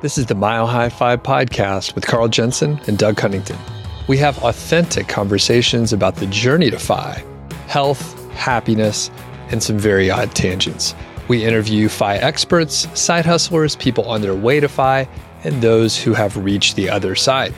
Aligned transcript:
This 0.00 0.16
is 0.16 0.26
the 0.26 0.36
Mile 0.36 0.68
High 0.68 0.90
FI 0.90 1.16
podcast 1.16 1.96
with 1.96 2.06
Carl 2.06 2.28
Jensen 2.28 2.78
and 2.86 2.96
Doug 2.96 3.16
Cunnington. 3.16 3.58
We 4.06 4.16
have 4.18 4.38
authentic 4.44 5.08
conversations 5.08 5.92
about 5.92 6.14
the 6.14 6.26
journey 6.26 6.70
to 6.70 6.78
FI, 6.78 7.24
health, 7.66 8.30
happiness, 8.30 9.10
and 9.50 9.60
some 9.60 9.76
very 9.76 10.08
odd 10.08 10.36
tangents. 10.36 10.94
We 11.26 11.44
interview 11.44 11.88
FI 11.88 12.18
experts, 12.18 12.86
side 12.96 13.26
hustlers, 13.26 13.74
people 13.74 14.04
on 14.04 14.22
their 14.22 14.36
way 14.36 14.60
to 14.60 14.68
FI, 14.68 15.08
and 15.42 15.60
those 15.60 15.98
who 15.98 16.14
have 16.14 16.36
reached 16.36 16.76
the 16.76 16.88
other 16.88 17.16
side. 17.16 17.52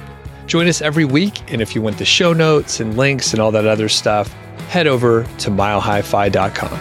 Join 0.46 0.66
us 0.66 0.80
every 0.80 1.04
week, 1.04 1.52
and 1.52 1.60
if 1.60 1.74
you 1.74 1.82
want 1.82 1.98
the 1.98 2.06
show 2.06 2.32
notes 2.32 2.80
and 2.80 2.96
links 2.96 3.34
and 3.34 3.42
all 3.42 3.50
that 3.50 3.66
other 3.66 3.90
stuff, 3.90 4.32
head 4.70 4.86
over 4.86 5.24
to 5.24 5.50
milehighfi.com. 5.50 6.80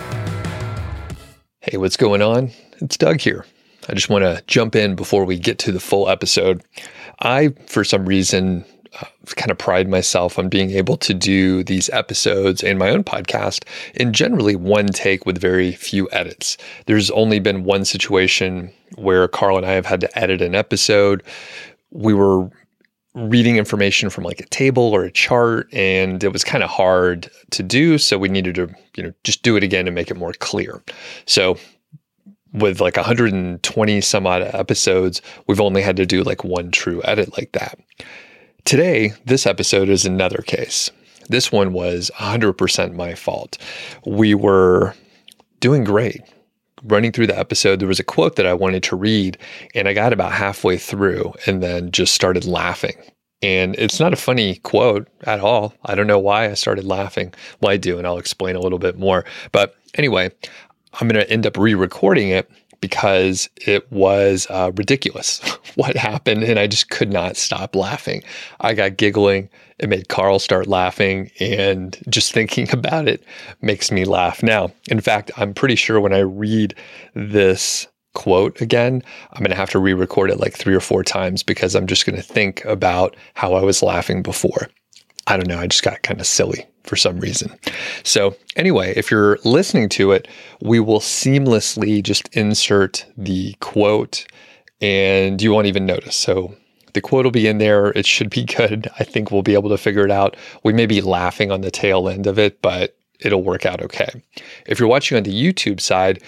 Hey, 1.60 1.76
what's 1.76 1.98
going 1.98 2.22
on? 2.22 2.50
It's 2.80 2.96
Doug 2.96 3.20
here. 3.20 3.46
I 3.90 3.94
just 3.94 4.10
want 4.10 4.24
to 4.24 4.44
jump 4.48 4.76
in 4.76 4.96
before 4.96 5.26
we 5.26 5.38
get 5.38 5.58
to 5.60 5.72
the 5.72 5.80
full 5.80 6.10
episode. 6.10 6.64
I, 7.22 7.50
for 7.68 7.84
some 7.84 8.06
reason, 8.06 8.64
uh, 9.02 9.06
kind 9.36 9.52
of 9.52 9.58
pride 9.58 9.90
myself 9.90 10.38
on 10.38 10.48
being 10.50 10.72
able 10.72 10.98
to 10.98 11.14
do 11.14 11.64
these 11.64 11.90
episodes 11.90 12.64
and 12.64 12.80
my 12.80 12.90
own 12.90 13.04
podcast 13.04 13.66
in 13.96 14.14
generally 14.14 14.56
one 14.56 14.88
take 14.88 15.26
with 15.26 15.40
very 15.40 15.72
few 15.72 16.08
edits. 16.12 16.58
There's 16.86 17.12
only 17.12 17.40
been 17.40 17.64
one 17.64 17.86
situation 17.86 18.72
where 18.96 19.28
Carl 19.28 19.58
and 19.58 19.66
I 19.66 19.72
have 19.72 19.86
had 19.86 20.02
to 20.02 20.20
edit 20.20 20.42
an 20.42 20.56
episode. 20.56 21.24
We 21.92 22.14
were 22.14 22.50
reading 23.16 23.58
information 23.58 24.10
from 24.10 24.24
like 24.24 24.40
a 24.40 24.46
table 24.46 24.84
or 24.84 25.04
a 25.04 25.12
chart 25.12 25.68
and 25.74 26.24
it 26.24 26.32
was 26.32 26.44
kind 26.44 26.64
of 26.64 26.70
hard 26.70 27.30
to 27.50 27.64
do 27.64 27.98
so 27.98 28.20
we 28.20 28.30
needed 28.30 28.54
to 28.54 28.70
you 28.96 29.04
know 29.04 29.12
just 29.24 29.42
do 29.42 29.56
it 29.56 29.64
again 29.64 29.88
and 29.88 29.96
make 29.96 30.12
it 30.12 30.16
more 30.16 30.32
clear 30.34 30.82
so 31.26 31.58
with 32.54 32.82
like 32.82 32.96
120 32.96 34.02
some 34.02 34.28
odd 34.28 34.42
episodes, 34.42 35.22
we've 35.48 35.62
only 35.62 35.82
had 35.82 35.98
to 35.98 36.06
do 36.06 36.24
like 36.24 36.44
one 36.44 36.72
true 36.72 37.02
edit 37.04 37.38
like 37.38 37.52
that. 37.54 37.80
Today, 38.66 39.14
this 39.26 39.46
episode 39.46 39.90
is 39.90 40.06
another 40.06 40.40
case. 40.40 40.92
This 41.30 41.52
one 41.52 41.74
was 41.74 42.12
100% 42.16 42.94
my 42.94 43.14
fault. 43.14 43.58
We 44.06 44.34
were 44.34 44.96
doing 45.60 45.84
great. 45.84 46.22
Running 46.84 47.12
through 47.12 47.28
the 47.28 47.38
episode, 47.38 47.80
there 47.80 47.88
was 47.88 48.00
a 48.00 48.06
quote 48.06 48.36
that 48.38 48.46
I 48.46 48.54
wanted 48.54 48.84
to 48.84 48.96
read, 48.96 49.38
and 49.76 49.88
I 49.88 49.94
got 49.94 50.14
about 50.14 50.32
halfway 50.32 50.78
through 50.78 51.34
and 51.46 51.62
then 51.62 51.92
just 51.92 52.14
started 52.14 52.46
laughing. 52.46 52.96
And 53.42 53.76
it's 53.78 54.00
not 54.00 54.14
a 54.14 54.18
funny 54.18 54.56
quote 54.58 55.08
at 55.24 55.40
all. 55.40 55.74
I 55.86 55.96
don't 55.96 56.08
know 56.08 56.20
why 56.20 56.50
I 56.50 56.54
started 56.56 56.86
laughing. 56.86 57.34
Well, 57.62 57.72
I 57.72 57.78
do, 57.78 57.98
and 57.98 58.06
I'll 58.06 58.18
explain 58.18 58.56
a 58.56 58.60
little 58.60 58.80
bit 58.80 58.98
more. 58.98 59.24
But 59.52 59.76
anyway, 59.96 60.32
I'm 60.94 61.08
going 61.08 61.24
to 61.24 61.32
end 61.32 61.46
up 61.46 61.58
re 61.58 61.74
recording 61.74 62.30
it 62.30 62.50
because 62.82 63.50
it 63.68 63.92
was 63.92 64.48
uh, 64.50 64.72
ridiculous 64.76 65.40
what 65.76 65.96
happened. 65.96 66.44
And 66.44 66.60
I 66.60 66.68
just 66.68 66.90
could 66.90 67.12
not 67.12 67.38
stop 67.38 67.76
laughing. 67.76 68.24
I 68.60 68.74
got 68.74 68.98
giggling. 68.98 69.50
It 69.80 69.90
made 69.90 70.10
Carl 70.10 70.40
start 70.40 70.68
laughing. 70.68 71.32
And 71.40 71.98
just 72.10 72.32
thinking 72.34 72.72
about 72.72 73.08
it 73.08 73.24
makes 73.62 73.92
me 73.92 74.06
laugh 74.06 74.42
now. 74.44 74.72
In 74.90 75.02
fact, 75.02 75.32
I'm 75.38 75.54
pretty 75.54 75.76
sure 75.76 76.00
when 76.00 76.14
I 76.14 76.20
read 76.20 76.76
this 77.14 77.88
quote 78.16 78.60
again, 78.60 79.04
I'm 79.34 79.40
going 79.40 79.52
to 79.52 79.56
have 79.56 79.70
to 79.72 79.80
re 79.80 79.94
record 79.94 80.32
it 80.32 80.40
like 80.40 80.56
three 80.56 80.76
or 80.76 80.80
four 80.80 81.04
times 81.04 81.44
because 81.44 81.76
I'm 81.76 81.88
just 81.88 82.06
going 82.06 82.16
to 82.16 82.24
think 82.24 82.66
about 82.66 83.16
how 83.36 83.54
I 83.54 83.62
was 83.62 83.84
laughing 83.84 84.24
before. 84.24 84.68
I 85.28 85.38
don't 85.38 85.48
know. 85.48 85.60
I 85.60 85.68
just 85.68 85.84
got 85.84 86.02
kind 86.02 86.20
of 86.20 86.26
silly 86.26 86.66
for 86.90 86.96
some 86.96 87.20
reason. 87.20 87.56
So, 88.04 88.36
anyway, 88.56 88.94
if 88.98 89.12
you're 89.12 89.38
listening 89.46 89.90
to 89.90 90.12
it, 90.12 90.28
we 90.60 90.80
will 90.80 91.00
seamlessly 91.00 92.02
just 92.02 92.28
insert 92.36 93.06
the 93.16 93.54
quote 93.60 94.26
and 94.82 95.40
you 95.42 95.54
won't 95.54 95.68
even 95.68 95.86
notice. 95.86 96.16
So, 96.16 96.56
the 96.94 97.02
quote 97.02 97.26
will 97.26 97.32
be 97.32 97.48
in 97.48 97.60
there. 97.60 97.92
It 97.92 98.08
should 98.08 98.32
be 98.32 98.44
good. 98.58 98.90
I 99.00 99.04
think 99.04 99.32
we'll 99.32 99.44
be 99.44 99.54
able 99.54 99.70
to 99.70 99.78
figure 99.78 100.04
it 100.04 100.12
out. 100.12 100.36
We 100.64 100.74
may 100.74 100.88
be 100.88 101.02
laughing 101.02 101.52
on 101.52 101.62
the 101.62 101.72
tail 101.72 102.10
end 102.10 102.26
of 102.26 102.40
it, 102.40 102.62
but 102.64 102.98
it'll 103.20 103.44
work 103.44 103.66
out 103.66 103.82
okay. 103.84 104.10
If 104.66 104.80
you're 104.80 104.90
watching 104.90 105.18
on 105.18 105.24
the 105.24 105.32
YouTube 105.32 105.80
side, 105.80 106.24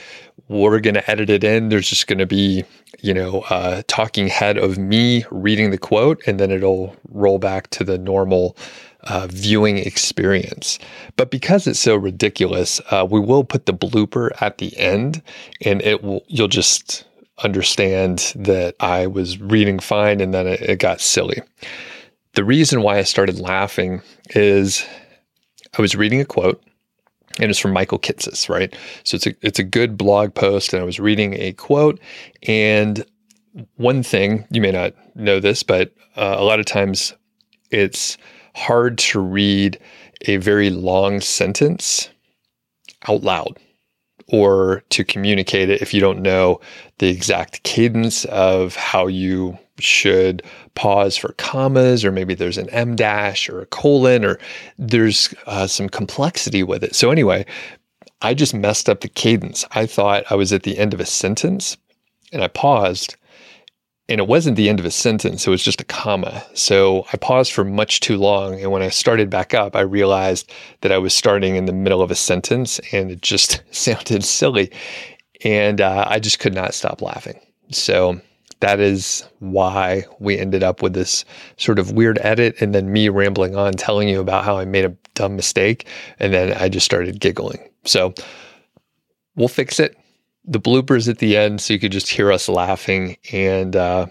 we're 0.51 0.81
going 0.81 0.95
to 0.95 1.09
edit 1.09 1.29
it 1.29 1.43
in. 1.43 1.69
There's 1.69 1.89
just 1.89 2.07
going 2.07 2.19
to 2.19 2.25
be, 2.25 2.63
you 2.99 3.13
know, 3.13 3.45
a 3.49 3.83
talking 3.83 4.27
head 4.27 4.57
of 4.57 4.77
me 4.77 5.25
reading 5.31 5.71
the 5.71 5.77
quote, 5.77 6.21
and 6.27 6.39
then 6.39 6.51
it'll 6.51 6.95
roll 7.09 7.39
back 7.39 7.69
to 7.71 7.83
the 7.83 7.97
normal 7.97 8.57
uh, 9.05 9.27
viewing 9.31 9.77
experience. 9.77 10.77
But 11.15 11.31
because 11.31 11.67
it's 11.67 11.79
so 11.79 11.95
ridiculous, 11.95 12.81
uh, 12.91 13.07
we 13.09 13.19
will 13.19 13.43
put 13.43 13.65
the 13.65 13.73
blooper 13.73 14.29
at 14.41 14.57
the 14.57 14.77
end, 14.77 15.21
and 15.63 15.81
it 15.81 16.03
will. 16.03 16.23
You'll 16.27 16.47
just 16.49 17.05
understand 17.43 18.33
that 18.35 18.75
I 18.79 19.07
was 19.07 19.39
reading 19.39 19.79
fine, 19.79 20.19
and 20.19 20.33
then 20.33 20.47
it, 20.47 20.61
it 20.61 20.79
got 20.79 20.99
silly. 20.99 21.41
The 22.33 22.43
reason 22.43 22.81
why 22.81 22.97
I 22.97 23.03
started 23.03 23.39
laughing 23.39 24.01
is 24.31 24.85
I 25.77 25.81
was 25.81 25.95
reading 25.95 26.19
a 26.19 26.25
quote 26.25 26.61
and 27.39 27.49
it's 27.49 27.59
from 27.59 27.73
Michael 27.73 27.99
Kitces, 27.99 28.49
right? 28.49 28.75
So 29.03 29.15
it's 29.15 29.27
a 29.27 29.35
it's 29.41 29.59
a 29.59 29.63
good 29.63 29.97
blog 29.97 30.33
post, 30.33 30.73
and 30.73 30.81
I 30.81 30.85
was 30.85 30.99
reading 30.99 31.33
a 31.35 31.53
quote, 31.53 31.99
and 32.47 33.05
one 33.75 34.03
thing 34.03 34.45
you 34.49 34.61
may 34.61 34.71
not 34.71 34.93
know 35.15 35.39
this, 35.39 35.63
but 35.63 35.93
uh, 36.15 36.35
a 36.37 36.43
lot 36.43 36.59
of 36.59 36.65
times 36.65 37.13
it's 37.69 38.17
hard 38.55 38.97
to 38.97 39.19
read 39.19 39.79
a 40.27 40.37
very 40.37 40.69
long 40.69 41.21
sentence 41.21 42.09
out 43.07 43.23
loud 43.23 43.57
or 44.27 44.83
to 44.89 45.03
communicate 45.03 45.69
it 45.69 45.81
if 45.81 45.93
you 45.93 45.99
don't 45.99 46.21
know 46.21 46.59
the 46.99 47.09
exact 47.09 47.63
cadence 47.63 48.25
of 48.25 48.75
how 48.75 49.07
you 49.07 49.57
should 49.79 50.43
pause 50.75 51.17
for 51.17 51.33
commas 51.33 52.03
or 52.03 52.11
maybe 52.11 52.33
there's 52.33 52.57
an 52.57 52.69
em 52.69 52.95
dash 52.95 53.49
or 53.49 53.61
a 53.61 53.65
colon 53.67 54.23
or 54.23 54.39
there's 54.77 55.33
uh, 55.45 55.67
some 55.67 55.89
complexity 55.89 56.63
with 56.63 56.83
it 56.83 56.95
so 56.95 57.11
anyway 57.11 57.45
i 58.21 58.33
just 58.33 58.53
messed 58.53 58.89
up 58.89 59.01
the 59.01 59.09
cadence 59.09 59.65
i 59.71 59.85
thought 59.85 60.23
i 60.29 60.35
was 60.35 60.53
at 60.53 60.63
the 60.63 60.77
end 60.77 60.93
of 60.93 60.99
a 60.99 61.05
sentence 61.05 61.77
and 62.31 62.43
i 62.43 62.47
paused 62.47 63.15
and 64.11 64.19
it 64.19 64.27
wasn't 64.27 64.57
the 64.57 64.67
end 64.67 64.81
of 64.81 64.85
a 64.85 64.91
sentence, 64.91 65.47
it 65.47 65.49
was 65.49 65.63
just 65.63 65.79
a 65.79 65.85
comma. 65.85 66.43
So 66.53 67.05
I 67.13 67.17
paused 67.17 67.53
for 67.53 67.63
much 67.63 68.01
too 68.01 68.17
long. 68.17 68.59
And 68.59 68.69
when 68.69 68.81
I 68.81 68.89
started 68.89 69.29
back 69.29 69.53
up, 69.53 69.73
I 69.73 69.81
realized 69.81 70.51
that 70.81 70.91
I 70.91 70.97
was 70.97 71.15
starting 71.15 71.55
in 71.55 71.63
the 71.63 71.71
middle 71.71 72.01
of 72.01 72.11
a 72.11 72.15
sentence 72.15 72.79
and 72.91 73.09
it 73.09 73.21
just 73.21 73.63
sounded 73.71 74.25
silly. 74.25 74.69
And 75.45 75.79
uh, 75.79 76.03
I 76.09 76.19
just 76.19 76.39
could 76.39 76.53
not 76.53 76.73
stop 76.73 77.01
laughing. 77.01 77.39
So 77.71 78.19
that 78.61 78.79
is 78.79 79.23
why 79.39 80.05
we 80.19 80.37
ended 80.37 80.63
up 80.63 80.81
with 80.81 80.93
this 80.93 81.25
sort 81.57 81.79
of 81.79 81.91
weird 81.91 82.19
edit 82.21 82.55
and 82.61 82.73
then 82.73 82.91
me 82.91 83.09
rambling 83.09 83.55
on 83.55 83.73
telling 83.73 84.07
you 84.07 84.19
about 84.19 84.45
how 84.45 84.57
I 84.57 84.65
made 84.65 84.85
a 84.85 84.95
dumb 85.15 85.35
mistake. 85.35 85.87
And 86.19 86.33
then 86.33 86.53
I 86.53 86.69
just 86.69 86.85
started 86.85 87.19
giggling. 87.19 87.59
So 87.85 88.13
we'll 89.35 89.47
fix 89.47 89.79
it 89.79 89.97
the 90.45 90.59
bloopers 90.59 91.07
at 91.07 91.19
the 91.19 91.37
end 91.37 91.61
so 91.61 91.73
you 91.73 91.79
could 91.79 91.91
just 91.91 92.09
hear 92.09 92.31
us 92.31 92.49
laughing. 92.49 93.17
And 93.31 93.75
uh, 93.75 94.07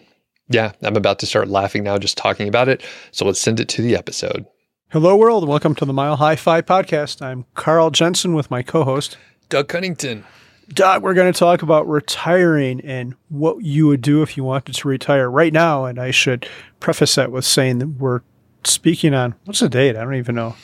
yeah, 0.49 0.73
I'm 0.83 0.97
about 0.97 1.19
to 1.21 1.27
start 1.27 1.49
laughing 1.49 1.85
now 1.85 1.99
just 1.99 2.17
talking 2.17 2.49
about 2.49 2.69
it. 2.69 2.85
So 3.13 3.25
let's 3.25 3.41
send 3.41 3.61
it 3.61 3.69
to 3.71 3.83
the 3.83 3.97
episode. 3.97 4.47
Hello, 4.91 5.17
world. 5.17 5.47
Welcome 5.47 5.77
to 5.77 5.85
the 5.85 5.93
Mile 5.93 6.17
High 6.17 6.37
Fi 6.37 6.63
podcast. 6.63 7.23
I'm 7.23 7.47
Carl 7.55 7.91
Jensen 7.91 8.35
with 8.35 8.51
my 8.51 8.63
co 8.63 8.83
host, 8.83 9.17
Doug 9.49 9.69
Cunnington. 9.69 10.25
Doug, 10.73 11.03
we're 11.03 11.15
going 11.15 11.33
to 11.33 11.39
talk 11.39 11.63
about 11.63 11.89
retiring 11.89 12.81
and 12.83 13.15
what 13.29 13.63
you 13.63 13.87
would 13.89 14.03
do 14.03 14.23
if 14.23 14.37
you 14.37 14.45
wanted 14.45 14.75
to 14.75 14.89
retire 14.89 15.29
right 15.29 15.53
now. 15.53 15.85
And 15.85 15.99
I 15.99 16.11
should 16.11 16.49
preface 16.79 17.17
that 17.17 17.33
with 17.33 17.45
saying 17.45 17.81
that 17.81 17.89
we're 17.89 18.21
speaking 18.65 19.15
on 19.15 19.35
what's 19.45 19.61
the 19.61 19.69
date? 19.69 19.97
I 19.97 20.05
don't 20.05 20.15
even 20.15 20.35
know. 20.35 20.55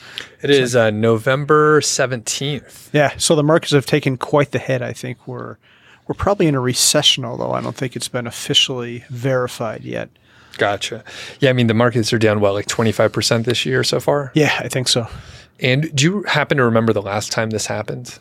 It 0.41 0.49
is 0.49 0.75
uh, 0.75 0.91
November 0.91 1.81
seventeenth. 1.81 2.89
Yeah, 2.93 3.17
so 3.17 3.35
the 3.35 3.43
markets 3.43 3.73
have 3.73 3.85
taken 3.85 4.17
quite 4.17 4.51
the 4.51 4.59
hit. 4.59 4.81
I 4.81 4.93
think 4.93 5.27
we're 5.27 5.57
we're 6.07 6.15
probably 6.15 6.47
in 6.47 6.55
a 6.55 6.61
recession, 6.61 7.25
although 7.25 7.51
I 7.51 7.61
don't 7.61 7.75
think 7.75 7.95
it's 7.95 8.07
been 8.07 8.27
officially 8.27 9.03
verified 9.09 9.83
yet. 9.83 10.09
Gotcha. 10.57 11.03
Yeah, 11.39 11.49
I 11.49 11.53
mean 11.53 11.67
the 11.67 11.73
markets 11.73 12.13
are 12.13 12.19
down 12.19 12.39
what 12.39 12.53
like 12.53 12.67
twenty 12.67 12.91
five 12.91 13.11
percent 13.11 13.45
this 13.45 13.65
year 13.65 13.83
so 13.83 13.99
far. 13.99 14.31
Yeah, 14.35 14.55
I 14.59 14.67
think 14.67 14.87
so. 14.87 15.07
And 15.59 15.93
do 15.95 16.05
you 16.05 16.23
happen 16.23 16.57
to 16.57 16.63
remember 16.63 16.93
the 16.93 17.01
last 17.01 17.31
time 17.31 17.49
this 17.49 17.65
happened? 17.65 18.19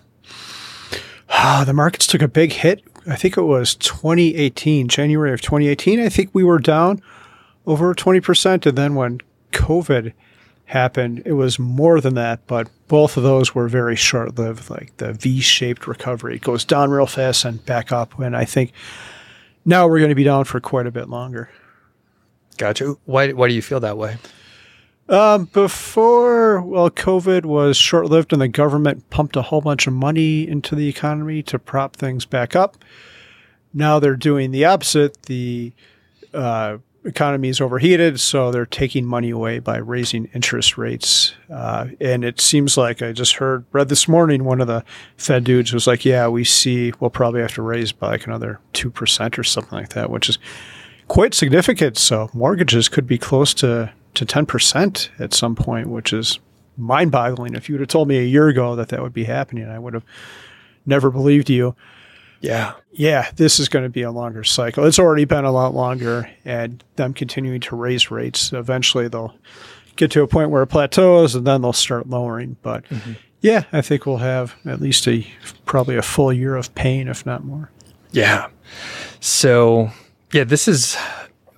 Ah, 1.29 1.65
the 1.67 1.73
markets 1.73 2.07
took 2.07 2.23
a 2.23 2.29
big 2.29 2.53
hit. 2.53 2.83
I 3.07 3.17
think 3.17 3.37
it 3.37 3.43
was 3.43 3.75
2018, 3.77 4.89
January 4.89 5.33
of 5.33 5.41
2018. 5.41 6.01
I 6.01 6.09
think 6.09 6.31
we 6.33 6.45
were 6.45 6.59
down 6.59 7.03
over 7.67 7.95
20%. 7.95 8.67
And 8.67 8.79
then 8.79 8.95
when 8.95 9.21
COVID 9.53 10.13
happened, 10.67 11.23
it 11.25 11.33
was 11.33 11.59
more 11.59 12.01
than 12.01 12.15
that, 12.15 12.47
but 12.47 12.69
both 12.89 13.17
of 13.17 13.23
those 13.23 13.55
were 13.55 13.69
very 13.69 13.97
short 13.97 14.39
lived, 14.39 14.71
like 14.71 14.97
the 14.97 15.13
V 15.13 15.41
shaped 15.41 15.87
recovery. 15.87 16.37
It 16.37 16.43
goes 16.43 16.65
down 16.65 16.91
real 16.91 17.07
fast 17.07 17.45
and 17.45 17.65
back 17.65 17.93
up. 17.93 18.19
And 18.19 18.37
I 18.37 18.45
think 18.45 18.73
now 19.65 19.87
we're 19.87 19.99
going 19.99 20.11
to 20.11 20.17
be 20.17 20.25
down 20.25 20.45
for 20.45 20.61
quite 20.61 20.87
a 20.87 20.93
bit 20.93 21.09
longer. 21.09 21.51
Gotcha. 22.57 22.97
Why, 23.05 23.33
why 23.33 23.49
do 23.49 23.55
you 23.55 23.63
feel 23.63 23.81
that 23.81 23.99
way? 23.99 24.17
Um, 25.09 25.45
before, 25.47 26.61
well, 26.61 26.91
COVID 26.91 27.45
was 27.45 27.77
short 27.77 28.07
lived 28.07 28.33
and 28.33 28.43
the 28.43 28.49
government 28.49 29.09
pumped 29.11 29.37
a 29.37 29.43
whole 29.43 29.61
bunch 29.61 29.87
of 29.87 29.93
money 29.93 30.49
into 30.49 30.75
the 30.75 30.89
economy 30.89 31.43
to 31.45 31.59
prop 31.59 31.95
things 31.95 32.25
back 32.25 32.57
up. 32.57 32.77
Now 33.73 33.99
they're 34.01 34.17
doing 34.17 34.51
the 34.51 34.65
opposite. 34.65 35.23
The 35.25 35.73
uh, 36.35 36.79
economy 37.05 37.49
is 37.49 37.61
overheated, 37.61 38.19
so 38.19 38.51
they're 38.51 38.67
taking 38.67 39.07
money 39.07 39.31
away 39.31 39.61
by 39.61 39.77
raising 39.77 40.27
interest 40.35 40.77
rates. 40.77 41.35
Uh, 41.49 41.89
and 42.01 42.25
it 42.25 42.41
seems 42.41 42.77
like 42.77 43.01
I 43.01 43.13
just 43.13 43.37
heard 43.37 43.65
read 43.73 43.89
this 43.89 44.09
morning 44.09 44.45
one 44.45 44.61
of 44.61 44.67
the 44.67 44.85
Fed 45.17 45.45
dudes 45.45 45.73
was 45.73 45.87
like, 45.87 46.05
"Yeah, 46.05 46.29
we 46.29 46.43
see 46.43 46.93
we'll 46.99 47.11
probably 47.11 47.43
have 47.43 47.55
to 47.55 47.63
raise 47.63 47.93
by 47.93 48.09
like 48.09 48.27
another 48.27 48.61
two 48.73 48.91
percent 48.91 49.39
or 49.39 49.45
something 49.45 49.79
like 49.79 49.91
that," 49.91 50.11
which 50.11 50.29
is 50.29 50.39
quite 51.07 51.35
significant. 51.35 51.97
So 51.97 52.29
mortgages 52.33 52.89
could 52.89 53.07
be 53.07 53.19
close 53.19 53.55
to 53.55 53.93
to 54.17 54.25
ten 54.25 54.47
percent 54.47 55.11
at 55.19 55.33
some 55.33 55.55
point, 55.55 55.89
which 55.89 56.13
is 56.13 56.39
mind 56.77 57.11
boggling. 57.11 57.55
If 57.55 57.69
you 57.69 57.75
would 57.75 57.81
have 57.81 57.89
told 57.89 58.09
me 58.09 58.19
a 58.19 58.23
year 58.23 58.49
ago 58.49 58.77
that 58.77 58.89
that 58.89 59.03
would 59.03 59.15
be 59.15 59.25
happening, 59.25 59.69
I 59.69 59.79
would 59.79 59.95
have 59.95 60.05
never 60.85 61.11
believed 61.11 61.49
you. 61.49 61.75
Yeah. 62.41 62.75
Yeah, 62.93 63.31
this 63.37 63.59
is 63.59 63.69
going 63.69 63.85
to 63.85 63.89
be 63.89 64.03
a 64.03 64.11
longer 64.11 64.45
cycle. 64.45 64.85
It's 64.85 64.99
already 64.99 65.25
been 65.25 65.45
a 65.45 65.53
lot 65.53 65.75
longer, 65.75 66.31
and 66.45 66.83
them 66.97 67.15
continuing 67.15 67.61
to 67.61 67.77
raise 67.77 68.11
rates. 68.11 68.53
Eventually, 68.53 69.09
they'll 69.09 69.35
get 69.97 70.11
to 70.13 70.23
a 70.23 70.27
point 70.27 70.51
where 70.51 70.63
it 70.63 70.69
plateaus, 70.69 71.35
and 71.35 71.47
then 71.47 71.63
they'll 71.63 71.73
start 71.73 72.09
lowering. 72.09 72.57
But 72.63 72.85
mm-hmm. 72.85 73.13
yeah, 73.41 73.65
I 73.73 73.83
think 73.83 74.07
we'll 74.07 74.19
have 74.19 74.55
at 74.65 74.81
least 74.81 75.07
a 75.09 75.27
probably 75.65 75.97
a 75.97 76.03
full 76.03 76.33
year 76.33 76.57
of 76.57 76.75
pain, 76.75 77.09
if 77.09 77.27
not 77.27 77.45
more. 77.45 77.71
Yeah. 78.13 78.49
So, 79.21 79.91
yeah, 80.33 80.45
this 80.45 80.69
is 80.69 80.97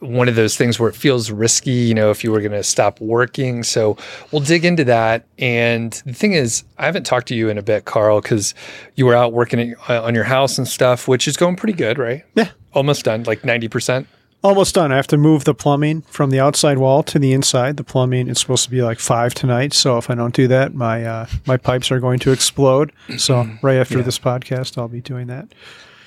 one 0.01 0.29
of 0.29 0.37
those 0.37 0.57
things 0.57 0.79
where 0.79 0.89
it 0.89 0.95
feels 0.95 1.31
risky, 1.31 1.71
you 1.71 1.95
know, 1.95 2.11
if 2.11 2.23
you 2.23 2.31
were 2.31 2.41
going 2.41 2.53
to 2.53 2.63
stop 2.63 3.01
working. 3.01 3.63
So 3.63 3.97
we'll 4.31 4.43
dig 4.43 4.65
into 4.65 4.85
that. 4.85 5.27
And 5.39 5.93
the 6.07 6.13
thing 6.13 6.33
is, 6.33 6.65
I 6.79 6.87
haven't 6.87 7.05
talked 7.05 7.29
to 7.29 7.35
you 7.35 7.49
in 7.49 7.59
a 7.59 7.63
bit, 7.63 7.85
Carl, 7.85 8.21
because 8.21 8.55
you 8.97 9.07
were 9.07 9.15
out 9.15 9.33
working 9.33 9.61
at, 9.61 9.91
uh, 9.91 10.03
on 10.03 10.15
your 10.15 10.25
house 10.25 10.59
and 10.59 10.67
stuff, 10.67 11.09
which 11.09 11.27
is 11.27 11.37
going 11.37 11.57
pretty 11.57 11.73
good, 11.73 11.99
right? 11.99 12.25
Yeah. 12.35 12.51
Almost 12.73 13.05
done, 13.05 13.25
like 13.25 13.43
90%. 13.43 14.07
Almost 14.45 14.77
done. 14.77 14.93
I 14.93 14.97
have 14.97 15.09
to 15.09 15.19
move 15.19 15.43
the 15.45 15.55
plumbing 15.55 16.03
from 16.03 16.31
the 16.31 16.39
outside 16.39 16.79
wall 16.79 17.03
to 17.03 17.19
the 17.19 17.33
inside. 17.33 17.77
The 17.77 17.83
plumbing 17.83 18.29
is 18.29 18.39
supposed 18.39 18.63
to 18.65 18.71
be 18.71 18.83
like 18.83 19.01
five 19.01 19.35
tonight, 19.35 19.73
so 19.73 19.99
if 19.99 20.11
I 20.11 20.15
don't 20.15 20.33
do 20.33 20.47
that, 20.47 20.75
my 20.75 21.05
uh, 21.05 21.27
my 21.45 21.57
pipes 21.57 21.91
are 21.91 21.99
going 21.99 22.21
to 22.21 22.31
explode. 22.31 22.93
So 23.17 23.49
right 23.63 23.79
after 23.79 24.01
this 24.01 24.17
podcast, 24.17 24.79
I'll 24.79 24.87
be 24.87 25.01
doing 25.01 25.27
that. 25.27 25.49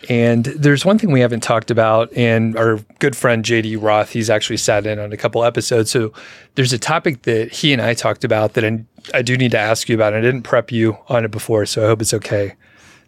And 0.09 0.45
there's 0.45 0.83
one 0.83 0.97
thing 0.97 1.11
we 1.11 1.19
haven't 1.19 1.41
talked 1.41 1.69
about, 1.69 2.11
and 2.13 2.57
our 2.57 2.77
good 2.99 3.15
friend 3.15 3.45
JD 3.45 3.81
Roth, 3.81 4.11
he's 4.11 4.29
actually 4.29 4.57
sat 4.57 4.85
in 4.85 4.99
on 4.99 5.13
a 5.13 5.17
couple 5.17 5.43
episodes. 5.43 5.91
So 5.91 6.11
there's 6.55 6.73
a 6.73 6.79
topic 6.79 7.23
that 7.23 7.51
he 7.51 7.71
and 7.71 7.81
I 7.81 7.93
talked 7.93 8.23
about 8.23 8.53
that 8.53 8.65
I, 8.65 8.83
I 9.13 9.21
do 9.21 9.37
need 9.37 9.51
to 9.51 9.59
ask 9.59 9.87
you 9.89 9.95
about. 9.95 10.13
I 10.13 10.21
didn't 10.21 10.43
prep 10.43 10.71
you 10.71 10.97
on 11.07 11.23
it 11.23 11.31
before, 11.31 11.65
so 11.65 11.83
I 11.83 11.87
hope 11.87 12.01
it's 12.01 12.13
okay 12.15 12.55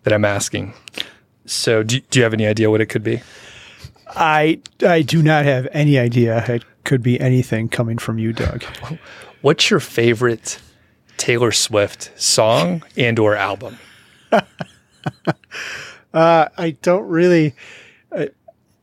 that 0.03 0.13
I'm 0.13 0.25
asking. 0.25 0.73
So 1.45 1.83
do, 1.83 1.99
do 1.99 2.19
you 2.19 2.23
have 2.23 2.33
any 2.33 2.45
idea 2.45 2.69
what 2.69 2.81
it 2.81 2.87
could 2.87 3.03
be? 3.03 3.21
I 4.15 4.61
I 4.85 5.01
do 5.01 5.23
not 5.23 5.45
have 5.45 5.67
any 5.71 5.97
idea. 5.97 6.43
It 6.47 6.63
could 6.83 7.01
be 7.01 7.19
anything 7.19 7.69
coming 7.69 7.97
from 7.97 8.19
you, 8.19 8.33
Doug. 8.33 8.63
What's 9.41 9.69
your 9.69 9.79
favorite 9.79 10.61
Taylor 11.17 11.51
Swift 11.51 12.11
song 12.21 12.83
and 12.95 13.17
or 13.17 13.35
album? 13.35 13.79
Uh, 16.13 16.47
I 16.57 16.71
don't 16.81 17.07
really. 17.07 17.55
Uh, 18.11 18.27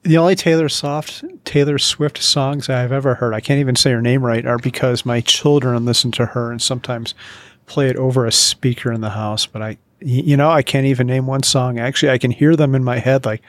the 0.03 0.17
only 0.17 0.35
Taylor 0.35 0.69
Swift 0.69 1.25
Taylor 1.45 1.79
Swift 1.79 2.23
songs 2.23 2.69
I've 2.69 2.93
ever 2.93 3.17
heard, 3.17 3.35
I 3.35 3.41
can't 3.41 3.61
even 3.61 3.77
say 3.77 3.91
her 3.91 4.03
name 4.03 4.25
right, 4.25 4.47
are 4.47 4.59
because 4.59 5.05
my 5.05 5.21
children 5.21 5.85
listen 5.85 6.11
to 6.13 6.27
her 6.27 6.51
and 6.51 6.61
sometimes 6.61 7.15
play 7.67 7.89
it 7.89 7.97
over 7.97 8.27
a 8.27 8.33
speaker 8.33 8.91
in 8.93 9.01
the 9.01 9.11
house. 9.11 9.47
But 9.47 9.63
I, 9.63 9.79
you 10.01 10.37
know, 10.37 10.51
I 10.51 10.63
can't 10.63 10.87
even 10.87 11.07
name 11.07 11.27
one 11.27 11.43
song. 11.43 11.79
Actually, 11.79 12.13
I 12.13 12.19
can 12.19 12.31
hear 12.31 12.57
them 12.57 12.75
in 12.75 12.83
my 12.85 12.99
head. 12.99 13.25
Like 13.25 13.43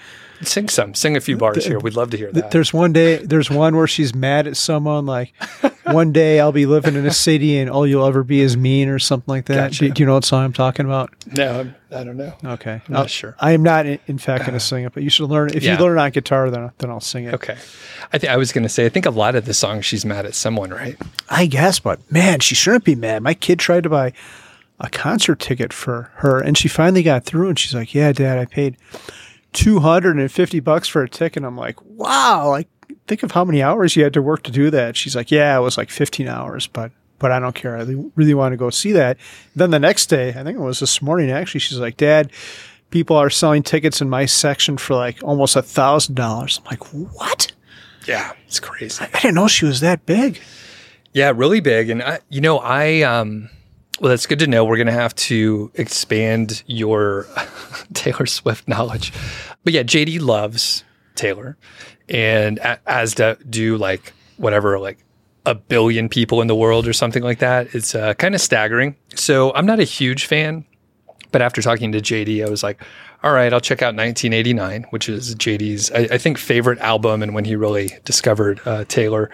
Sing 0.43 0.69
some, 0.69 0.95
sing 0.95 1.15
a 1.15 1.21
few 1.21 1.37
bars 1.37 1.65
here. 1.65 1.77
We'd 1.79 1.95
love 1.95 2.09
to 2.11 2.17
hear 2.17 2.31
th- 2.31 2.41
that. 2.45 2.51
there's 2.51 2.73
one 2.73 2.93
day, 2.93 3.17
there's 3.17 3.51
one 3.51 3.75
where 3.75 3.85
she's 3.85 4.15
mad 4.15 4.47
at 4.47 4.57
someone. 4.57 5.05
Like 5.05 5.33
one 5.85 6.11
day 6.11 6.39
I'll 6.39 6.51
be 6.51 6.65
living 6.65 6.95
in 6.95 7.05
a 7.05 7.11
city 7.11 7.59
and 7.59 7.69
all 7.69 7.85
you'll 7.85 8.07
ever 8.07 8.23
be 8.23 8.41
is 8.41 8.57
mean 8.57 8.89
or 8.89 8.97
something 8.97 9.31
like 9.31 9.45
that. 9.45 9.71
Gotcha. 9.71 9.85
Do, 9.85 9.91
do 9.91 10.01
you 10.01 10.07
know 10.07 10.15
what 10.15 10.25
song 10.25 10.43
I'm 10.45 10.53
talking 10.53 10.87
about? 10.87 11.13
No, 11.27 11.59
I'm, 11.59 11.75
I 11.91 12.03
don't 12.03 12.17
know. 12.17 12.33
Okay, 12.43 12.81
I'm 12.87 12.93
not 12.93 13.05
uh, 13.05 13.07
sure. 13.07 13.35
I 13.39 13.51
am 13.51 13.61
not, 13.61 13.85
in, 13.85 13.99
in 14.07 14.17
fact, 14.17 14.41
going 14.45 14.53
to 14.53 14.55
uh, 14.55 14.59
sing 14.59 14.83
it, 14.83 14.93
but 14.93 15.03
you 15.03 15.11
should 15.11 15.29
learn. 15.29 15.53
If 15.53 15.61
Yeah. 15.61 15.77
you 15.77 15.83
learn 15.85 15.99
on 15.99 16.09
guitar, 16.09 16.49
then 16.49 16.71
then 16.79 16.89
I'll 16.89 16.99
sing 17.01 17.25
it. 17.25 17.35
Okay. 17.35 17.57
I 18.11 18.17
think 18.17 18.33
I 18.33 18.37
was 18.37 18.51
going 18.51 18.63
to 18.63 18.69
say, 18.69 18.87
I 18.87 18.89
think 18.89 19.05
a 19.05 19.11
lot 19.11 19.35
of 19.35 19.45
the 19.45 19.53
songs 19.53 19.85
she's 19.85 20.05
mad 20.05 20.25
at 20.25 20.33
someone, 20.33 20.71
right? 20.71 20.97
I 21.29 21.45
guess, 21.45 21.79
but 21.79 21.99
man, 22.11 22.39
she 22.39 22.55
shouldn't 22.55 22.83
be 22.83 22.95
mad. 22.95 23.21
My 23.21 23.35
kid 23.35 23.59
tried 23.59 23.83
to 23.83 23.89
buy 23.89 24.13
a 24.81 24.89
concert 24.89 25.39
ticket 25.39 25.71
for 25.71 26.11
her, 26.15 26.39
and 26.39 26.57
she 26.57 26.67
finally 26.67 27.03
got 27.03 27.23
through. 27.23 27.49
And 27.49 27.57
she's 27.59 27.73
like, 27.73 27.93
"Yeah, 27.93 28.11
Dad, 28.11 28.37
I 28.37 28.45
paid 28.45 28.75
two 29.53 29.79
hundred 29.79 30.17
and 30.17 30.31
fifty 30.31 30.59
bucks 30.59 30.87
for 30.87 31.01
a 31.03 31.09
ticket." 31.09 31.43
I'm 31.43 31.55
like, 31.57 31.77
"Wow!" 31.85 32.49
Like, 32.49 32.67
think 33.07 33.23
of 33.23 33.31
how 33.31 33.45
many 33.45 33.61
hours 33.63 33.95
you 33.95 34.03
had 34.03 34.13
to 34.13 34.21
work 34.21 34.43
to 34.43 34.51
do 34.51 34.69
that. 34.71 34.97
She's 34.97 35.15
like, 35.15 35.31
"Yeah, 35.31 35.57
it 35.57 35.61
was 35.61 35.77
like 35.77 35.89
fifteen 35.89 36.27
hours, 36.27 36.67
but." 36.67 36.91
But 37.19 37.31
I 37.31 37.37
don't 37.39 37.53
care. 37.53 37.75
I 37.77 37.81
really- 37.81 38.11
really 38.15 38.33
want 38.33 38.53
to 38.53 38.57
go 38.57 38.71
see 38.71 38.93
that. 38.93 39.15
Then 39.55 39.69
the 39.69 39.77
next 39.77 40.07
day, 40.07 40.29
I 40.29 40.43
think 40.43 40.57
it 40.57 40.61
was 40.61 40.79
this 40.79 41.03
morning 41.03 41.29
actually, 41.29 41.59
she's 41.59 41.77
like, 41.77 41.95
Dad, 41.95 42.31
people 42.89 43.15
are 43.15 43.29
selling 43.29 43.61
tickets 43.61 44.01
in 44.01 44.09
my 44.09 44.25
section 44.25 44.75
for 44.75 44.95
like 44.95 45.19
almost 45.23 45.55
a 45.55 45.61
thousand 45.61 46.15
dollars. 46.15 46.59
I'm 46.59 46.71
like, 46.71 46.83
what? 47.13 47.51
Yeah, 48.07 48.31
it's 48.47 48.59
crazy. 48.59 49.05
I 49.13 49.19
didn't 49.19 49.35
know 49.35 49.47
she 49.47 49.65
was 49.65 49.81
that 49.81 50.03
big. 50.07 50.41
Yeah, 51.13 51.31
really 51.35 51.59
big. 51.59 51.91
And 51.91 52.01
I, 52.01 52.21
you 52.29 52.41
know, 52.41 52.57
I 52.57 53.03
um 53.03 53.51
well 54.01 54.09
that's 54.09 54.25
good 54.25 54.39
to 54.39 54.47
know. 54.47 54.65
We're 54.65 54.77
gonna 54.77 54.91
have 54.91 55.15
to 55.15 55.71
expand 55.75 56.63
your 56.65 57.27
Taylor 57.93 58.25
Swift 58.25 58.67
knowledge. 58.67 59.13
But 59.63 59.73
yeah, 59.73 59.83
JD 59.83 60.19
loves 60.19 60.83
Taylor. 61.15 61.55
And 62.09 62.59
as 62.85 63.15
do 63.49 63.77
like 63.77 64.11
whatever, 64.37 64.79
like 64.79 64.97
a 65.45 65.55
billion 65.55 66.09
people 66.09 66.41
in 66.41 66.47
the 66.47 66.55
world 66.55 66.87
or 66.87 66.93
something 66.93 67.23
like 67.23 67.39
that. 67.39 67.73
It's 67.73 67.95
uh, 67.95 68.13
kind 68.15 68.35
of 68.35 68.41
staggering. 68.41 68.95
So 69.15 69.53
I'm 69.53 69.65
not 69.65 69.79
a 69.79 69.83
huge 69.83 70.25
fan, 70.25 70.65
but 71.31 71.41
after 71.41 71.61
talking 71.61 71.91
to 71.91 71.99
JD, 71.99 72.45
I 72.45 72.49
was 72.49 72.63
like, 72.63 72.81
all 73.23 73.33
right, 73.33 73.53
I'll 73.53 73.61
check 73.61 73.81
out 73.81 73.95
1989, 73.95 74.87
which 74.89 75.07
is 75.07 75.35
JD's, 75.35 75.91
I, 75.91 76.15
I 76.15 76.17
think, 76.17 76.37
favorite 76.37 76.79
album 76.79 77.21
and 77.21 77.33
when 77.35 77.45
he 77.45 77.55
really 77.55 77.91
discovered 78.03 78.59
uh, 78.65 78.85
Taylor. 78.87 79.29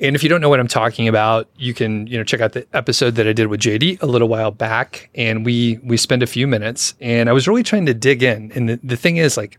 And 0.00 0.16
if 0.16 0.22
you 0.22 0.28
don't 0.28 0.40
know 0.40 0.48
what 0.48 0.58
I'm 0.58 0.68
talking 0.68 1.06
about, 1.06 1.48
you 1.56 1.72
can 1.72 2.06
you 2.06 2.18
know 2.18 2.24
check 2.24 2.40
out 2.40 2.52
the 2.52 2.66
episode 2.72 3.14
that 3.14 3.28
I 3.28 3.32
did 3.32 3.46
with 3.46 3.60
JD 3.60 4.02
a 4.02 4.06
little 4.06 4.28
while 4.28 4.50
back, 4.50 5.08
and 5.14 5.44
we 5.44 5.78
we 5.82 5.96
spent 5.96 6.22
a 6.22 6.26
few 6.26 6.46
minutes, 6.46 6.94
and 7.00 7.28
I 7.28 7.32
was 7.32 7.46
really 7.46 7.62
trying 7.62 7.86
to 7.86 7.94
dig 7.94 8.22
in. 8.22 8.50
And 8.52 8.68
the, 8.68 8.80
the 8.82 8.96
thing 8.96 9.18
is, 9.18 9.36
like, 9.36 9.58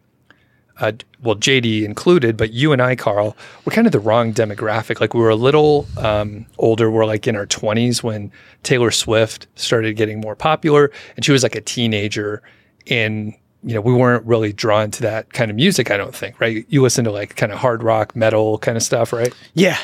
uh, 0.80 0.92
well, 1.22 1.36
JD 1.36 1.84
included, 1.84 2.36
but 2.36 2.52
you 2.52 2.74
and 2.74 2.82
I, 2.82 2.96
Carl, 2.96 3.38
we're 3.64 3.74
kind 3.74 3.88
of 3.88 3.94
the 3.94 4.00
wrong 4.00 4.34
demographic. 4.34 5.00
Like 5.00 5.14
we 5.14 5.22
were 5.22 5.30
a 5.30 5.36
little 5.36 5.88
um, 5.98 6.46
older. 6.58 6.92
We're 6.92 7.06
like 7.06 7.28
in 7.28 7.36
our 7.36 7.46
20s 7.46 8.04
when 8.04 8.32
Taylor 8.64 8.92
Swift 8.92 9.48
started 9.56 9.96
getting 9.96 10.20
more 10.20 10.36
popular, 10.36 10.92
and 11.16 11.24
she 11.24 11.32
was 11.32 11.44
like 11.44 11.56
a 11.56 11.62
teenager, 11.62 12.44
and 12.88 13.34
you 13.64 13.74
know 13.74 13.82
we 13.82 13.94
weren't 13.94 14.26
really 14.26 14.52
drawn 14.52 14.92
to 14.92 15.02
that 15.04 15.32
kind 15.32 15.50
of 15.50 15.56
music. 15.56 15.92
I 15.92 15.98
don't 15.98 16.14
think, 16.14 16.42
right? 16.42 16.66
You 16.68 16.82
listen 16.82 17.06
to 17.06 17.12
like 17.12 17.38
kind 17.38 17.54
of 17.54 17.60
hard 17.60 17.82
rock, 17.82 18.16
metal 18.16 18.58
kind 18.58 18.76
of 18.76 18.84
stuff, 18.84 19.14
right? 19.14 19.34
Yeah. 19.54 19.80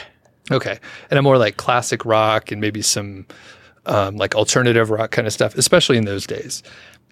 Okay. 0.50 0.80
And 1.10 1.18
I'm 1.18 1.24
more 1.24 1.38
like 1.38 1.58
classic 1.58 2.06
rock 2.06 2.52
and 2.52 2.60
maybe 2.60 2.82
some 2.82 3.28
um, 3.86 4.18
like 4.18 4.36
alternative 4.36 4.90
rock 4.90 5.12
kind 5.12 5.28
of 5.28 5.34
stuff, 5.34 5.56
especially 5.56 5.98
in 5.98 6.06
those 6.06 6.26
days. 6.26 6.64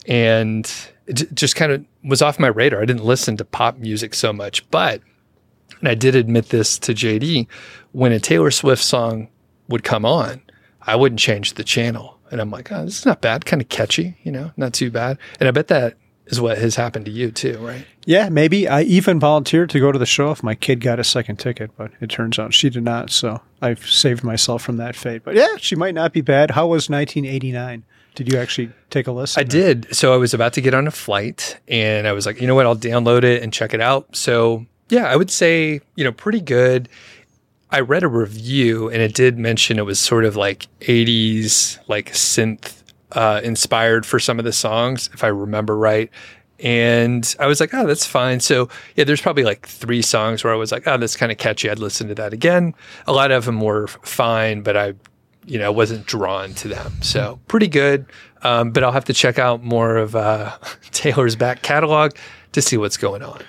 And 0.07 0.71
it 1.07 1.33
just 1.33 1.55
kind 1.55 1.71
of 1.71 1.85
was 2.03 2.21
off 2.21 2.39
my 2.39 2.47
radar. 2.47 2.81
I 2.81 2.85
didn't 2.85 3.03
listen 3.03 3.37
to 3.37 3.45
pop 3.45 3.77
music 3.77 4.13
so 4.13 4.31
much, 4.31 4.69
but, 4.71 5.01
and 5.79 5.87
I 5.89 5.95
did 5.95 6.15
admit 6.15 6.49
this 6.49 6.79
to 6.79 6.93
JD, 6.93 7.47
when 7.91 8.11
a 8.11 8.19
Taylor 8.19 8.51
Swift 8.51 8.83
song 8.83 9.29
would 9.67 9.83
come 9.83 10.05
on, 10.05 10.41
I 10.81 10.95
wouldn't 10.95 11.19
change 11.19 11.53
the 11.53 11.63
channel. 11.63 12.19
And 12.31 12.39
I'm 12.39 12.51
like, 12.51 12.71
oh, 12.71 12.85
this 12.85 12.99
is 12.99 13.05
not 13.05 13.21
bad, 13.21 13.45
kind 13.45 13.61
of 13.61 13.69
catchy, 13.69 14.17
you 14.23 14.31
know, 14.31 14.51
not 14.55 14.73
too 14.73 14.91
bad. 14.91 15.17
And 15.39 15.47
I 15.47 15.51
bet 15.51 15.67
that 15.67 15.97
is 16.29 16.39
what 16.39 16.57
has 16.57 16.75
happened 16.75 17.05
to 17.05 17.11
you 17.11 17.31
too, 17.31 17.57
right? 17.57 17.85
Yeah, 18.05 18.29
maybe. 18.29 18.67
I 18.67 18.81
even 18.83 19.19
volunteered 19.19 19.69
to 19.71 19.79
go 19.79 19.91
to 19.91 19.99
the 19.99 20.05
show 20.05 20.31
if 20.31 20.41
my 20.41 20.55
kid 20.55 20.79
got 20.79 20.99
a 20.99 21.03
second 21.03 21.37
ticket, 21.37 21.71
but 21.75 21.91
it 21.99 22.09
turns 22.09 22.39
out 22.39 22.53
she 22.53 22.69
did 22.69 22.83
not. 22.83 23.09
So 23.09 23.41
I've 23.61 23.85
saved 23.87 24.23
myself 24.23 24.61
from 24.61 24.77
that 24.77 24.95
fate. 24.95 25.23
But 25.23 25.35
yeah, 25.35 25.57
she 25.57 25.75
might 25.75 25.93
not 25.93 26.13
be 26.13 26.21
bad. 26.21 26.51
How 26.51 26.67
was 26.67 26.89
1989? 26.89 27.83
Did 28.15 28.31
you 28.31 28.39
actually 28.39 28.71
take 28.89 29.07
a 29.07 29.11
listen? 29.11 29.39
I 29.39 29.43
did. 29.43 29.93
So 29.95 30.13
I 30.13 30.17
was 30.17 30.33
about 30.33 30.53
to 30.53 30.61
get 30.61 30.73
on 30.73 30.87
a 30.87 30.91
flight 30.91 31.59
and 31.67 32.07
I 32.07 32.11
was 32.11 32.25
like, 32.25 32.41
you 32.41 32.47
know 32.47 32.55
what? 32.55 32.65
I'll 32.65 32.75
download 32.75 33.23
it 33.23 33.43
and 33.43 33.53
check 33.53 33.73
it 33.73 33.81
out. 33.81 34.15
So 34.15 34.65
yeah, 34.89 35.05
I 35.05 35.15
would 35.15 35.31
say, 35.31 35.81
you 35.95 36.03
know, 36.03 36.11
pretty 36.11 36.41
good. 36.41 36.89
I 37.71 37.81
read 37.81 38.03
a 38.03 38.07
review 38.07 38.89
and 38.89 39.01
it 39.01 39.13
did 39.13 39.37
mention 39.37 39.77
it 39.77 39.85
was 39.85 39.99
sort 39.99 40.25
of 40.25 40.35
like 40.35 40.67
80s, 40.81 41.77
like 41.87 42.11
synth 42.13 42.78
uh, 43.13 43.41
inspired 43.43 44.05
for 44.05 44.19
some 44.19 44.39
of 44.39 44.45
the 44.45 44.53
songs, 44.53 45.09
if 45.13 45.23
I 45.23 45.27
remember 45.27 45.77
right. 45.77 46.09
And 46.61 47.35
I 47.39 47.47
was 47.47 47.59
like, 47.61 47.73
oh, 47.73 47.87
that's 47.87 48.05
fine. 48.05 48.39
So 48.41 48.67
yeah, 48.95 49.05
there's 49.05 49.21
probably 49.21 49.43
like 49.43 49.65
three 49.65 50.01
songs 50.01 50.43
where 50.43 50.51
I 50.53 50.57
was 50.57 50.71
like, 50.71 50.87
oh, 50.87 50.97
that's 50.97 51.15
kind 51.15 51.31
of 51.31 51.37
catchy. 51.37 51.69
I'd 51.69 51.79
listen 51.79 52.07
to 52.09 52.15
that 52.15 52.33
again. 52.33 52.75
A 53.07 53.13
lot 53.13 53.31
of 53.31 53.45
them 53.45 53.61
were 53.61 53.87
fine, 53.87 54.61
but 54.61 54.75
I, 54.75 54.93
you 55.45 55.57
know, 55.57 55.71
wasn't 55.71 56.05
drawn 56.05 56.53
to 56.55 56.67
them. 56.67 57.01
So 57.01 57.39
pretty 57.47 57.69
good. 57.69 58.05
Um, 58.41 58.71
but 58.71 58.83
I'll 58.83 58.91
have 58.91 59.05
to 59.05 59.13
check 59.13 59.39
out 59.39 59.63
more 59.63 59.95
of 59.97 60.15
uh, 60.15 60.57
Taylor's 60.91 61.35
back 61.37 61.61
catalog 61.61 62.11
to 62.51 62.61
see 62.61 62.75
what's 62.77 62.97
going 62.97 63.23
on. 63.23 63.41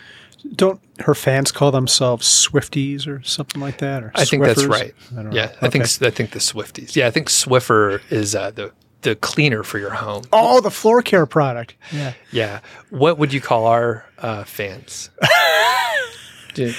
Don't 0.55 0.81
her 1.01 1.15
fans 1.15 1.53
call 1.53 1.71
themselves 1.71 2.27
Swifties 2.27 3.07
or 3.07 3.23
something 3.23 3.61
like 3.61 3.79
that? 3.79 4.03
Or 4.03 4.13
I 4.15 4.25
think 4.25 4.43
that's 4.45 4.65
right. 4.65 4.95
I 5.13 5.23
don't 5.23 5.33
Yeah, 5.33 5.47
know. 5.47 5.53
I 5.63 5.69
think 5.69 5.85
I 5.85 6.11
think 6.11 6.31
the 6.31 6.39
Swifties. 6.39 6.97
Yeah, 6.97 7.09
I 7.09 7.11
think 7.11 7.29
Swiffer 7.29 8.01
is 8.11 8.35
uh, 8.35 8.51
the 8.51 8.73
the 9.03 9.17
cleaner 9.17 9.63
for 9.63 9.79
your 9.79 9.91
home. 9.91 10.25
Oh, 10.33 10.61
the 10.61 10.71
floor 10.71 11.03
care 11.03 11.27
product. 11.27 11.75
Yeah. 11.93 12.13
Yeah. 12.33 12.61
What 12.91 13.19
would 13.19 13.33
you 13.33 13.41
call 13.41 13.67
our 13.67 14.05
uh, 14.19 14.45
fans? 14.45 15.11
Dude, 16.55 16.75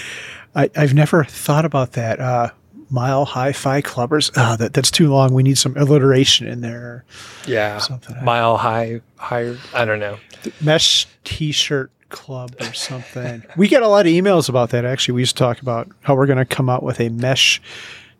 I, 0.55 0.69
I've 0.75 0.93
never 0.93 1.23
thought 1.23 1.65
about 1.65 1.93
that. 1.93 2.19
Uh, 2.19 2.49
mile 2.89 3.25
high 3.25 3.53
fi 3.53 3.81
clubbers. 3.81 4.31
Oh, 4.35 4.55
that, 4.57 4.73
that's 4.73 4.91
too 4.91 5.09
long. 5.09 5.33
We 5.33 5.43
need 5.43 5.57
some 5.57 5.75
alliteration 5.77 6.47
in 6.47 6.61
there. 6.61 7.05
yeah, 7.47 7.77
Something. 7.77 8.23
mile 8.23 8.57
high, 8.57 9.01
higher. 9.15 9.57
I 9.73 9.85
don't 9.85 9.99
know. 9.99 10.17
Mesh 10.59 11.07
t 11.23 11.51
shirt 11.51 11.91
club 12.09 12.53
or 12.59 12.73
something. 12.73 13.41
we 13.55 13.69
get 13.69 13.81
a 13.83 13.87
lot 13.87 14.05
of 14.05 14.11
emails 14.11 14.49
about 14.49 14.71
that. 14.71 14.83
Actually, 14.83 15.13
we 15.15 15.21
used 15.21 15.37
to 15.37 15.43
talk 15.43 15.61
about 15.61 15.87
how 16.01 16.13
we're 16.15 16.25
going 16.25 16.37
to 16.37 16.45
come 16.45 16.69
out 16.69 16.83
with 16.83 16.99
a 16.99 17.07
mesh 17.09 17.61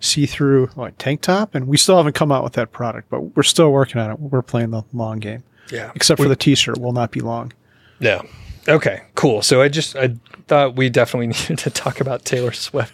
see 0.02 0.26
through 0.26 0.68
what, 0.68 0.98
tank 1.00 1.22
top, 1.22 1.56
and 1.56 1.68
we 1.68 1.78
still 1.78 1.98
haven't 1.98 2.14
come 2.14 2.32
out 2.32 2.44
with 2.44 2.54
that 2.54 2.72
product, 2.72 3.10
but 3.10 3.22
we're 3.22 3.44
still 3.44 3.72
working 3.72 4.02
on 4.02 4.12
it. 4.12 4.20
We're 4.20 4.42
playing 4.42 4.72
the 4.72 4.84
long 4.94 5.20
game. 5.20 5.44
Yeah. 5.72 5.92
Except 5.96 6.22
for 6.22 6.28
the 6.28 6.36
t 6.36 6.56
shirt, 6.56 6.80
will 6.80 6.92
not 6.92 7.12
be 7.12 7.22
long. 7.22 7.54
No. 8.00 8.26
Okay, 8.68 9.04
cool. 9.16 9.42
So 9.42 9.62
I 9.62 9.70
just 9.70 9.96
I 9.96 10.16
thought 10.48 10.76
we 10.76 10.90
definitely 10.90 11.28
needed 11.40 11.60
to 11.60 11.70
talk 11.70 12.02
about 12.02 12.26
Taylor 12.26 12.52
Swift. 12.52 12.94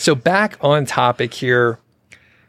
So 0.00 0.14
back 0.14 0.56
on 0.60 0.86
topic 0.86 1.32
here, 1.32 1.78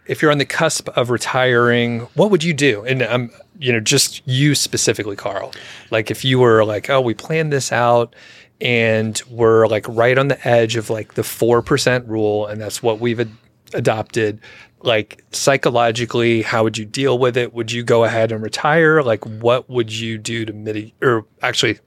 if 0.07 0.21
you're 0.21 0.31
on 0.31 0.37
the 0.37 0.45
cusp 0.45 0.89
of 0.89 1.09
retiring, 1.09 2.01
what 2.15 2.31
would 2.31 2.43
you 2.43 2.53
do? 2.53 2.83
And 2.85 3.03
I'm, 3.03 3.21
um, 3.23 3.31
you 3.59 3.73
know, 3.73 3.79
just 3.79 4.21
you 4.27 4.55
specifically, 4.55 5.15
Carl. 5.15 5.53
Like 5.91 6.11
if 6.11 6.23
you 6.23 6.39
were 6.39 6.63
like, 6.63 6.89
oh, 6.89 7.01
we 7.01 7.13
planned 7.13 7.51
this 7.51 7.71
out 7.71 8.15
and 8.61 9.21
we're 9.29 9.67
like 9.67 9.85
right 9.87 10.17
on 10.17 10.27
the 10.27 10.47
edge 10.47 10.75
of 10.75 10.89
like 10.89 11.13
the 11.13 11.23
four 11.23 11.61
percent 11.61 12.07
rule, 12.07 12.47
and 12.47 12.59
that's 12.59 12.81
what 12.81 12.99
we've 12.99 13.29
adopted. 13.73 14.39
Like 14.81 15.23
psychologically, 15.31 16.43
how 16.43 16.63
would 16.63 16.77
you 16.77 16.85
deal 16.85 17.17
with 17.17 17.35
it? 17.35 17.53
Would 17.53 17.71
you 17.71 17.83
go 17.83 18.03
ahead 18.03 18.31
and 18.31 18.43
retire? 18.43 19.01
Like, 19.01 19.25
what 19.25 19.69
would 19.69 19.91
you 19.91 20.17
do 20.17 20.45
to 20.45 20.53
mitigate? 20.53 20.93
Or 21.01 21.25
actually, 21.41 21.79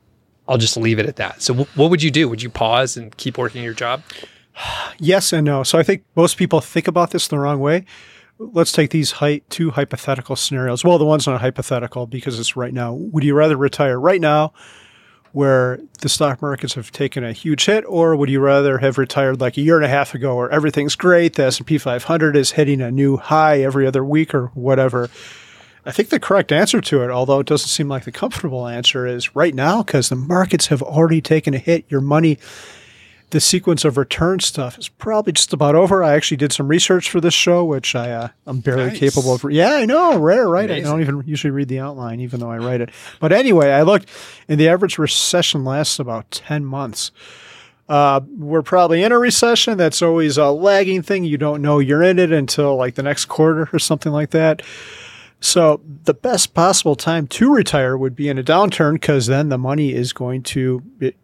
I'll 0.49 0.58
just 0.58 0.76
leave 0.76 0.99
it 0.99 1.06
at 1.06 1.16
that. 1.16 1.40
So, 1.40 1.54
wh- 1.54 1.78
what 1.78 1.90
would 1.90 2.02
you 2.02 2.10
do? 2.10 2.28
Would 2.28 2.42
you 2.42 2.50
pause 2.50 2.96
and 2.96 3.16
keep 3.16 3.38
working 3.38 3.62
your 3.62 3.75
job? 3.75 4.02
Yes 4.99 5.32
and 5.32 5.46
no. 5.46 5.62
So 5.62 5.78
I 5.78 5.82
think 5.82 6.04
most 6.16 6.37
people 6.37 6.60
think 6.60 6.87
about 6.87 7.12
this 7.12 7.28
the 7.28 7.38
wrong 7.38 7.60
way. 7.60 7.87
Let's 8.38 8.72
take 8.72 8.90
these 8.90 9.12
hy- 9.12 9.40
two 9.49 9.70
hypothetical 9.70 10.37
scenarios. 10.37 10.84
Well, 10.84 10.99
the 10.99 11.06
one's 11.06 11.26
not 11.26 11.40
hypothetical 11.40 12.06
because 12.06 12.38
it's 12.38 12.56
right 12.56 12.75
now. 12.75 12.92
Would 12.92 13.25
you 13.25 13.34
rather 13.34 13.56
retire 13.56 13.99
right 13.99 14.20
now 14.20 14.52
where 15.32 15.78
the 16.00 16.08
stock 16.08 16.42
markets 16.42 16.75
have 16.75 16.90
taken 16.90 17.25
a 17.25 17.32
huge 17.32 17.66
hit 17.66 17.84
or 17.87 18.16
would 18.16 18.28
you 18.28 18.40
rather 18.40 18.78
have 18.78 18.99
retired 18.99 19.40
like 19.40 19.56
a 19.56 19.60
year 19.60 19.76
and 19.76 19.84
a 19.84 19.88
half 19.88 20.14
ago 20.14 20.37
where 20.37 20.50
everything's 20.50 20.96
great, 20.96 21.34
the 21.34 21.44
S&P 21.44 21.78
500 21.78 22.37
is 22.37 22.52
hitting 22.52 22.80
a 22.80 22.90
new 22.90 23.16
high 23.16 23.60
every 23.60 23.87
other 23.87 24.04
week 24.04 24.34
or 24.34 24.46
whatever? 24.49 25.08
I 25.84 25.92
think 25.92 26.10
the 26.10 26.20
correct 26.20 26.52
answer 26.52 26.80
to 26.80 27.02
it, 27.02 27.10
although 27.10 27.40
it 27.40 27.46
doesn't 27.46 27.68
seem 27.68 27.88
like 27.88 28.04
the 28.04 28.12
comfortable 28.12 28.66
answer, 28.66 29.06
is 29.06 29.34
right 29.34 29.54
now 29.54 29.82
because 29.82 30.08
the 30.08 30.16
markets 30.16 30.66
have 30.66 30.82
already 30.82 31.22
taken 31.22 31.54
a 31.54 31.58
hit. 31.58 31.87
Your 31.88 32.02
money 32.02 32.38
the 33.30 33.40
sequence 33.40 33.84
of 33.84 33.96
return 33.96 34.40
stuff 34.40 34.78
is 34.78 34.88
probably 34.88 35.32
just 35.32 35.52
about 35.52 35.75
over. 35.75 36.02
I 36.04 36.14
actually 36.14 36.37
did 36.37 36.52
some 36.52 36.68
research 36.68 37.10
for 37.10 37.20
this 37.20 37.34
show, 37.34 37.64
which 37.64 37.94
I 37.94 38.10
uh, 38.10 38.28
I'm 38.46 38.60
barely 38.60 38.87
Nice. 38.88 38.99
capable 38.99 39.34
of. 39.34 39.44
Yeah, 39.50 39.72
I 39.75 39.87
know, 39.87 40.18
rare, 40.18 40.49
right? 40.49 40.70
I 40.70 40.80
don't 40.80 41.00
even 41.00 41.22
usually 41.26 41.50
read 41.50 41.68
the 41.68 41.80
outline, 41.80 42.20
even 42.20 42.40
though 42.40 42.50
I 42.50 42.58
write 42.58 42.80
it. 42.80 42.90
But 43.20 43.32
anyway, 43.32 43.70
I 43.70 43.82
looked, 43.82 44.08
and 44.49 44.58
the 44.60 44.68
average 44.68 44.99
recession 44.99 45.64
lasts 45.64 45.99
about 45.99 46.30
ten 46.30 46.64
months. 46.64 47.10
Uh, 47.88 48.20
we're 48.38 48.62
probably 48.62 49.02
in 49.02 49.10
a 49.10 49.18
recession. 49.18 49.76
That's 49.76 50.00
always 50.00 50.38
a 50.38 50.50
lagging 50.50 51.02
thing. 51.02 51.25
You 51.25 51.37
don't 51.38 51.60
know 51.60 51.80
you're 51.80 52.02
in 52.04 52.20
it 52.20 52.30
until 52.30 52.76
like 52.76 52.94
the 52.94 53.02
next 53.02 53.25
quarter 53.25 53.68
or 53.72 53.78
something 53.80 54.12
like 54.12 54.30
that. 54.30 54.62
So 55.40 55.80
the 56.04 56.14
best 56.14 56.54
possible 56.54 56.94
time 56.94 57.26
to 57.28 57.52
retire 57.52 57.96
would 57.96 58.14
be 58.14 58.28
in 58.28 58.38
a 58.38 58.42
downturn 58.44 58.92
because 58.92 59.26
then 59.26 59.49
the 59.49 59.58
money 59.58 59.92
is 59.94 60.12
going 60.12 60.42
to. 60.44 60.82
It, 61.00 61.16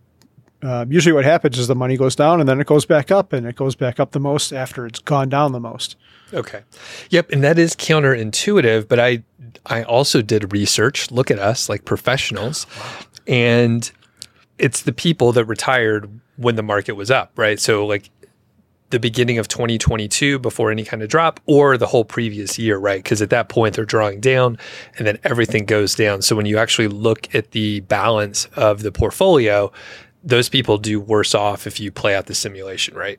uh, 0.67 0.85
usually, 0.89 1.13
what 1.13 1.25
happens 1.25 1.59
is 1.59 1.69
the 1.69 1.77
money 1.77 1.97
goes 1.97 2.17
down 2.17 2.41
and 2.41 2.49
then 2.49 2.61
it 2.61 2.67
goes 2.67 2.85
back 2.85 3.11
up, 3.11 3.33
and 3.33 3.47
it 3.47 3.55
goes 3.55 3.77
back 3.77 4.01
up 4.01 4.11
the 4.11 4.21
most 4.21 4.53
after 4.53 4.87
it's 4.87 4.99
gone 4.99 5.29
down 5.29 5.53
the 5.53 5.61
most. 5.61 5.97
Okay. 6.33 6.63
Yep, 7.11 7.31
and 7.31 7.45
that 7.45 7.59
is 7.59 7.77
counterintuitive, 7.77 8.89
but 8.89 8.99
I 8.99 9.23
I 9.65 9.85
also 9.85 10.23
did 10.23 10.53
research, 10.53 11.11
look 11.11 11.31
at 11.31 11.39
us 11.39 11.69
like 11.69 11.85
professionals, 11.85 12.67
and 13.27 13.91
it's 14.59 14.83
the 14.83 14.93
people 14.93 15.33
that 15.33 15.45
retired 15.45 16.11
when 16.37 16.57
the 16.57 16.63
market 16.63 16.93
was 16.93 17.11
up, 17.11 17.33
right? 17.37 17.61
So 17.61 17.87
like 17.87 18.11
the 18.91 19.01
beginning 19.01 19.39
of 19.39 19.49
2022 19.49 20.39
before 20.39 20.71
any 20.71 20.85
kind 20.85 21.03
of 21.03 21.09
drop 21.09 21.41
or 21.47 21.77
the 21.77 21.87
whole 21.87 22.05
previous 22.05 22.59
year, 22.59 22.79
right? 22.79 23.03
Because 23.03 23.21
at 23.21 23.31
that 23.31 23.49
point 23.49 23.75
they're 23.75 23.85
drawing 23.85 24.21
down 24.21 24.59
and 24.97 25.07
then 25.07 25.19
everything 25.25 25.65
goes 25.65 25.95
down. 25.95 26.23
So 26.23 26.37
when 26.37 26.47
you 26.47 26.57
actually 26.59 26.89
look 26.89 27.35
at 27.35 27.51
the 27.51 27.81
balance 27.81 28.47
of 28.55 28.83
the 28.83 28.93
portfolio, 28.93 29.73
those 30.23 30.49
people 30.49 30.79
do 30.79 31.01
worse 31.01 31.35
off 31.35 31.67
if 31.67 31.79
you 31.81 31.91
play 31.91 32.15
out 32.15 32.27
the 32.27 32.35
simulation, 32.35 32.97
right? 32.97 33.19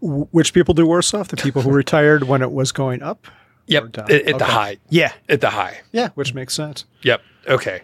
Which 0.00 0.52
people 0.52 0.74
do 0.74 0.86
worse 0.86 1.14
off? 1.14 1.28
The 1.28 1.36
people 1.36 1.62
who 1.62 1.70
retired 1.70 2.24
when 2.24 2.42
it 2.42 2.52
was 2.52 2.72
going 2.72 3.02
up? 3.02 3.26
Yep. 3.66 3.92
down. 3.92 4.12
At, 4.12 4.22
at 4.28 4.38
the 4.38 4.44
high. 4.44 4.78
Yeah. 4.90 5.12
At 5.28 5.40
the 5.40 5.50
high. 5.50 5.80
Yeah, 5.92 6.10
which 6.10 6.34
makes 6.34 6.52
sense. 6.54 6.84
Yep. 7.02 7.22
Okay. 7.48 7.82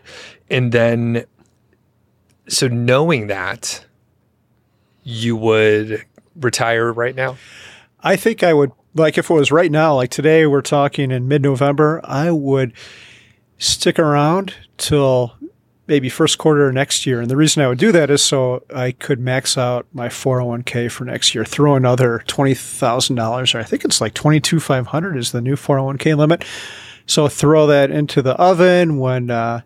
And 0.50 0.72
then, 0.72 1.24
so 2.48 2.68
knowing 2.68 3.28
that, 3.28 3.84
you 5.02 5.36
would 5.36 6.04
retire 6.36 6.92
right 6.92 7.14
now? 7.14 7.36
I 8.02 8.16
think 8.16 8.42
I 8.42 8.52
would 8.52 8.72
like 8.94 9.18
if 9.18 9.30
it 9.30 9.34
was 9.34 9.52
right 9.52 9.70
now, 9.70 9.94
like 9.94 10.10
today 10.10 10.46
we're 10.46 10.62
talking 10.62 11.10
in 11.10 11.28
mid 11.28 11.42
November, 11.42 12.00
I 12.04 12.30
would 12.30 12.72
stick 13.58 13.98
around 13.98 14.54
till 14.78 15.34
maybe 15.90 16.08
first 16.08 16.38
quarter 16.38 16.72
next 16.72 17.04
year. 17.04 17.20
And 17.20 17.28
the 17.28 17.36
reason 17.36 17.64
I 17.64 17.68
would 17.68 17.76
do 17.76 17.90
that 17.90 18.10
is 18.10 18.22
so 18.22 18.62
I 18.72 18.92
could 18.92 19.18
max 19.18 19.58
out 19.58 19.86
my 19.92 20.06
401k 20.06 20.88
for 20.88 21.04
next 21.04 21.34
year, 21.34 21.44
throw 21.44 21.74
another 21.74 22.22
$20,000 22.28 23.54
or 23.54 23.58
I 23.58 23.64
think 23.64 23.84
it's 23.84 24.00
like 24.00 24.14
22,500 24.14 25.16
is 25.16 25.32
the 25.32 25.40
new 25.40 25.56
401k 25.56 26.16
limit. 26.16 26.44
So 27.06 27.26
throw 27.26 27.66
that 27.66 27.90
into 27.90 28.22
the 28.22 28.34
oven 28.36 28.98
when, 29.00 29.30
uh, 29.30 29.62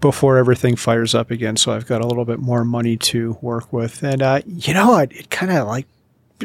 before 0.00 0.38
everything 0.38 0.74
fires 0.74 1.14
up 1.14 1.30
again. 1.30 1.58
So 1.58 1.72
I've 1.72 1.86
got 1.86 2.00
a 2.00 2.06
little 2.06 2.24
bit 2.24 2.38
more 2.38 2.64
money 2.64 2.96
to 2.96 3.36
work 3.42 3.70
with. 3.70 4.02
And, 4.02 4.22
uh, 4.22 4.40
you 4.46 4.72
know, 4.72 4.96
it, 4.96 5.12
it 5.12 5.30
kind 5.30 5.52
of 5.52 5.68
like 5.68 5.86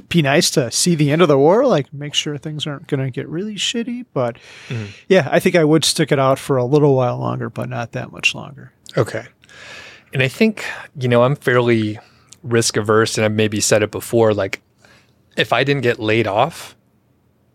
be 0.10 0.22
nice 0.22 0.52
to 0.52 0.70
see 0.70 0.96
the 0.96 1.12
end 1.12 1.22
of 1.22 1.30
the 1.30 1.38
war, 1.38 1.66
like 1.66 1.94
make 1.94 2.14
sure 2.14 2.38
things 2.38 2.68
aren't 2.68 2.88
going 2.88 3.00
to 3.00 3.10
get 3.10 3.30
really 3.30 3.56
shitty. 3.56 4.06
But 4.14 4.38
yeah, 5.08 5.30
I 5.32 5.40
think 5.40 5.56
I 5.56 5.64
would 5.64 5.86
stick 5.86 6.12
it 6.12 6.20
out 6.20 6.40
for 6.40 6.58
a 6.58 6.66
little 6.66 6.96
while 6.96 7.18
longer, 7.20 7.50
but 7.50 7.70
not 7.70 7.94
that 7.94 8.12
much 8.12 8.36
longer. 8.36 8.74
Okay. 8.98 9.26
And 10.14 10.22
I 10.22 10.28
think, 10.28 10.66
you 10.98 11.08
know, 11.08 11.24
I'm 11.24 11.36
fairly 11.36 12.00
risk 12.44 12.78
averse 12.78 13.18
and 13.18 13.26
I've 13.26 13.34
maybe 13.34 13.60
said 13.60 13.82
it 13.84 13.92
before. 13.92 14.34
Like, 14.34 14.62
if 15.36 15.52
I 15.52 15.64
didn't 15.64 15.82
get 15.82 16.00
laid 16.00 16.28
off, 16.28 16.76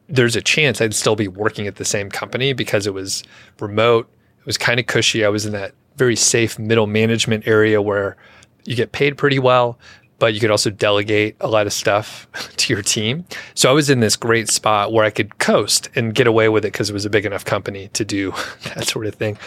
there's 0.08 0.36
a 0.36 0.40
chance 0.40 0.80
I'd 0.80 0.94
still 0.94 1.16
be 1.16 1.28
working 1.28 1.66
at 1.66 1.76
the 1.76 1.84
same 1.84 2.10
company 2.10 2.52
because 2.52 2.86
it 2.86 2.94
was 2.94 3.22
remote. 3.60 4.10
It 4.40 4.46
was 4.46 4.58
kind 4.58 4.80
of 4.80 4.86
cushy. 4.86 5.24
I 5.24 5.28
was 5.28 5.46
in 5.46 5.52
that 5.52 5.74
very 5.96 6.16
safe 6.16 6.58
middle 6.58 6.86
management 6.86 7.46
area 7.46 7.82
where 7.82 8.16
you 8.64 8.74
get 8.74 8.92
paid 8.92 9.16
pretty 9.16 9.38
well, 9.38 9.78
but 10.18 10.34
you 10.34 10.40
could 10.40 10.50
also 10.50 10.70
delegate 10.70 11.36
a 11.40 11.48
lot 11.48 11.66
of 11.66 11.72
stuff 11.72 12.26
to 12.56 12.72
your 12.72 12.82
team. 12.82 13.24
So 13.54 13.70
I 13.70 13.72
was 13.72 13.90
in 13.90 14.00
this 14.00 14.16
great 14.16 14.48
spot 14.48 14.92
where 14.92 15.04
I 15.04 15.10
could 15.10 15.38
coast 15.38 15.88
and 15.94 16.14
get 16.14 16.26
away 16.26 16.48
with 16.48 16.64
it 16.64 16.72
because 16.72 16.90
it 16.90 16.94
was 16.94 17.04
a 17.04 17.10
big 17.10 17.26
enough 17.26 17.44
company 17.44 17.88
to 17.88 18.04
do 18.04 18.30
that 18.74 18.86
sort 18.86 19.06
of 19.06 19.14
thing. 19.14 19.38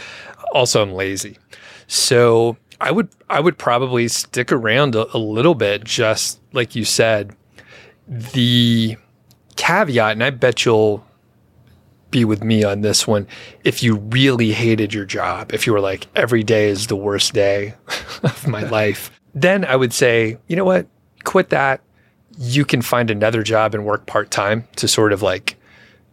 Also, 0.54 0.82
I'm 0.82 0.94
lazy. 0.94 1.38
So 1.92 2.56
I 2.80 2.90
would 2.90 3.10
I 3.30 3.42
would 3.42 3.58
probably 3.58 4.08
stick 4.08 4.54
around 4.54 4.96
a, 4.96 5.14
a 5.14 5.20
little 5.20 5.56
bit, 5.56 5.84
just 5.84 6.40
like 6.54 6.74
you 6.74 6.86
said. 6.86 7.36
The 8.08 8.96
caveat, 9.58 10.14
and 10.14 10.24
I 10.24 10.30
bet 10.30 10.64
you'll 10.64 11.06
be 12.10 12.24
with 12.24 12.46
me 12.46 12.64
on 12.64 12.80
this 12.80 13.06
one. 13.06 13.28
If 13.66 13.84
you 13.84 13.98
really 13.98 14.54
hated 14.54 14.94
your 14.94 15.04
job, 15.04 15.54
if 15.54 15.68
you 15.68 15.74
were 15.74 15.82
like 15.82 16.08
every 16.16 16.44
day 16.44 16.70
is 16.70 16.88
the 16.88 16.96
worst 16.96 17.34
day 17.34 17.76
of 18.24 18.48
my 18.48 18.64
life, 18.70 19.12
then 19.36 19.66
I 19.66 19.76
would 19.76 19.92
say, 19.92 20.38
you 20.48 20.56
know 20.56 20.66
what, 20.66 20.88
quit 21.26 21.50
that. 21.50 21.82
You 22.38 22.64
can 22.64 22.82
find 22.82 23.12
another 23.12 23.44
job 23.44 23.76
and 23.76 23.86
work 23.86 24.06
part 24.06 24.32
time 24.32 24.66
to 24.78 24.88
sort 24.88 25.12
of 25.12 25.22
like 25.22 25.58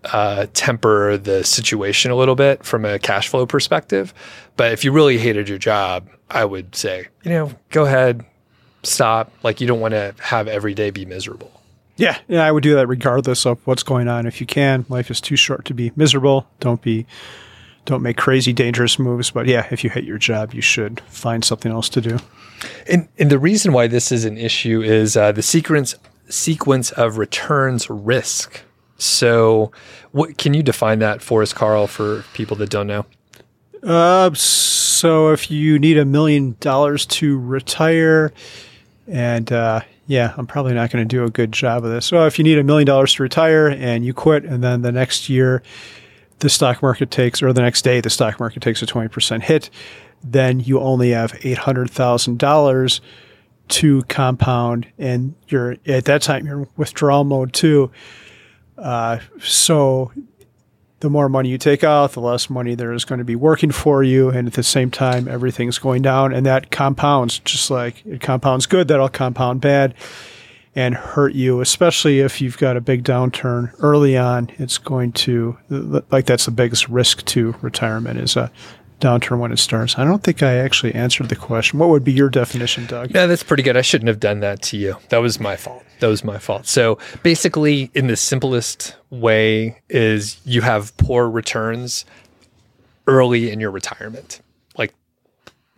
uh, 0.04 0.46
temper 0.54 1.16
the 1.16 1.44
situation 1.44 2.10
a 2.10 2.16
little 2.16 2.34
bit 2.34 2.64
from 2.64 2.84
a 2.84 2.98
cash 2.98 3.28
flow 3.28 3.46
perspective. 3.46 4.14
But 4.56 4.72
if 4.72 4.84
you 4.84 4.92
really 4.92 5.18
hated 5.18 5.48
your 5.48 5.58
job, 5.58 6.08
I 6.30 6.44
would 6.44 6.74
say, 6.74 7.08
you 7.24 7.30
know, 7.30 7.52
go 7.70 7.84
ahead, 7.84 8.24
stop. 8.82 9.32
Like 9.42 9.60
you 9.60 9.66
don't 9.66 9.80
want 9.80 9.92
to 9.92 10.14
have 10.20 10.48
every 10.48 10.74
day 10.74 10.90
be 10.90 11.04
miserable. 11.04 11.52
Yeah, 11.96 12.16
yeah, 12.28 12.44
I 12.44 12.52
would 12.52 12.62
do 12.62 12.74
that 12.76 12.86
regardless 12.86 13.44
of 13.44 13.58
what's 13.66 13.82
going 13.82 14.06
on. 14.06 14.24
If 14.26 14.40
you 14.40 14.46
can, 14.46 14.86
life 14.88 15.10
is 15.10 15.20
too 15.20 15.34
short 15.34 15.64
to 15.64 15.74
be 15.74 15.90
miserable. 15.96 16.46
Don't 16.60 16.80
be, 16.80 17.06
don't 17.86 18.02
make 18.02 18.16
crazy 18.16 18.52
dangerous 18.52 19.00
moves. 19.00 19.32
But 19.32 19.46
yeah, 19.46 19.66
if 19.72 19.82
you 19.82 19.90
hate 19.90 20.04
your 20.04 20.18
job, 20.18 20.54
you 20.54 20.60
should 20.60 21.00
find 21.08 21.44
something 21.44 21.72
else 21.72 21.88
to 21.90 22.00
do. 22.00 22.18
And, 22.88 23.08
and 23.18 23.30
the 23.30 23.38
reason 23.38 23.72
why 23.72 23.88
this 23.88 24.12
is 24.12 24.24
an 24.24 24.38
issue 24.38 24.80
is 24.80 25.16
uh, 25.16 25.32
the 25.32 25.42
sequence 25.42 25.96
sequence 26.28 26.90
of 26.92 27.18
returns 27.18 27.88
risk. 27.88 28.62
So, 28.98 29.70
what 30.10 30.38
can 30.38 30.54
you 30.54 30.62
define 30.62 30.98
that 30.98 31.22
for 31.22 31.42
us, 31.42 31.52
Carl, 31.52 31.86
for 31.86 32.24
people 32.34 32.56
that 32.56 32.68
don't 32.68 32.88
know? 32.88 33.06
Uh, 33.82 34.34
so 34.34 35.30
if 35.30 35.50
you 35.50 35.78
need 35.78 35.98
a 35.98 36.04
million 36.04 36.56
dollars 36.60 37.06
to 37.06 37.38
retire, 37.38 38.32
and 39.06 39.50
uh, 39.52 39.80
yeah, 40.08 40.34
I'm 40.36 40.46
probably 40.46 40.74
not 40.74 40.90
going 40.90 41.06
to 41.06 41.16
do 41.16 41.24
a 41.24 41.30
good 41.30 41.52
job 41.52 41.84
of 41.84 41.90
this. 41.90 42.06
So 42.06 42.26
if 42.26 42.38
you 42.38 42.44
need 42.44 42.58
a 42.58 42.64
million 42.64 42.86
dollars 42.86 43.14
to 43.14 43.22
retire 43.22 43.68
and 43.68 44.04
you 44.04 44.12
quit, 44.12 44.44
and 44.44 44.64
then 44.64 44.82
the 44.82 44.90
next 44.90 45.28
year 45.28 45.62
the 46.40 46.48
stock 46.48 46.82
market 46.82 47.10
takes, 47.10 47.42
or 47.42 47.52
the 47.52 47.62
next 47.62 47.82
day 47.82 48.00
the 48.00 48.10
stock 48.10 48.40
market 48.40 48.62
takes 48.62 48.82
a 48.82 48.86
20% 48.86 49.42
hit, 49.42 49.70
then 50.24 50.60
you 50.60 50.80
only 50.80 51.10
have 51.10 51.32
$800,000 51.34 53.00
to 53.68 54.02
compound, 54.04 54.86
and 54.98 55.34
you're 55.48 55.76
at 55.86 56.06
that 56.06 56.22
time 56.22 56.46
you're 56.46 56.62
in 56.62 56.68
withdrawal 56.76 57.24
mode 57.24 57.52
too. 57.52 57.90
Uh, 58.78 59.18
so 59.40 60.12
the 61.00 61.10
more 61.10 61.28
money 61.28 61.48
you 61.48 61.58
take 61.58 61.84
out, 61.84 62.12
the 62.12 62.20
less 62.20 62.50
money 62.50 62.74
there 62.74 62.92
is 62.92 63.04
going 63.04 63.18
to 63.18 63.24
be 63.24 63.36
working 63.36 63.70
for 63.70 64.02
you. 64.02 64.30
And 64.30 64.48
at 64.48 64.54
the 64.54 64.62
same 64.62 64.90
time, 64.90 65.28
everything's 65.28 65.78
going 65.78 66.02
down. 66.02 66.32
And 66.32 66.44
that 66.46 66.70
compounds 66.70 67.38
just 67.40 67.70
like 67.70 68.04
it 68.06 68.20
compounds 68.20 68.66
good, 68.66 68.88
that'll 68.88 69.08
compound 69.08 69.60
bad 69.60 69.94
and 70.74 70.94
hurt 70.94 71.34
you, 71.34 71.60
especially 71.60 72.20
if 72.20 72.40
you've 72.40 72.58
got 72.58 72.76
a 72.76 72.80
big 72.80 73.02
downturn 73.02 73.72
early 73.80 74.16
on. 74.16 74.50
It's 74.58 74.78
going 74.78 75.12
to, 75.12 75.58
like, 75.68 76.26
that's 76.26 76.44
the 76.44 76.52
biggest 76.52 76.88
risk 76.88 77.24
to 77.26 77.56
retirement 77.62 78.20
is 78.20 78.36
a 78.36 78.50
downturn 79.00 79.38
when 79.38 79.52
it 79.52 79.58
starts. 79.58 79.98
I 79.98 80.04
don't 80.04 80.22
think 80.22 80.42
I 80.42 80.56
actually 80.56 80.94
answered 80.94 81.28
the 81.28 81.36
question. 81.36 81.78
What 81.78 81.88
would 81.88 82.04
be 82.04 82.12
your 82.12 82.28
definition, 82.28 82.86
Doug? 82.86 83.14
Yeah, 83.14 83.26
that's 83.26 83.42
pretty 83.42 83.62
good. 83.62 83.76
I 83.76 83.82
shouldn't 83.82 84.08
have 84.08 84.20
done 84.20 84.40
that 84.40 84.62
to 84.62 84.76
you. 84.76 84.96
That 85.08 85.18
was 85.18 85.40
my 85.40 85.56
fault. 85.56 85.84
That 86.00 86.08
was 86.08 86.24
my 86.24 86.38
fault. 86.38 86.66
So 86.66 86.98
basically, 87.22 87.90
in 87.94 88.06
the 88.06 88.16
simplest 88.16 88.96
way, 89.10 89.80
is 89.88 90.40
you 90.44 90.60
have 90.62 90.96
poor 90.96 91.28
returns 91.28 92.04
early 93.06 93.50
in 93.50 93.60
your 93.60 93.70
retirement. 93.70 94.40
Like 94.76 94.94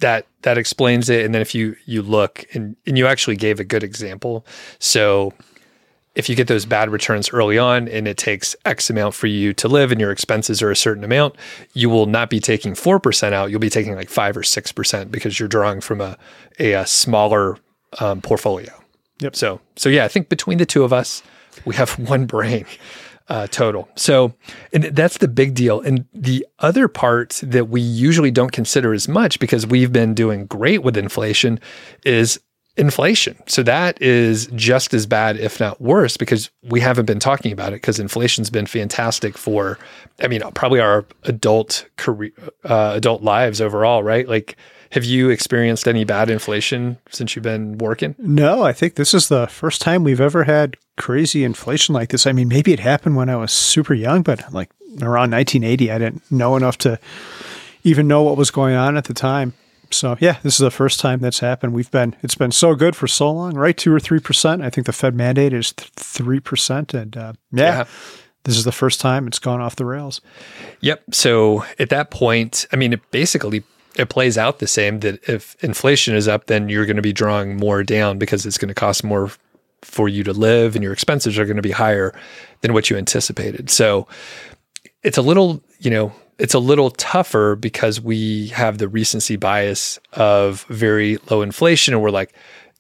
that 0.00 0.26
that 0.42 0.58
explains 0.58 1.08
it. 1.08 1.24
And 1.24 1.34
then 1.34 1.42
if 1.42 1.54
you 1.54 1.76
you 1.86 2.02
look 2.02 2.44
and, 2.54 2.76
and 2.86 2.98
you 2.98 3.06
actually 3.06 3.36
gave 3.36 3.60
a 3.60 3.64
good 3.64 3.82
example. 3.82 4.44
So 4.78 5.32
if 6.14 6.28
you 6.28 6.34
get 6.34 6.48
those 6.48 6.64
bad 6.64 6.90
returns 6.90 7.30
early 7.32 7.56
on 7.56 7.88
and 7.88 8.08
it 8.08 8.16
takes 8.16 8.56
X 8.64 8.90
amount 8.90 9.14
for 9.14 9.26
you 9.26 9.52
to 9.54 9.68
live 9.68 9.92
and 9.92 10.00
your 10.00 10.10
expenses 10.10 10.60
are 10.60 10.70
a 10.70 10.76
certain 10.76 11.04
amount, 11.04 11.36
you 11.72 11.88
will 11.88 12.06
not 12.06 12.30
be 12.30 12.40
taking 12.40 12.74
4% 12.74 13.32
out. 13.32 13.50
You'll 13.50 13.60
be 13.60 13.70
taking 13.70 13.94
like 13.94 14.10
5 14.10 14.36
or 14.36 14.42
6% 14.42 15.10
because 15.10 15.38
you're 15.38 15.48
drawing 15.48 15.80
from 15.80 16.00
a, 16.00 16.18
a, 16.58 16.72
a 16.72 16.86
smaller 16.86 17.58
um, 18.00 18.20
portfolio. 18.20 18.72
Yep. 19.20 19.36
So, 19.36 19.60
so 19.76 19.88
yeah, 19.88 20.04
I 20.04 20.08
think 20.08 20.28
between 20.28 20.58
the 20.58 20.66
two 20.66 20.82
of 20.82 20.92
us, 20.92 21.22
we 21.64 21.76
have 21.76 21.90
one 21.98 22.26
brain 22.26 22.66
uh, 23.28 23.46
total. 23.46 23.88
So, 23.94 24.34
and 24.72 24.84
that's 24.84 25.18
the 25.18 25.28
big 25.28 25.54
deal. 25.54 25.80
And 25.80 26.06
the 26.12 26.44
other 26.58 26.88
part 26.88 27.40
that 27.44 27.68
we 27.68 27.80
usually 27.80 28.32
don't 28.32 28.50
consider 28.50 28.92
as 28.92 29.06
much 29.06 29.38
because 29.38 29.66
we've 29.66 29.92
been 29.92 30.14
doing 30.14 30.46
great 30.46 30.82
with 30.82 30.96
inflation 30.96 31.60
is 32.04 32.40
inflation. 32.80 33.36
So 33.46 33.62
that 33.62 34.00
is 34.00 34.46
just 34.54 34.94
as 34.94 35.06
bad, 35.06 35.36
if 35.36 35.60
not 35.60 35.80
worse, 35.80 36.16
because 36.16 36.50
we 36.62 36.80
haven't 36.80 37.04
been 37.04 37.20
talking 37.20 37.52
about 37.52 37.68
it 37.68 37.76
because 37.76 38.00
inflation's 38.00 38.48
been 38.48 38.66
fantastic 38.66 39.36
for, 39.36 39.78
I 40.20 40.28
mean, 40.28 40.40
probably 40.54 40.80
our 40.80 41.04
adult 41.24 41.86
career, 41.96 42.32
uh, 42.64 42.92
adult 42.96 43.22
lives 43.22 43.60
overall, 43.60 44.02
right? 44.02 44.26
Like, 44.26 44.56
have 44.92 45.04
you 45.04 45.28
experienced 45.28 45.86
any 45.86 46.04
bad 46.04 46.30
inflation 46.30 46.96
since 47.10 47.36
you've 47.36 47.42
been 47.42 47.76
working? 47.78 48.16
No, 48.18 48.62
I 48.62 48.72
think 48.72 48.94
this 48.94 49.12
is 49.12 49.28
the 49.28 49.46
first 49.46 49.82
time 49.82 50.02
we've 50.02 50.20
ever 50.20 50.44
had 50.44 50.76
crazy 50.96 51.44
inflation 51.44 51.94
like 51.94 52.08
this. 52.08 52.26
I 52.26 52.32
mean, 52.32 52.48
maybe 52.48 52.72
it 52.72 52.80
happened 52.80 53.14
when 53.14 53.28
I 53.28 53.36
was 53.36 53.52
super 53.52 53.94
young, 53.94 54.22
but 54.22 54.52
like 54.52 54.70
around 55.02 55.30
1980, 55.30 55.90
I 55.92 55.98
didn't 55.98 56.30
know 56.32 56.56
enough 56.56 56.78
to 56.78 56.98
even 57.84 58.08
know 58.08 58.22
what 58.22 58.38
was 58.38 58.50
going 58.50 58.74
on 58.74 58.96
at 58.96 59.04
the 59.04 59.14
time. 59.14 59.52
So 59.92 60.16
yeah, 60.20 60.38
this 60.42 60.54
is 60.54 60.60
the 60.60 60.70
first 60.70 61.00
time 61.00 61.20
that's 61.20 61.40
happened. 61.40 61.72
We've 61.72 61.90
been 61.90 62.16
it's 62.22 62.34
been 62.34 62.52
so 62.52 62.74
good 62.74 62.94
for 62.94 63.06
so 63.06 63.30
long, 63.30 63.54
right? 63.54 63.76
Two 63.76 63.92
or 63.92 64.00
three 64.00 64.20
percent. 64.20 64.62
I 64.62 64.70
think 64.70 64.86
the 64.86 64.92
Fed 64.92 65.14
mandate 65.14 65.52
is 65.52 65.72
three 65.72 66.40
percent, 66.40 66.94
and 66.94 67.16
uh, 67.16 67.32
yeah, 67.52 67.78
yeah, 67.78 67.84
this 68.44 68.56
is 68.56 68.64
the 68.64 68.72
first 68.72 69.00
time 69.00 69.26
it's 69.26 69.38
gone 69.38 69.60
off 69.60 69.76
the 69.76 69.84
rails. 69.84 70.20
Yep. 70.80 71.14
So 71.14 71.64
at 71.78 71.90
that 71.90 72.10
point, 72.10 72.66
I 72.72 72.76
mean, 72.76 72.92
it 72.92 73.10
basically 73.10 73.62
it 73.96 74.08
plays 74.08 74.38
out 74.38 74.60
the 74.60 74.66
same 74.66 75.00
that 75.00 75.28
if 75.28 75.56
inflation 75.62 76.14
is 76.14 76.28
up, 76.28 76.46
then 76.46 76.68
you're 76.68 76.86
going 76.86 76.96
to 76.96 77.02
be 77.02 77.12
drawing 77.12 77.56
more 77.56 77.82
down 77.82 78.18
because 78.18 78.46
it's 78.46 78.58
going 78.58 78.68
to 78.68 78.74
cost 78.74 79.02
more 79.02 79.30
for 79.82 80.08
you 80.08 80.22
to 80.24 80.32
live, 80.32 80.76
and 80.76 80.82
your 80.82 80.92
expenses 80.92 81.38
are 81.38 81.44
going 81.44 81.56
to 81.56 81.62
be 81.62 81.70
higher 81.72 82.14
than 82.60 82.72
what 82.72 82.90
you 82.90 82.96
anticipated. 82.96 83.70
So 83.70 84.06
it's 85.02 85.18
a 85.18 85.22
little, 85.22 85.62
you 85.78 85.90
know, 85.90 86.12
it's 86.40 86.54
a 86.54 86.58
little 86.58 86.90
tougher 86.90 87.54
because 87.54 88.00
we 88.00 88.48
have 88.48 88.78
the 88.78 88.88
recency 88.88 89.36
bias 89.36 90.00
of 90.14 90.64
very 90.64 91.18
low 91.30 91.42
inflation 91.42 91.94
and 91.94 92.02
we're 92.02 92.10
like 92.10 92.32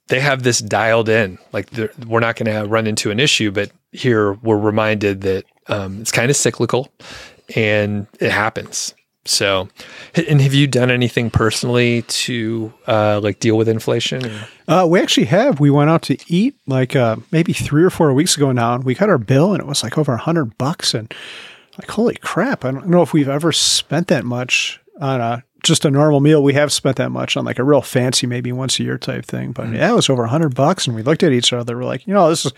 they 0.08 0.18
have 0.18 0.42
this 0.42 0.58
dialed 0.58 1.08
in. 1.08 1.38
Like 1.52 1.68
we're 2.04 2.18
not 2.18 2.34
going 2.34 2.52
to 2.52 2.66
run 2.66 2.86
into 2.86 3.10
an 3.10 3.20
issue 3.20 3.50
but 3.50 3.70
here 3.92 4.32
we're 4.34 4.58
reminded 4.58 5.20
that 5.22 5.44
um, 5.68 6.00
it's 6.00 6.10
kind 6.10 6.30
of 6.30 6.36
cyclical 6.36 6.90
and 7.54 8.06
it 8.18 8.30
happens. 8.30 8.94
So 9.26 9.68
and 10.14 10.40
have 10.40 10.54
you 10.54 10.66
done 10.66 10.90
anything 10.90 11.30
personally 11.30 12.02
to 12.02 12.72
uh, 12.86 13.20
like 13.22 13.40
deal 13.40 13.58
with 13.58 13.68
inflation 13.68 14.22
uh, 14.66 14.86
we 14.88 15.00
actually 15.00 15.26
have. 15.26 15.60
We 15.60 15.68
went 15.68 15.90
out 15.90 16.02
to 16.02 16.16
eat 16.28 16.56
like 16.66 16.96
uh, 16.96 17.16
maybe 17.30 17.52
three 17.52 17.84
or 17.84 17.90
four 17.90 18.12
weeks 18.14 18.36
ago 18.36 18.52
now 18.52 18.74
and 18.74 18.84
we 18.84 18.94
got 18.94 19.10
our 19.10 19.18
bill 19.18 19.52
and 19.52 19.60
it 19.60 19.66
was 19.66 19.82
like 19.82 19.98
over 19.98 20.14
a 20.14 20.18
hundred 20.18 20.56
bucks 20.56 20.94
and 20.94 21.12
like, 21.78 21.90
holy 21.90 22.16
crap, 22.16 22.64
I 22.64 22.70
don't 22.70 22.88
know 22.88 23.02
if 23.02 23.12
we've 23.12 23.28
ever 23.28 23.52
spent 23.52 24.08
that 24.08 24.24
much 24.24 24.80
on 25.00 25.20
a 25.20 25.44
just 25.62 25.84
a 25.84 25.90
normal 25.90 26.20
meal. 26.20 26.42
We 26.42 26.54
have 26.54 26.72
spent 26.72 26.96
that 26.96 27.10
much 27.10 27.36
on 27.36 27.44
like 27.44 27.58
a 27.58 27.64
real 27.64 27.82
fancy, 27.82 28.26
maybe 28.26 28.52
once 28.52 28.80
a 28.80 28.82
year 28.82 28.98
type 28.98 29.24
thing. 29.24 29.52
But 29.52 29.66
mm-hmm. 29.66 29.76
yeah, 29.76 29.92
it 29.92 29.94
was 29.94 30.08
over 30.08 30.24
a 30.24 30.28
hundred 30.28 30.54
bucks. 30.54 30.86
And 30.86 30.96
we 30.96 31.02
looked 31.02 31.22
at 31.22 31.32
each 31.32 31.52
other. 31.52 31.76
We're 31.76 31.84
like, 31.84 32.06
you 32.06 32.14
know, 32.14 32.28
this 32.28 32.46
is 32.46 32.52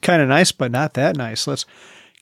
kind 0.00 0.22
of 0.22 0.28
nice, 0.28 0.52
but 0.52 0.70
not 0.70 0.94
that 0.94 1.16
nice. 1.16 1.46
Let's 1.46 1.66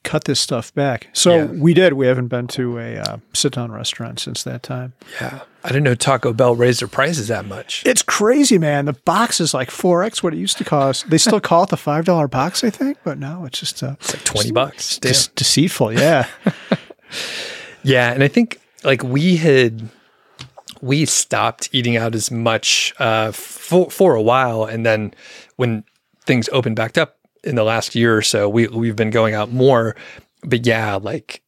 cut 0.07 0.25
this 0.25 0.41
stuff 0.41 0.73
back. 0.75 1.09
So 1.13 1.37
yeah. 1.37 1.45
we 1.47 1.75
did. 1.75 1.95
We 1.95 2.07
haven't 2.07 2.29
been 2.29 2.47
to 2.49 2.79
a 2.79 2.97
uh, 2.97 3.17
sit 3.35 3.53
down 3.53 3.73
restaurant 3.73 4.21
since 4.21 4.45
that 4.45 4.63
time. 4.63 4.95
Yeah. 5.21 5.41
I 5.65 5.69
didn't 5.69 5.83
know 5.83 5.97
Taco 5.97 6.33
Bell 6.33 6.55
raised 6.55 6.81
their 6.81 6.89
prices 6.89 7.27
that 7.27 7.45
much. 7.45 7.83
It's 7.85 8.03
crazy, 8.03 8.57
man. 8.57 8.85
The 8.85 8.93
box 8.93 9.41
is 9.41 9.53
like 9.53 9.69
4x 9.69 10.23
what 10.23 10.33
it 10.33 10.37
used 10.37 10.59
to 10.59 10.65
cost. 10.65 11.11
They 11.11 11.19
still 11.19 11.41
call 11.41 11.65
it 11.65 11.71
the 11.71 11.77
$5 11.77 12.31
box, 12.31 12.63
I 12.63 12.71
think, 12.71 12.99
but 13.03 13.19
now 13.19 13.45
it's 13.45 13.59
just 13.59 13.83
uh, 13.83 13.97
it's 13.99 14.15
like 14.15 14.25
20 14.25 14.53
bucks. 14.53 14.99
De- 14.99 15.35
deceitful. 15.35 15.93
Yeah. 15.93 16.29
yeah. 17.83 18.13
And 18.13 18.23
I 18.23 18.29
think 18.29 18.61
like 18.85 19.03
we 19.03 19.37
had, 19.37 19.89
we 20.81 21.05
stopped 21.05 21.69
eating 21.73 21.97
out 21.97 22.15
as 22.15 22.31
much 22.31 22.95
uh, 23.01 23.33
for, 23.33 23.91
for 23.91 24.15
a 24.15 24.23
while. 24.23 24.65
And 24.65 24.87
then 24.87 25.13
when 25.57 25.83
things 26.27 26.49
opened 26.53 26.77
back 26.77 26.97
up, 26.97 27.16
in 27.47 27.55
the 27.55 27.65
last 27.65 27.95
year 27.95 28.17
or 28.17 28.23
so, 28.23 28.49
we 28.49 28.67
we've 28.69 28.97
been 28.97 29.11
going 29.11 29.35
out 29.35 29.51
more. 29.51 29.97
But 30.43 30.67
yeah, 30.67 30.97
like 30.97 31.43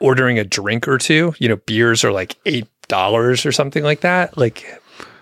ordering 0.00 0.38
a 0.38 0.44
drink 0.44 0.88
or 0.88 0.98
two, 0.98 1.34
you 1.38 1.48
know, 1.48 1.56
beers 1.56 2.02
are 2.04 2.12
like 2.12 2.36
eight 2.46 2.66
dollars 2.88 3.46
or 3.46 3.52
something 3.52 3.84
like 3.84 4.00
that. 4.00 4.36
Like 4.36 4.64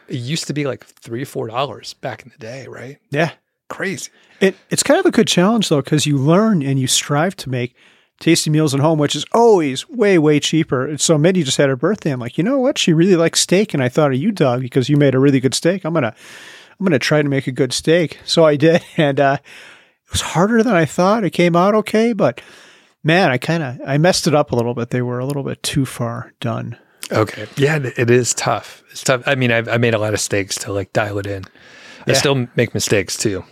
it 0.09 0.17
used 0.17 0.47
to 0.47 0.55
be 0.55 0.65
like 0.65 0.85
three 0.87 1.23
or 1.23 1.27
four 1.27 1.49
dollars 1.49 1.95
back 1.95 2.23
in 2.23 2.31
the 2.31 2.39
day, 2.39 2.67
right? 2.67 2.99
Yeah. 3.11 3.33
Crazy. 3.69 4.11
It, 4.41 4.57
it's 4.71 4.83
kind 4.83 4.99
of 4.99 5.05
a 5.05 5.11
good 5.11 5.29
challenge 5.29 5.69
though, 5.69 5.83
because 5.83 6.07
you 6.07 6.17
learn 6.17 6.63
and 6.63 6.81
you 6.81 6.87
strive 6.87 7.37
to 7.37 7.51
make 7.51 7.75
tasty 8.19 8.51
meals 8.51 8.75
at 8.75 8.81
home, 8.81 8.99
which 8.99 9.15
is 9.15 9.27
always 9.33 9.89
way, 9.91 10.19
way 10.19 10.41
cheaper. 10.41 10.87
And 10.87 11.01
so 11.01 11.19
Mindy 11.19 11.43
just 11.43 11.59
had 11.59 11.69
her 11.69 11.77
birthday. 11.77 12.11
I'm 12.11 12.19
like, 12.21 12.39
you 12.39 12.45
know 12.45 12.59
what? 12.59 12.79
She 12.79 12.93
really 12.93 13.15
likes 13.15 13.41
steak. 13.41 13.75
And 13.75 13.83
I 13.83 13.89
thought 13.89 14.13
of 14.13 14.19
you, 14.19 14.33
Doug, 14.33 14.63
because 14.63 14.89
you 14.89 14.97
made 14.97 15.15
a 15.15 15.19
really 15.19 15.39
good 15.39 15.55
steak. 15.55 15.85
I'm 15.85 15.93
gonna 15.93 16.15
I'm 16.79 16.85
going 16.85 16.93
to 16.93 16.99
try 16.99 17.23
to 17.23 17.29
make 17.29 17.47
a 17.47 17.53
good 17.53 17.73
steak. 17.73 18.19
So 18.25 18.45
I 18.45 18.57
did. 18.57 18.83
And 18.97 19.21
uh, 19.21 19.39
it 19.41 20.13
was 20.13 20.21
harder 20.21 20.63
than 20.63 20.75
I 20.75 20.85
thought. 20.85 21.25
It 21.25 21.31
came 21.31 21.55
out 21.55 21.75
okay, 21.75 22.13
but 22.13 22.41
man, 23.05 23.31
I 23.31 23.39
kind 23.39 23.63
of, 23.63 23.81
I 23.87 23.99
messed 23.99 24.27
it 24.27 24.35
up 24.35 24.53
a 24.53 24.57
little 24.57 24.75
bit. 24.75 24.91
They 24.91 25.03
were 25.03 25.19
a 25.19 25.27
little 25.27 25.43
bit 25.43 25.63
too 25.63 25.85
far 25.85 26.33
done. 26.41 26.79
Okay. 27.11 27.47
Yeah, 27.57 27.77
it 27.77 28.11
is 28.11 28.35
tough. 28.35 28.83
It's 28.91 29.03
tough. 29.03 29.23
I 29.27 29.35
mean, 29.35 29.51
I've, 29.51 29.69
I 29.69 29.77
made 29.77 29.95
a 29.95 29.99
lot 29.99 30.15
of 30.15 30.21
steaks 30.21 30.57
to 30.61 30.73
like 30.73 30.93
dial 30.93 31.19
it 31.19 31.27
in. 31.27 31.45
Yeah. 32.07 32.13
I 32.13 32.13
still 32.15 32.49
make 32.57 32.75
mistakes 32.75 33.17
too. 33.17 33.45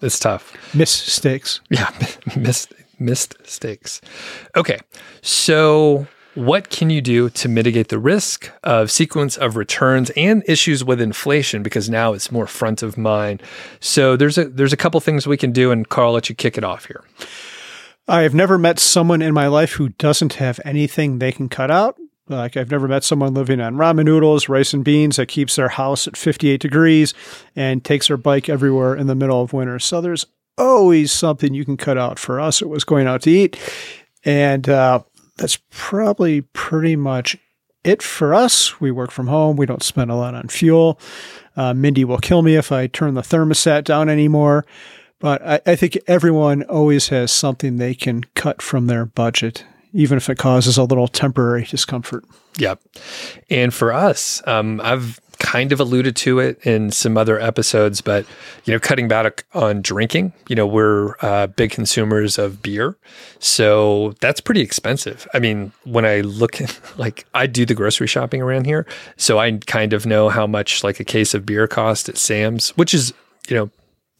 It's 0.00 0.18
tough. 0.18 0.52
Mistakes. 0.74 1.60
Yeah. 1.70 1.90
Missed, 2.36 2.74
missed 2.98 3.38
mistakes. 3.40 4.00
Okay. 4.56 4.78
So 5.22 6.06
what 6.34 6.70
can 6.70 6.90
you 6.90 7.00
do 7.00 7.30
to 7.30 7.48
mitigate 7.48 7.88
the 7.88 7.98
risk 7.98 8.50
of 8.62 8.90
sequence 8.90 9.36
of 9.36 9.56
returns 9.56 10.10
and 10.16 10.42
issues 10.46 10.84
with 10.84 11.00
inflation? 11.00 11.62
Because 11.62 11.88
now 11.88 12.12
it's 12.12 12.32
more 12.32 12.46
front 12.46 12.82
of 12.82 12.98
mind. 12.98 13.42
So 13.80 14.16
there's 14.16 14.38
a 14.38 14.46
there's 14.46 14.72
a 14.72 14.76
couple 14.76 15.00
things 15.00 15.26
we 15.26 15.36
can 15.36 15.52
do, 15.52 15.70
and 15.70 15.88
Carl, 15.88 16.08
I'll 16.08 16.14
let 16.14 16.28
you 16.28 16.34
kick 16.34 16.58
it 16.58 16.64
off 16.64 16.86
here. 16.86 17.04
I 18.06 18.22
have 18.22 18.34
never 18.34 18.58
met 18.58 18.78
someone 18.78 19.22
in 19.22 19.32
my 19.32 19.46
life 19.46 19.72
who 19.72 19.90
doesn't 19.90 20.34
have 20.34 20.60
anything 20.64 21.18
they 21.18 21.32
can 21.32 21.48
cut 21.48 21.70
out. 21.70 21.96
Like 22.28 22.56
I've 22.56 22.70
never 22.70 22.88
met 22.88 23.04
someone 23.04 23.34
living 23.34 23.60
on 23.60 23.76
ramen 23.76 24.04
noodles, 24.04 24.48
rice 24.48 24.72
and 24.74 24.84
beans 24.84 25.16
that 25.16 25.26
keeps 25.26 25.56
their 25.56 25.68
house 25.68 26.06
at 26.06 26.16
58 26.16 26.60
degrees 26.60 27.14
and 27.54 27.84
takes 27.84 28.08
their 28.08 28.16
bike 28.16 28.48
everywhere 28.48 28.94
in 28.94 29.06
the 29.06 29.14
middle 29.14 29.42
of 29.42 29.52
winter. 29.52 29.78
So 29.78 30.00
there's 30.00 30.26
always 30.56 31.12
something 31.12 31.52
you 31.54 31.64
can 31.64 31.76
cut 31.76 31.98
out. 31.98 32.18
For 32.18 32.40
us, 32.40 32.62
it 32.62 32.68
was 32.68 32.84
going 32.84 33.06
out 33.06 33.22
to 33.22 33.30
eat. 33.30 33.58
And 34.24 34.68
uh, 34.68 35.02
that's 35.36 35.58
probably 35.70 36.42
pretty 36.42 36.96
much 36.96 37.36
it 37.82 38.02
for 38.02 38.34
us. 38.34 38.80
We 38.80 38.90
work 38.90 39.10
from 39.10 39.26
home. 39.26 39.56
We 39.56 39.66
don't 39.66 39.82
spend 39.82 40.10
a 40.10 40.14
lot 40.14 40.34
on 40.34 40.48
fuel. 40.48 40.98
Uh, 41.56 41.74
Mindy 41.74 42.04
will 42.04 42.18
kill 42.18 42.42
me 42.42 42.56
if 42.56 42.72
I 42.72 42.86
turn 42.86 43.14
the 43.14 43.22
thermostat 43.22 43.84
down 43.84 44.08
anymore. 44.08 44.64
But 45.18 45.46
I, 45.46 45.60
I 45.66 45.76
think 45.76 45.98
everyone 46.06 46.62
always 46.64 47.08
has 47.08 47.30
something 47.30 47.76
they 47.76 47.94
can 47.94 48.24
cut 48.34 48.60
from 48.62 48.86
their 48.86 49.06
budget 49.06 49.64
even 49.94 50.16
if 50.16 50.28
it 50.28 50.36
causes 50.36 50.76
a 50.76 50.82
little 50.82 51.08
temporary 51.08 51.62
discomfort. 51.62 52.24
Yep. 52.58 52.80
And 53.48 53.72
for 53.72 53.92
us, 53.92 54.42
um, 54.46 54.80
I've 54.82 55.20
kind 55.54 55.70
of 55.70 55.78
alluded 55.78 56.16
to 56.16 56.40
it 56.40 56.58
in 56.66 56.90
some 56.90 57.16
other 57.16 57.38
episodes, 57.40 58.00
but 58.00 58.26
you 58.64 58.72
know, 58.72 58.80
cutting 58.80 59.06
back 59.06 59.44
on 59.54 59.80
drinking. 59.80 60.32
You 60.48 60.56
know, 60.56 60.66
we're 60.66 61.14
uh, 61.20 61.46
big 61.46 61.70
consumers 61.70 62.38
of 62.38 62.60
beer, 62.60 62.96
so 63.38 64.14
that's 64.20 64.40
pretty 64.40 64.62
expensive. 64.62 65.28
I 65.32 65.38
mean, 65.38 65.70
when 65.84 66.04
I 66.04 66.22
look 66.22 66.60
at 66.60 66.80
like 66.98 67.24
I 67.34 67.46
do 67.46 67.64
the 67.64 67.74
grocery 67.74 68.08
shopping 68.08 68.42
around 68.42 68.64
here, 68.66 68.84
so 69.16 69.38
I 69.38 69.52
kind 69.66 69.92
of 69.92 70.06
know 70.06 70.28
how 70.28 70.44
much 70.44 70.82
like 70.82 70.98
a 70.98 71.04
case 71.04 71.34
of 71.34 71.46
beer 71.46 71.68
cost 71.68 72.08
at 72.08 72.16
Sam's, 72.16 72.70
which 72.70 72.92
is 72.92 73.14
you 73.48 73.54
know 73.56 73.70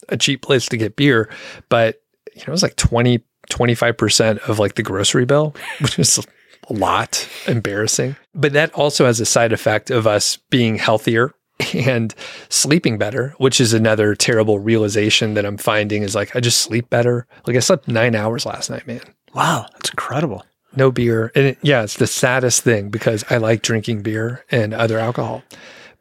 a 0.07 0.15
cheap 0.15 0.41
place 0.41 0.67
to 0.69 0.77
get 0.77 0.95
beer, 0.95 1.29
but 1.67 2.01
you 2.33 2.43
know, 2.47 2.53
it's 2.53 2.63
like 2.63 2.77
20 2.77 3.21
25% 3.51 4.39
of 4.49 4.57
like 4.57 4.75
the 4.75 4.83
grocery 4.83 5.25
bill, 5.25 5.53
which 5.81 5.99
is 5.99 6.25
a 6.69 6.73
lot 6.73 7.27
embarrassing. 7.47 8.15
But 8.33 8.53
that 8.53 8.73
also 8.73 9.05
has 9.05 9.19
a 9.19 9.25
side 9.25 9.53
effect 9.53 9.89
of 9.89 10.07
us 10.07 10.37
being 10.49 10.77
healthier 10.77 11.33
and 11.73 12.13
sleeping 12.49 12.97
better, 12.97 13.33
which 13.37 13.61
is 13.61 13.73
another 13.73 14.15
terrible 14.15 14.59
realization 14.59 15.33
that 15.35 15.45
I'm 15.45 15.57
finding 15.57 16.03
is 16.03 16.15
like 16.15 16.35
I 16.35 16.39
just 16.39 16.61
sleep 16.61 16.89
better. 16.89 17.27
Like 17.47 17.55
I 17.55 17.59
slept 17.59 17.87
nine 17.87 18.15
hours 18.15 18.45
last 18.45 18.69
night, 18.69 18.87
man. 18.87 19.01
Wow, 19.33 19.67
that's 19.73 19.89
incredible. 19.89 20.45
No 20.75 20.91
beer. 20.91 21.31
And 21.35 21.45
it, 21.47 21.57
yeah, 21.61 21.83
it's 21.83 21.97
the 21.97 22.07
saddest 22.07 22.63
thing 22.63 22.89
because 22.89 23.23
I 23.29 23.37
like 23.37 23.61
drinking 23.61 24.01
beer 24.01 24.43
and 24.51 24.73
other 24.73 24.99
alcohol. 24.99 25.43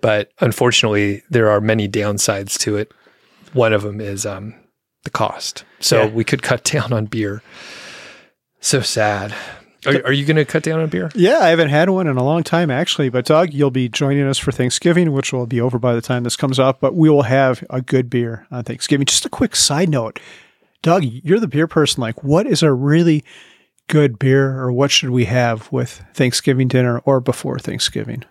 But 0.01 0.31
unfortunately, 0.41 1.23
there 1.31 1.49
are 1.51 1.61
many 1.61 1.89
downsides 1.89 2.59
to 2.61 2.77
it. 2.77 2.93
One 3.53 3.73
of 3.73 3.83
them 3.83 4.01
is 4.01 4.27
um, 4.27 4.55
the 5.05 5.11
cost. 5.11 5.65
So 5.81 6.03
yeah. 6.03 6.11
we 6.11 6.25
could 6.25 6.43
cut 6.43 6.65
down 6.73 6.93
on 6.93 7.07
beer. 7.07 7.43
So 8.61 8.81
sad. 8.81 9.35
Are, 9.87 10.07
are 10.07 10.13
you 10.13 10.25
going 10.25 10.37
to 10.37 10.45
cut 10.45 10.63
down 10.63 10.81
on 10.81 10.89
beer? 10.89 11.11
Yeah, 11.15 11.39
I 11.39 11.49
haven't 11.49 11.69
had 11.69 11.91
one 11.91 12.07
in 12.07 12.17
a 12.17 12.25
long 12.25 12.43
time, 12.43 12.71
actually. 12.71 13.09
But 13.09 13.27
Doug, 13.27 13.53
you'll 13.53 13.71
be 13.71 13.89
joining 13.89 14.27
us 14.27 14.39
for 14.39 14.53
Thanksgiving, 14.53 15.13
which 15.13 15.33
will 15.33 15.47
be 15.47 15.61
over 15.61 15.79
by 15.79 15.95
the 15.95 16.01
time 16.01 16.25
this 16.25 16.37
comes 16.37 16.59
up. 16.59 16.81
But 16.81 16.95
we 16.95 17.11
will 17.11 17.23
have 17.23 17.65
a 17.71 17.81
good 17.81 18.09
beer 18.09 18.47
on 18.51 18.65
Thanksgiving. 18.65 19.07
Just 19.07 19.27
a 19.27 19.31
quick 19.31 19.57
side 19.57 19.89
note, 19.89 20.19
Doug, 20.83 21.05
you're 21.05 21.41
the 21.41 21.49
beer 21.49 21.67
person. 21.67 22.01
Like, 22.01 22.23
what 22.23 22.47
is 22.47 22.63
a 22.63 22.73
really 22.73 23.25
good 23.89 24.19
beer, 24.19 24.59
or 24.59 24.73
what 24.73 24.91
should 24.91 25.11
we 25.11 25.27
have 25.27 25.71
with 25.71 26.03
Thanksgiving 26.15 26.69
dinner 26.69 27.01
or 27.01 27.21
before 27.21 27.59
Thanksgiving? 27.59 28.25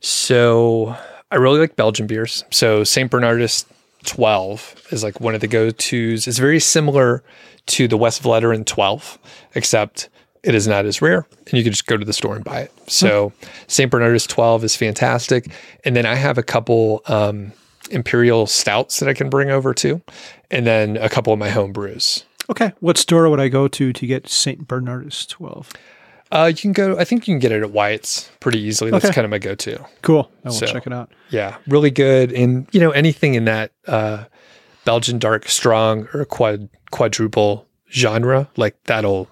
So 0.00 0.96
I 1.30 1.36
really 1.36 1.58
like 1.58 1.76
Belgian 1.76 2.06
beers. 2.06 2.44
So 2.50 2.84
St. 2.84 3.10
Bernardus 3.10 3.64
12 4.04 4.86
is 4.90 5.02
like 5.02 5.20
one 5.20 5.34
of 5.34 5.40
the 5.40 5.48
go-tos. 5.48 6.28
It's 6.28 6.38
very 6.38 6.60
similar 6.60 7.24
to 7.66 7.88
the 7.88 7.98
Westvleteren 7.98 8.64
12, 8.64 9.18
except 9.54 10.08
it 10.42 10.54
is 10.54 10.68
not 10.68 10.84
as 10.84 11.02
rare 11.02 11.26
and 11.46 11.52
you 11.52 11.62
can 11.62 11.72
just 11.72 11.86
go 11.86 11.96
to 11.96 12.04
the 12.04 12.12
store 12.12 12.36
and 12.36 12.44
buy 12.44 12.60
it. 12.60 12.72
So 12.86 13.32
St. 13.66 13.90
Bernardus 13.90 14.26
12 14.28 14.64
is 14.64 14.76
fantastic. 14.76 15.50
And 15.84 15.96
then 15.96 16.06
I 16.06 16.14
have 16.14 16.38
a 16.38 16.42
couple 16.42 17.02
um, 17.06 17.52
imperial 17.90 18.46
stouts 18.46 19.00
that 19.00 19.08
I 19.08 19.14
can 19.14 19.30
bring 19.30 19.50
over 19.50 19.74
too. 19.74 20.00
And 20.50 20.66
then 20.66 20.96
a 20.96 21.08
couple 21.08 21.32
of 21.32 21.38
my 21.38 21.50
home 21.50 21.72
brews. 21.72 22.24
Okay. 22.50 22.72
What 22.80 22.96
store 22.96 23.28
would 23.28 23.40
I 23.40 23.48
go 23.48 23.68
to 23.68 23.92
to 23.92 24.06
get 24.06 24.28
St. 24.28 24.66
Bernardus 24.66 25.28
12? 25.28 25.72
Uh, 26.30 26.52
you 26.54 26.60
can 26.60 26.72
go. 26.72 26.98
I 26.98 27.04
think 27.04 27.26
you 27.26 27.32
can 27.32 27.38
get 27.38 27.52
it 27.52 27.62
at 27.62 27.70
Wyatt's 27.70 28.30
pretty 28.40 28.60
easily. 28.60 28.90
That's 28.90 29.06
okay. 29.06 29.14
kind 29.14 29.24
of 29.24 29.30
my 29.30 29.38
go-to. 29.38 29.82
Cool. 30.02 30.30
I 30.44 30.48
will 30.48 30.54
so, 30.54 30.66
check 30.66 30.86
it 30.86 30.92
out. 30.92 31.10
Yeah, 31.30 31.56
really 31.66 31.90
good. 31.90 32.32
And 32.32 32.66
you 32.70 32.80
know, 32.80 32.90
anything 32.90 33.34
in 33.34 33.46
that 33.46 33.72
uh, 33.86 34.24
Belgian 34.84 35.18
dark 35.18 35.48
strong 35.48 36.06
or 36.12 36.26
quad 36.26 36.68
quadruple 36.90 37.66
genre, 37.90 38.46
like 38.56 38.76
that'll 38.84 39.26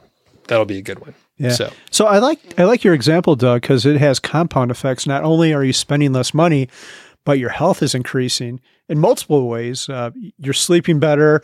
that'll 0.49 0.65
be 0.65 0.79
a 0.79 0.83
good 0.83 1.01
one. 1.01 1.15
Yeah. 1.39 1.51
So, 1.51 1.73
so 1.91 2.07
I 2.07 2.19
like 2.19 2.59
I 2.59 2.65
like 2.65 2.85
your 2.85 2.95
example, 2.95 3.37
Doug, 3.37 3.63
because 3.63 3.85
it 3.87 3.99
has 3.99 4.19
compound 4.19 4.71
effects. 4.71 5.07
Not 5.07 5.23
only 5.23 5.53
are 5.53 5.65
you 5.65 5.73
spending 5.73 6.13
less 6.13 6.33
money, 6.33 6.69
but 7.25 7.39
your 7.39 7.51
health 7.51 7.83
is 7.83 7.95
increasing 7.95 8.61
in 8.89 8.99
multiple 8.99 9.49
ways. 9.49 9.89
Uh, 9.89 10.11
you're 10.39 10.55
sleeping 10.55 10.99
better 10.99 11.43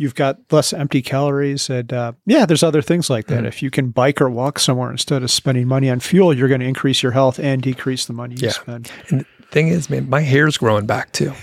you've 0.00 0.14
got 0.14 0.38
less 0.50 0.72
empty 0.72 1.02
calories. 1.02 1.68
And 1.68 1.92
uh, 1.92 2.12
yeah, 2.24 2.46
there's 2.46 2.62
other 2.62 2.80
things 2.80 3.10
like 3.10 3.26
that. 3.26 3.44
Mm. 3.44 3.46
If 3.46 3.62
you 3.62 3.70
can 3.70 3.90
bike 3.90 4.22
or 4.22 4.30
walk 4.30 4.58
somewhere 4.58 4.90
instead 4.90 5.22
of 5.22 5.30
spending 5.30 5.68
money 5.68 5.90
on 5.90 6.00
fuel, 6.00 6.32
you're 6.32 6.48
going 6.48 6.60
to 6.60 6.66
increase 6.66 7.02
your 7.02 7.12
health 7.12 7.38
and 7.38 7.60
decrease 7.60 8.06
the 8.06 8.14
money 8.14 8.34
you 8.36 8.46
yeah. 8.46 8.52
spend. 8.52 8.90
And 9.10 9.20
the 9.20 9.46
thing 9.50 9.68
is, 9.68 9.90
man, 9.90 10.08
my 10.08 10.22
hair's 10.22 10.56
growing 10.56 10.86
back 10.86 11.12
too. 11.12 11.34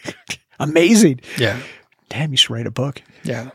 Amazing. 0.58 1.20
Yeah. 1.36 1.60
Damn, 2.08 2.30
you 2.30 2.38
should 2.38 2.50
write 2.50 2.66
a 2.66 2.70
book. 2.70 3.02
Yeah. 3.24 3.50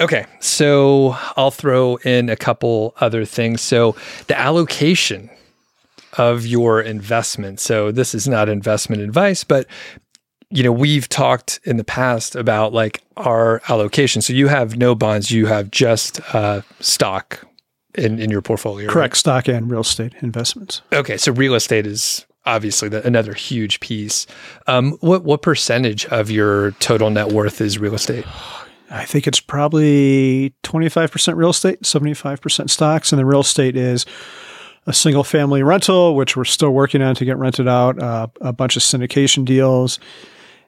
Okay, 0.00 0.26
so 0.40 1.16
I'll 1.36 1.50
throw 1.52 1.96
in 1.96 2.28
a 2.28 2.36
couple 2.36 2.94
other 3.00 3.24
things. 3.24 3.60
So 3.60 3.94
the 4.26 4.38
allocation 4.38 5.30
of 6.18 6.46
your 6.46 6.80
investment. 6.80 7.60
So 7.60 7.90
this 7.90 8.14
is 8.14 8.28
not 8.28 8.48
investment 8.48 9.02
advice, 9.02 9.44
but 9.44 9.66
you 10.50 10.62
know, 10.62 10.72
we've 10.72 11.08
talked 11.08 11.58
in 11.64 11.76
the 11.76 11.84
past 11.84 12.36
about 12.36 12.72
like 12.72 13.02
our 13.16 13.60
allocation. 13.68 14.22
So 14.22 14.32
you 14.32 14.48
have 14.48 14.76
no 14.76 14.94
bonds, 14.94 15.30
you 15.30 15.46
have 15.46 15.70
just 15.70 16.20
uh, 16.34 16.62
stock 16.80 17.40
in, 17.94 18.20
in 18.20 18.30
your 18.30 18.42
portfolio. 18.42 18.88
Correct. 18.88 19.14
Right? 19.14 19.18
Stock 19.18 19.48
and 19.48 19.70
real 19.70 19.80
estate 19.80 20.12
investments. 20.20 20.82
Okay. 20.92 21.16
So 21.16 21.32
real 21.32 21.54
estate 21.54 21.86
is 21.86 22.24
obviously 22.46 22.88
the, 22.88 23.04
another 23.06 23.34
huge 23.34 23.80
piece. 23.80 24.26
Um, 24.66 24.92
what, 25.00 25.24
what 25.24 25.42
percentage 25.42 26.06
of 26.06 26.30
your 26.30 26.72
total 26.72 27.10
net 27.10 27.32
worth 27.32 27.60
is 27.60 27.78
real 27.78 27.94
estate? 27.94 28.24
I 28.94 29.04
think 29.04 29.26
it's 29.26 29.40
probably 29.40 30.54
25% 30.62 31.36
real 31.36 31.50
estate, 31.50 31.82
75% 31.82 32.70
stocks. 32.70 33.12
And 33.12 33.18
the 33.18 33.26
real 33.26 33.40
estate 33.40 33.76
is 33.76 34.06
a 34.86 34.92
single 34.92 35.24
family 35.24 35.62
rental, 35.62 36.14
which 36.14 36.36
we're 36.36 36.44
still 36.44 36.70
working 36.70 37.02
on 37.02 37.14
to 37.16 37.24
get 37.24 37.36
rented 37.36 37.66
out, 37.66 38.00
uh, 38.00 38.28
a 38.40 38.52
bunch 38.52 38.76
of 38.76 38.82
syndication 38.82 39.44
deals, 39.44 39.98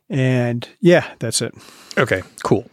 and 0.08 0.68
yeah, 0.80 1.06
that's 1.18 1.42
it. 1.42 1.54
Okay, 1.98 2.22
cool. 2.44 2.66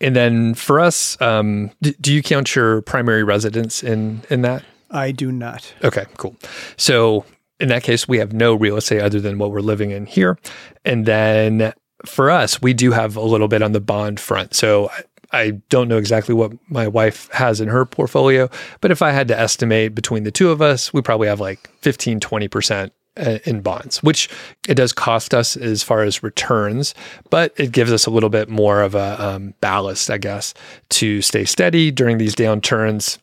And 0.00 0.16
then 0.16 0.54
for 0.54 0.80
us, 0.80 1.20
um, 1.20 1.70
d- 1.82 1.94
do 2.00 2.12
you 2.12 2.22
count 2.22 2.54
your 2.54 2.82
primary 2.82 3.22
residence 3.22 3.82
in 3.82 4.22
in 4.30 4.42
that? 4.42 4.64
I 4.90 5.12
do 5.12 5.30
not. 5.30 5.72
Okay, 5.84 6.06
cool. 6.16 6.34
So 6.76 7.24
in 7.60 7.68
that 7.68 7.82
case, 7.82 8.08
we 8.08 8.18
have 8.18 8.32
no 8.32 8.54
real 8.54 8.76
estate 8.76 9.02
other 9.02 9.20
than 9.20 9.38
what 9.38 9.52
we're 9.52 9.60
living 9.60 9.90
in 9.90 10.06
here. 10.06 10.38
And 10.84 11.06
then 11.06 11.72
for 12.04 12.30
us, 12.30 12.60
we 12.60 12.72
do 12.72 12.92
have 12.92 13.16
a 13.16 13.20
little 13.20 13.48
bit 13.48 13.62
on 13.62 13.72
the 13.72 13.80
bond 13.80 14.20
front. 14.20 14.54
So 14.54 14.90
I, 15.32 15.50
don't 15.68 15.88
know 15.88 15.98
exactly 15.98 16.34
what 16.34 16.52
my 16.68 16.88
wife 16.88 17.28
has 17.32 17.60
in 17.60 17.68
her 17.68 17.84
portfolio, 17.84 18.50
but 18.80 18.90
if 18.90 19.02
I 19.02 19.12
had 19.12 19.28
to 19.28 19.38
estimate 19.38 19.94
between 19.94 20.24
the 20.24 20.30
two 20.30 20.50
of 20.50 20.60
us, 20.60 20.92
we 20.92 21.02
probably 21.02 21.28
have 21.28 21.40
like 21.40 21.70
15, 21.82 22.18
20% 22.20 22.90
uh, 23.16 23.38
in 23.44 23.60
bonds, 23.60 24.02
which 24.02 24.28
it 24.68 24.74
does 24.74 24.92
cost 24.92 25.34
us 25.34 25.56
as 25.56 25.82
far 25.82 26.02
as 26.02 26.22
returns, 26.22 26.94
but 27.28 27.52
it 27.56 27.72
gives 27.72 27.92
us 27.92 28.06
a 28.06 28.10
little 28.10 28.30
bit 28.30 28.48
more 28.48 28.82
of 28.82 28.94
a 28.94 29.22
um, 29.22 29.54
ballast, 29.60 30.10
I 30.10 30.18
guess, 30.18 30.54
to 30.90 31.22
stay 31.22 31.44
steady 31.44 31.90
during 31.90 32.18
these 32.18 32.34
downturns. 32.34 33.18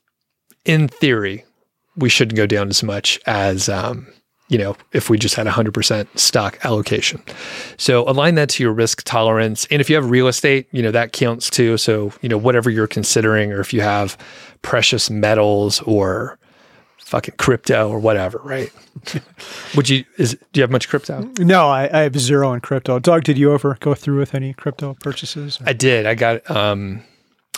In 0.66 0.88
theory, 0.88 1.46
we 1.96 2.10
shouldn't 2.10 2.38
go 2.38 2.46
down 2.46 2.70
as 2.70 2.84
much 2.84 3.20
as, 3.26 3.70
um, 3.70 4.08
you 4.50 4.58
know, 4.58 4.76
if 4.94 5.10
we 5.10 5.18
just 5.18 5.36
had 5.36 5.46
100% 5.46 6.08
stock 6.18 6.58
allocation. 6.64 7.22
So 7.78 8.08
align 8.10 8.36
that 8.36 8.50
to 8.50 8.64
your 8.64 8.72
risk 8.72 9.04
tolerance. 9.04 9.68
And 9.70 9.82
if 9.82 9.90
you 9.90 9.96
have 9.96 10.10
real 10.10 10.28
estate, 10.28 10.68
you 10.72 10.82
know, 10.82 10.92
that 10.92 11.12
counts 11.12 11.50
too. 11.50 11.78
So, 11.78 12.14
you 12.22 12.30
know, 12.30 12.38
whatever 12.38 12.70
you're 12.70 12.88
considering, 12.88 13.52
or 13.52 13.60
if 13.60 13.74
you 13.74 13.82
have 13.82 14.18
precious 14.62 15.10
metals 15.10 15.82
or 15.82 16.40
fucking 17.08 17.36
crypto 17.38 17.90
or 17.90 18.00
whatever, 18.00 18.40
right? 18.44 18.72
Would 19.76 19.90
you 19.90 20.04
is 20.18 20.34
do 20.52 20.60
you 20.60 20.62
have 20.62 20.72
much 20.72 20.90
crypto? 20.90 21.30
No, 21.40 21.68
I, 21.68 21.90
I, 21.92 22.02
have 22.04 22.20
zero 22.20 22.52
in 22.54 22.60
crypto. 22.60 23.00
Doug, 23.00 23.24
did 23.24 23.38
you 23.38 23.54
ever 23.54 23.78
go 23.80 23.94
through 23.94 24.20
with 24.20 24.36
any 24.36 24.54
crypto 24.54 24.96
purchases? 25.00 25.62
Or? 25.62 25.70
I 25.70 25.74
did. 25.74 26.06
I 26.06 26.16
got 26.16 26.50
um 26.52 27.04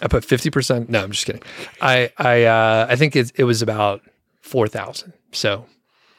I 0.01 0.07
put 0.07 0.23
fifty 0.23 0.51
percent. 0.51 0.89
No, 0.89 1.03
I'm 1.03 1.11
just 1.11 1.25
kidding. 1.25 1.41
I 1.81 2.11
I 2.17 2.43
uh, 2.43 2.87
I 2.89 2.95
think 2.95 3.15
it 3.15 3.31
it 3.35 3.45
was 3.45 3.61
about 3.61 4.01
four 4.41 4.67
thousand. 4.67 5.13
So 5.31 5.65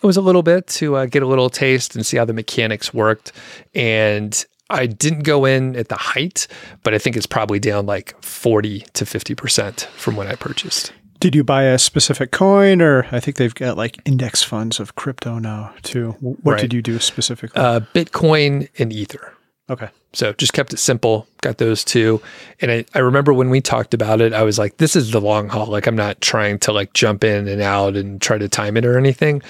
it 0.02 0.06
was 0.06 0.16
a 0.16 0.20
little 0.22 0.42
bit 0.42 0.66
to 0.68 0.96
uh, 0.96 1.06
get 1.06 1.22
a 1.22 1.26
little 1.26 1.50
taste 1.50 1.94
and 1.94 2.04
see 2.06 2.16
how 2.16 2.24
the 2.24 2.32
mechanics 2.32 2.92
worked. 2.94 3.32
And 3.74 4.44
I 4.70 4.86
didn't 4.86 5.24
go 5.24 5.44
in 5.44 5.76
at 5.76 5.88
the 5.88 5.96
height, 5.96 6.46
but 6.82 6.94
I 6.94 6.98
think 6.98 7.16
it's 7.16 7.26
probably 7.26 7.58
down 7.58 7.86
like 7.86 8.20
forty 8.22 8.80
to 8.94 9.04
fifty 9.06 9.34
percent 9.34 9.88
from 9.96 10.16
when 10.16 10.26
I 10.28 10.34
purchased. 10.36 10.92
Did 11.18 11.34
you 11.34 11.44
buy 11.44 11.64
a 11.64 11.78
specific 11.78 12.30
coin, 12.30 12.80
or 12.80 13.06
I 13.12 13.20
think 13.20 13.36
they've 13.36 13.54
got 13.54 13.76
like 13.76 13.98
index 14.06 14.42
funds 14.42 14.80
of 14.80 14.94
crypto 14.94 15.38
now 15.38 15.74
too? 15.82 16.12
What 16.20 16.52
Right. 16.52 16.60
did 16.62 16.72
you 16.72 16.80
do 16.82 16.98
specifically? 16.98 17.60
Uh, 17.60 17.80
Bitcoin 17.94 18.68
and 18.78 18.92
Ether. 18.92 19.34
okay. 19.68 19.88
So 20.12 20.32
just 20.32 20.52
kept 20.54 20.72
it 20.72 20.78
simple, 20.78 21.28
got 21.40 21.58
those 21.58 21.84
two. 21.84 22.20
And 22.60 22.70
I, 22.72 22.84
I 22.96 22.98
remember 22.98 23.32
when 23.32 23.48
we 23.48 23.60
talked 23.60 23.94
about 23.94 24.20
it, 24.20 24.32
I 24.32 24.42
was 24.42 24.58
like, 24.58 24.78
this 24.78 24.96
is 24.96 25.12
the 25.12 25.20
long 25.20 25.48
haul. 25.48 25.66
Like, 25.66 25.86
I'm 25.86 25.94
not 25.94 26.20
trying 26.20 26.58
to 26.60 26.72
like 26.72 26.94
jump 26.94 27.22
in 27.22 27.46
and 27.46 27.60
out 27.62 27.94
and 27.94 28.20
try 28.20 28.36
to 28.36 28.48
time 28.48 28.76
it 28.76 28.84
or 28.84 28.98
anything. 28.98 29.40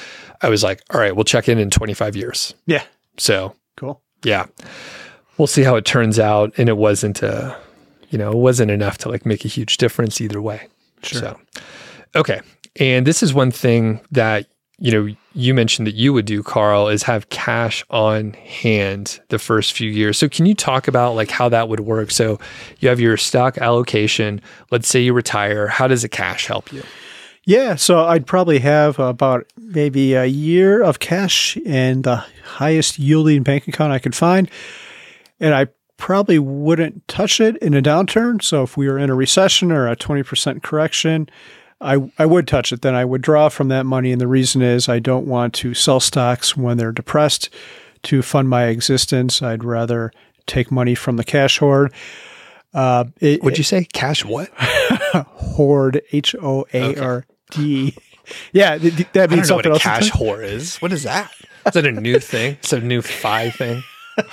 I 0.42 0.48
was 0.48 0.62
like, 0.62 0.82
all 0.90 1.00
right, 1.00 1.14
we'll 1.14 1.24
check 1.24 1.48
in 1.48 1.58
in 1.58 1.70
25 1.70 2.16
years. 2.16 2.54
Yeah. 2.66 2.82
So 3.18 3.54
Cool. 3.76 4.00
yeah, 4.24 4.46
we'll 5.38 5.46
see 5.46 5.62
how 5.62 5.76
it 5.76 5.84
turns 5.84 6.18
out. 6.18 6.52
And 6.58 6.68
it 6.68 6.76
wasn't, 6.76 7.22
uh, 7.22 7.56
you 8.10 8.18
know, 8.18 8.30
it 8.32 8.36
wasn't 8.38 8.70
enough 8.70 8.98
to 8.98 9.08
like 9.08 9.24
make 9.26 9.44
a 9.44 9.48
huge 9.48 9.76
difference 9.76 10.20
either 10.20 10.40
way. 10.40 10.68
Sure. 11.02 11.20
So, 11.20 11.40
okay. 12.14 12.40
And 12.78 13.06
this 13.06 13.22
is 13.22 13.32
one 13.34 13.50
thing 13.50 14.00
that, 14.12 14.46
you 14.78 14.90
know, 14.92 15.14
you 15.34 15.52
mentioned 15.54 15.86
that 15.86 15.94
you 15.94 16.12
would 16.12 16.24
do, 16.24 16.42
Carl, 16.42 16.88
is 16.88 17.02
have 17.02 17.28
cash 17.28 17.84
on 17.90 18.32
hand 18.32 19.20
the 19.28 19.38
first 19.38 19.72
few 19.74 19.90
years. 19.90 20.18
So, 20.18 20.28
can 20.28 20.46
you 20.46 20.54
talk 20.54 20.88
about 20.88 21.14
like 21.14 21.30
how 21.30 21.48
that 21.50 21.68
would 21.68 21.80
work? 21.80 22.10
So, 22.10 22.38
you 22.78 22.88
have 22.88 22.98
your 23.00 23.16
stock 23.18 23.58
allocation. 23.58 24.40
Let's 24.70 24.88
say 24.88 25.00
you 25.00 25.12
retire. 25.12 25.68
How 25.68 25.86
does 25.86 26.02
the 26.02 26.08
cash 26.08 26.46
help 26.46 26.72
you? 26.72 26.82
Yeah, 27.44 27.76
so 27.76 28.04
I'd 28.06 28.26
probably 28.26 28.58
have 28.58 28.98
about 28.98 29.46
maybe 29.56 30.14
a 30.14 30.26
year 30.26 30.82
of 30.82 30.98
cash 30.98 31.56
in 31.56 32.02
the 32.02 32.24
highest 32.44 32.98
yielding 32.98 33.42
bank 33.42 33.66
account 33.66 33.92
I 33.92 33.98
could 33.98 34.14
find. 34.14 34.50
And 35.40 35.54
I 35.54 35.68
probably 35.96 36.38
wouldn't 36.38 37.06
touch 37.08 37.40
it 37.40 37.56
in 37.58 37.74
a 37.74 37.82
downturn. 37.82 38.42
So 38.42 38.62
if 38.62 38.76
we 38.76 38.88
were 38.88 38.98
in 38.98 39.10
a 39.10 39.14
recession 39.14 39.72
or 39.72 39.88
a 39.88 39.96
20% 39.96 40.62
correction, 40.62 41.28
I, 41.80 42.10
I 42.18 42.26
would 42.26 42.46
touch 42.46 42.72
it. 42.72 42.82
Then 42.82 42.94
I 42.94 43.04
would 43.04 43.22
draw 43.22 43.48
from 43.48 43.68
that 43.68 43.86
money. 43.86 44.12
And 44.12 44.20
the 44.20 44.26
reason 44.26 44.60
is 44.60 44.88
I 44.88 44.98
don't 44.98 45.26
want 45.26 45.54
to 45.54 45.72
sell 45.72 46.00
stocks 46.00 46.56
when 46.56 46.76
they're 46.76 46.92
depressed 46.92 47.48
to 48.04 48.22
fund 48.22 48.48
my 48.48 48.64
existence. 48.64 49.42
I'd 49.42 49.64
rather 49.64 50.12
take 50.46 50.70
money 50.70 50.94
from 50.94 51.16
the 51.16 51.24
cash 51.24 51.58
hoard. 51.58 51.92
Uh, 52.72 53.04
it, 53.20 53.42
Would 53.42 53.58
you 53.58 53.64
say 53.64 53.84
cash 53.84 54.24
what? 54.24 54.48
hoard 54.58 56.02
H 56.12 56.34
O 56.40 56.66
A 56.72 56.96
R 56.96 57.26
D. 57.50 57.96
Yeah, 58.52 58.78
th- 58.78 58.94
th- 58.96 59.08
that 59.12 59.30
means 59.30 59.48
don't 59.48 59.64
know 59.64 59.70
what 59.70 59.82
something 59.82 59.92
else. 59.92 60.10
cash 60.10 60.10
whore 60.12 60.44
is. 60.44 60.76
What 60.76 60.92
is 60.92 61.02
that? 61.02 61.32
Is 61.66 61.72
that 61.74 61.84
a 61.84 61.92
new 61.92 62.18
thing? 62.20 62.54
It's 62.60 62.72
a 62.72 62.80
new 62.80 63.02
fi 63.02 63.50
thing. 63.50 63.82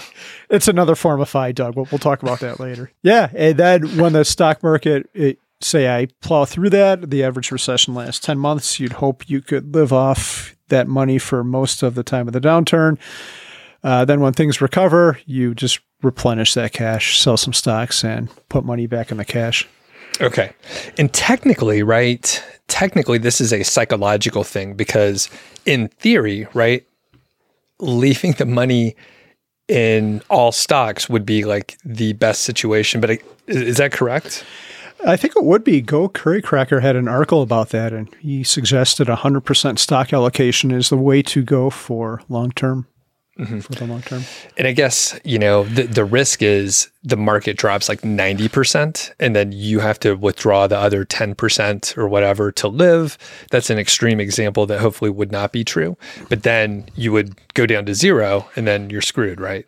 It's 0.49 0.69
another 0.69 0.95
form 0.95 1.19
of 1.19 1.27
FI, 1.27 1.51
Doug. 1.51 1.75
We'll, 1.75 1.87
we'll 1.91 1.99
talk 1.99 2.23
about 2.23 2.39
that 2.39 2.57
later. 2.57 2.89
Yeah, 3.03 3.29
and 3.35 3.57
then 3.57 3.97
when 3.97 4.13
the 4.13 4.23
stock 4.23 4.63
market, 4.63 5.09
it, 5.13 5.39
say 5.59 5.93
I 5.93 6.07
plow 6.21 6.45
through 6.45 6.69
that, 6.69 7.09
the 7.09 7.21
average 7.25 7.51
recession 7.51 7.93
lasts 7.93 8.25
ten 8.25 8.37
months. 8.39 8.79
You'd 8.79 8.93
hope 8.93 9.29
you 9.29 9.41
could 9.41 9.73
live 9.75 9.91
off 9.91 10.55
that 10.69 10.87
money 10.87 11.17
for 11.17 11.43
most 11.43 11.83
of 11.83 11.95
the 11.95 12.03
time 12.03 12.27
of 12.27 12.33
the 12.33 12.39
downturn. 12.39 12.97
Uh, 13.87 14.03
then 14.03 14.19
when 14.19 14.33
things 14.33 14.59
recover, 14.59 15.17
you 15.25 15.55
just 15.55 15.79
replenish 16.03 16.53
that 16.55 16.73
cash, 16.73 17.17
sell 17.17 17.37
some 17.37 17.53
stocks, 17.53 18.03
and 18.03 18.27
put 18.49 18.65
money 18.65 18.85
back 18.85 19.11
in 19.11 19.17
the 19.17 19.23
cash. 19.23 19.65
Okay. 20.19 20.51
And 20.97 21.13
technically, 21.13 21.83
right? 21.83 22.43
Technically, 22.67 23.17
this 23.17 23.39
is 23.39 23.53
a 23.53 23.63
psychological 23.63 24.43
thing 24.43 24.73
because, 24.73 25.29
in 25.65 25.87
theory, 25.87 26.49
right, 26.53 26.85
leaving 27.79 28.33
the 28.33 28.45
money 28.45 28.93
in 29.69 30.21
all 30.29 30.51
stocks 30.51 31.07
would 31.07 31.25
be 31.25 31.45
like 31.45 31.77
the 31.85 32.11
best 32.11 32.41
situation. 32.41 32.99
But 32.99 33.21
is 33.47 33.77
that 33.77 33.93
correct? 33.93 34.43
I 35.05 35.15
think 35.15 35.33
it 35.37 35.45
would 35.45 35.63
be. 35.63 35.79
Go 35.79 36.09
Curry 36.09 36.41
Cracker 36.41 36.81
had 36.81 36.97
an 36.97 37.07
article 37.07 37.41
about 37.41 37.69
that, 37.69 37.93
and 37.93 38.13
he 38.15 38.43
suggested 38.43 39.07
100% 39.07 39.79
stock 39.79 40.11
allocation 40.11 40.71
is 40.71 40.89
the 40.89 40.97
way 40.97 41.21
to 41.21 41.41
go 41.41 41.69
for 41.69 42.21
long 42.27 42.51
term. 42.51 42.85
Mm-hmm. 43.37 43.59
For 43.59 43.73
the 43.73 43.85
long 43.85 44.01
term. 44.01 44.23
And 44.57 44.67
I 44.67 44.71
guess, 44.71 45.19
you 45.23 45.37
know, 45.37 45.63
the, 45.63 45.83
the 45.83 46.05
risk 46.05 46.41
is 46.41 46.89
the 47.03 47.17
market 47.17 47.55
drops 47.55 47.87
like 47.87 48.01
90%, 48.01 49.11
and 49.19 49.35
then 49.35 49.51
you 49.51 49.79
have 49.79 49.99
to 49.99 50.15
withdraw 50.15 50.65
the 50.65 50.77
other 50.77 51.05
10% 51.05 51.97
or 51.97 52.07
whatever 52.07 52.51
to 52.53 52.67
live. 52.67 53.17
That's 53.51 53.69
an 53.69 53.77
extreme 53.77 54.19
example 54.19 54.65
that 54.65 54.79
hopefully 54.79 55.11
would 55.11 55.31
not 55.31 55.51
be 55.51 55.63
true. 55.63 55.97
But 56.29 56.43
then 56.43 56.85
you 56.95 57.11
would 57.11 57.35
go 57.53 57.67
down 57.67 57.85
to 57.85 57.93
zero, 57.93 58.49
and 58.55 58.67
then 58.67 58.89
you're 58.89 59.01
screwed, 59.01 59.39
right? 59.39 59.65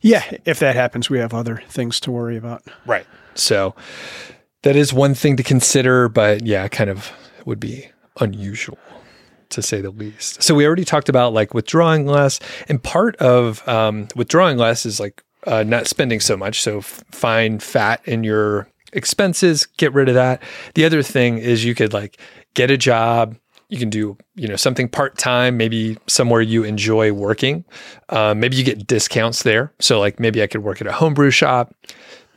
Yeah, 0.00 0.22
if 0.44 0.60
that 0.60 0.76
happens, 0.76 1.10
we 1.10 1.18
have 1.18 1.34
other 1.34 1.62
things 1.68 1.98
to 2.00 2.12
worry 2.12 2.36
about. 2.36 2.62
Right. 2.86 3.06
So 3.34 3.74
that 4.62 4.76
is 4.76 4.92
one 4.92 5.14
thing 5.14 5.36
to 5.36 5.42
consider, 5.42 6.08
but 6.08 6.46
yeah, 6.46 6.68
kind 6.68 6.90
of 6.90 7.10
would 7.44 7.60
be 7.60 7.88
unusual 8.20 8.78
to 9.52 9.62
say 9.62 9.80
the 9.80 9.90
least. 9.90 10.42
So 10.42 10.54
we 10.54 10.66
already 10.66 10.84
talked 10.84 11.08
about 11.08 11.32
like 11.32 11.54
withdrawing 11.54 12.06
less, 12.06 12.40
and 12.68 12.82
part 12.82 13.16
of 13.16 13.66
um, 13.68 14.08
withdrawing 14.16 14.58
less 14.58 14.84
is 14.84 14.98
like 15.00 15.22
uh, 15.46 15.62
not 15.62 15.86
spending 15.86 16.20
so 16.20 16.36
much. 16.36 16.60
So 16.60 16.78
f- 16.78 17.02
find 17.10 17.62
fat 17.62 18.00
in 18.04 18.24
your 18.24 18.68
expenses, 18.92 19.66
get 19.66 19.92
rid 19.92 20.08
of 20.08 20.14
that. 20.14 20.42
The 20.74 20.84
other 20.84 21.02
thing 21.02 21.38
is 21.38 21.64
you 21.64 21.74
could 21.74 21.92
like 21.92 22.18
get 22.54 22.70
a 22.70 22.76
job. 22.76 23.36
You 23.72 23.78
can 23.78 23.88
do, 23.88 24.18
you 24.34 24.48
know, 24.48 24.56
something 24.56 24.86
part 24.86 25.16
time, 25.16 25.56
maybe 25.56 25.96
somewhere 26.06 26.42
you 26.42 26.62
enjoy 26.62 27.10
working. 27.14 27.64
Um, 28.10 28.38
maybe 28.38 28.54
you 28.56 28.64
get 28.64 28.86
discounts 28.86 29.44
there. 29.44 29.72
So, 29.80 29.98
like, 29.98 30.20
maybe 30.20 30.42
I 30.42 30.46
could 30.46 30.62
work 30.62 30.82
at 30.82 30.86
a 30.86 30.92
homebrew 30.92 31.30
shop. 31.30 31.74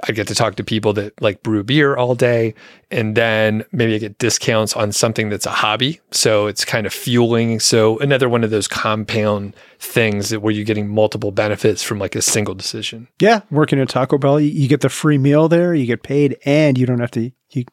I 0.08 0.12
get 0.12 0.28
to 0.28 0.36
talk 0.36 0.56
to 0.56 0.64
people 0.64 0.94
that 0.94 1.20
like 1.22 1.44
brew 1.44 1.64
beer 1.64 1.96
all 1.96 2.16
day. 2.16 2.54
And 2.92 3.16
then 3.16 3.66
maybe 3.72 3.96
I 3.96 3.98
get 3.98 4.18
discounts 4.18 4.76
on 4.76 4.92
something 4.92 5.30
that's 5.30 5.46
a 5.46 5.52
hobby. 5.52 6.00
So 6.12 6.48
it's 6.48 6.66
kind 6.66 6.86
of 6.86 6.94
fueling. 6.94 7.60
So 7.60 7.98
another 8.00 8.30
one 8.30 8.44
of 8.44 8.50
those 8.50 8.68
compound 8.68 9.56
things 9.80 10.30
that 10.30 10.42
where 10.42 10.54
you're 10.54 10.66
getting 10.66 10.88
multiple 10.88 11.32
benefits 11.32 11.82
from 11.84 12.00
like 12.00 12.16
a 12.16 12.22
single 12.22 12.56
decision. 12.56 13.08
Yeah, 13.20 13.42
working 13.50 13.80
at 13.80 13.90
Taco 13.90 14.18
Bell, 14.18 14.40
you, 14.40 14.52
you 14.52 14.68
get 14.68 14.82
the 14.82 14.90
free 14.90 15.18
meal 15.18 15.48
there, 15.48 15.74
you 15.74 15.86
get 15.86 16.04
paid, 16.04 16.38
and 16.46 16.78
you 16.78 16.86
don't 16.86 17.00
have 17.00 17.12
to. 17.12 17.32
You, 17.52 17.66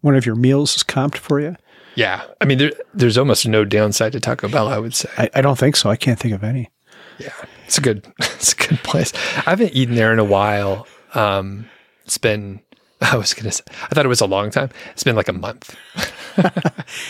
one 0.00 0.16
of 0.16 0.26
your 0.26 0.36
meals 0.36 0.76
is 0.76 0.82
comped 0.82 1.16
for 1.16 1.40
you. 1.40 1.56
Yeah. 1.94 2.22
I 2.40 2.44
mean, 2.44 2.58
there, 2.58 2.72
there's 2.94 3.18
almost 3.18 3.46
no 3.46 3.64
downside 3.64 4.12
to 4.12 4.20
Taco 4.20 4.48
Bell, 4.48 4.68
I 4.68 4.78
would 4.78 4.94
say. 4.94 5.08
I, 5.18 5.30
I 5.34 5.40
don't 5.40 5.58
think 5.58 5.76
so. 5.76 5.90
I 5.90 5.96
can't 5.96 6.18
think 6.18 6.34
of 6.34 6.44
any. 6.44 6.70
Yeah, 7.18 7.32
it's 7.66 7.76
a 7.78 7.80
good, 7.80 8.06
it's 8.20 8.52
a 8.52 8.56
good 8.56 8.78
place. 8.78 9.12
I 9.46 9.50
haven't 9.50 9.74
eaten 9.74 9.94
there 9.94 10.12
in 10.12 10.18
a 10.18 10.24
while. 10.24 10.86
Um, 11.14 11.68
it's 12.04 12.18
been, 12.18 12.60
I 13.00 13.16
was 13.16 13.34
gonna 13.34 13.52
say, 13.52 13.64
I 13.82 13.88
thought 13.88 14.04
it 14.04 14.08
was 14.08 14.20
a 14.20 14.26
long 14.26 14.50
time. 14.50 14.70
It's 14.92 15.04
been 15.04 15.16
like 15.16 15.28
a 15.28 15.32
month. 15.32 15.76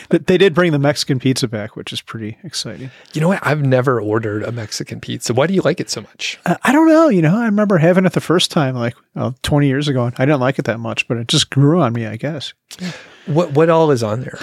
But 0.09 0.27
They 0.27 0.39
did 0.39 0.55
bring 0.55 0.73
the 0.73 0.79
Mexican 0.79 1.19
pizza 1.21 1.47
back, 1.47 1.77
which 1.77 1.93
is 1.93 2.01
pretty 2.01 2.39
exciting. 2.43 2.91
You 3.13 3.21
know 3.21 3.29
what? 3.29 3.47
I've 3.47 3.63
never 3.63 4.01
ordered 4.01 4.43
a 4.43 4.51
Mexican 4.51 5.01
pizza. 5.01 5.33
Why 5.35 5.47
do 5.47 5.55
you 5.55 5.61
like 5.63 5.79
it 5.79 5.91
so 5.91 6.01
much? 6.01 6.39
Uh, 6.47 6.57
I 6.65 6.73
don't 6.73 6.89
know. 6.89 7.09
You 7.09 7.23
know, 7.23 7.37
I 7.37 7.45
remember 7.45 7.79
having 7.79 8.07
it 8.07 8.13
the 8.13 8.21
first 8.21 8.51
time, 8.51 8.75
like 8.75 8.97
well, 9.15 9.37
20 9.43 9.69
years 9.69 9.89
ago, 9.89 10.07
and 10.07 10.15
I 10.19 10.25
didn't 10.25 10.41
like 10.41 10.59
it 10.59 10.65
that 10.65 10.81
much, 10.81 11.07
but 11.07 11.17
it 11.17 11.29
just 11.29 11.51
grew 11.51 11.81
on 11.81 11.93
me, 11.93 12.07
I 12.07 12.17
guess. 12.17 12.55
What 13.31 13.53
what 13.53 13.69
all 13.71 13.91
is 13.91 14.03
on 14.03 14.21
there? 14.21 14.39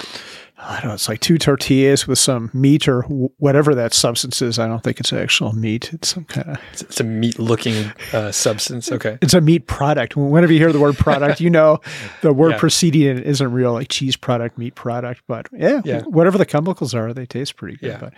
I 0.59 0.79
don't 0.81 0.87
know. 0.87 0.93
It's 0.95 1.07
like 1.07 1.19
two 1.21 1.37
tortillas 1.37 2.07
with 2.07 2.17
some 2.17 2.49
meat 2.51 2.87
or 2.87 3.03
w- 3.03 3.29
whatever 3.37 3.75
that 3.75 3.93
substance 3.93 4.41
is. 4.41 4.57
I 4.57 4.67
don't 4.67 4.83
think 4.83 4.99
it's 4.99 5.13
actual 5.13 5.53
meat. 5.53 5.93
It's 5.93 6.09
some 6.09 6.25
kind 6.25 6.49
of. 6.49 6.57
It's, 6.73 6.81
it's 6.81 6.99
a 6.99 7.03
meat 7.03 7.37
looking 7.37 7.91
uh, 8.11 8.31
substance. 8.31 8.91
Okay. 8.91 9.19
It's 9.21 9.35
a 9.35 9.39
meat 9.39 9.67
product. 9.67 10.17
Whenever 10.17 10.51
you 10.51 10.57
hear 10.59 10.73
the 10.73 10.79
word 10.79 10.97
product, 11.07 11.39
you 11.39 11.51
know 11.51 11.79
the 12.21 12.33
word 12.33 12.53
Yeah. 12.53 12.57
preceding 12.57 13.03
it 13.03 13.19
isn't 13.25 13.51
real, 13.51 13.73
like 13.73 13.89
cheese 13.89 14.17
product, 14.17 14.57
meat 14.57 14.73
product. 14.73 15.21
But 15.27 15.47
yeah, 15.53 15.81
Yeah. 15.85 16.01
whatever 16.01 16.39
the 16.39 16.45
chemicals 16.45 16.93
are, 16.95 17.13
they 17.13 17.27
taste 17.27 17.55
pretty 17.55 17.77
good. 17.77 17.89
Yeah. 17.91 18.09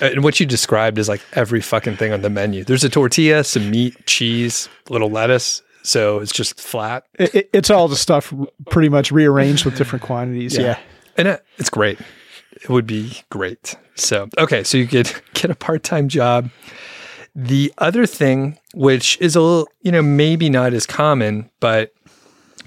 But 0.00 0.12
And 0.12 0.22
what 0.22 0.38
you 0.38 0.46
described 0.46 0.96
is 0.96 1.08
like 1.08 1.20
every 1.32 1.60
fucking 1.60 1.96
thing 1.96 2.12
on 2.12 2.22
the 2.22 2.30
menu. 2.30 2.62
There's 2.64 2.84
a 2.84 2.88
tortilla, 2.88 3.42
some 3.42 3.68
meat, 3.68 4.06
cheese, 4.06 4.68
little 4.88 5.10
lettuce. 5.10 5.60
So 5.82 6.18
it's 6.18 6.32
just 6.32 6.60
flat. 6.60 7.04
it, 7.18 7.34
it- 7.34 7.50
it's 7.52 7.70
all 7.70 7.88
the 7.88 7.96
stuff 7.96 8.32
pretty 8.70 8.88
much 8.88 9.10
rearranged 9.12 9.64
with 9.64 9.76
different 9.76 10.02
quantities. 10.04 10.56
Yeah. 10.56 10.78
And 11.16 11.28
it, 11.28 11.44
it's 11.58 11.70
great. 11.70 11.98
It 12.52 12.68
would 12.68 12.86
be 12.86 13.22
great. 13.30 13.76
So, 13.94 14.28
okay. 14.38 14.64
So 14.64 14.76
you 14.78 14.86
could 14.86 15.12
get 15.34 15.50
a 15.50 15.54
part 15.54 15.82
time 15.82 16.08
job. 16.08 16.50
The 17.34 17.72
other 17.78 18.06
thing, 18.06 18.58
which 18.74 19.16
is 19.20 19.36
a 19.36 19.40
little, 19.40 19.68
you 19.82 19.92
know, 19.92 20.02
maybe 20.02 20.50
not 20.50 20.72
as 20.74 20.84
common, 20.86 21.48
but 21.60 21.92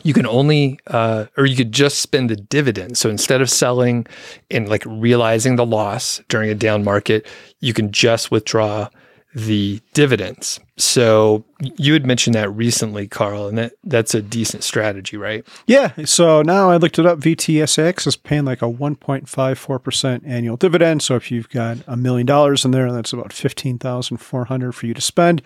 you 0.04 0.13
can 0.13 0.26
only, 0.26 0.80
uh, 0.88 1.26
or 1.38 1.45
you 1.45 1.56
could 1.56 1.71
just 1.71 1.99
spend 1.99 2.30
the 2.30 2.36
dividend. 2.36 2.97
So 2.97 3.10
instead 3.10 3.41
of 3.41 3.49
selling 3.49 4.06
and 4.49 4.67
like 4.69 4.84
realizing 4.86 5.56
the 5.58 5.65
loss 5.65 6.21
during 6.30 6.49
a 6.49 6.56
down 6.56 6.84
market, 6.84 7.28
you 7.60 7.73
can 7.73 7.91
just 7.91 8.32
withdraw 8.32 8.89
the 9.36 9.82
dividends. 9.93 10.60
So 10.78 11.43
you 11.78 11.93
had 11.93 12.06
mentioned 12.06 12.36
that 12.36 12.50
recently, 12.50 13.08
Carl, 13.08 13.48
and 13.48 13.58
that 13.58 13.74
that's 13.84 14.13
a 14.13 14.22
decent 14.22 14.63
strategy, 14.63 15.17
right? 15.17 15.46
Yeah. 15.65 15.93
So 16.06 16.41
now 16.41 16.69
I 16.69 16.78
looked 16.78 17.00
it 17.00 17.06
up. 17.06 17.19
VTSAX 17.19 18.08
is 18.08 18.15
paying 18.15 18.46
like 18.46 18.62
a 18.62 18.65
1.54% 18.65 20.22
annual 20.28 20.58
dividend. 20.58 21.02
So 21.02 21.15
if 21.15 21.32
you've 21.32 21.50
got 21.50 21.78
a 21.88 21.98
million 21.98 22.26
dollars 22.26 22.65
in 22.65 22.72
there, 22.72 22.91
that's 22.91 23.13
about 23.13 23.34
15,400 23.34 24.72
for 24.72 24.86
you 24.86 24.93
to 24.93 25.02
spend. 25.02 25.41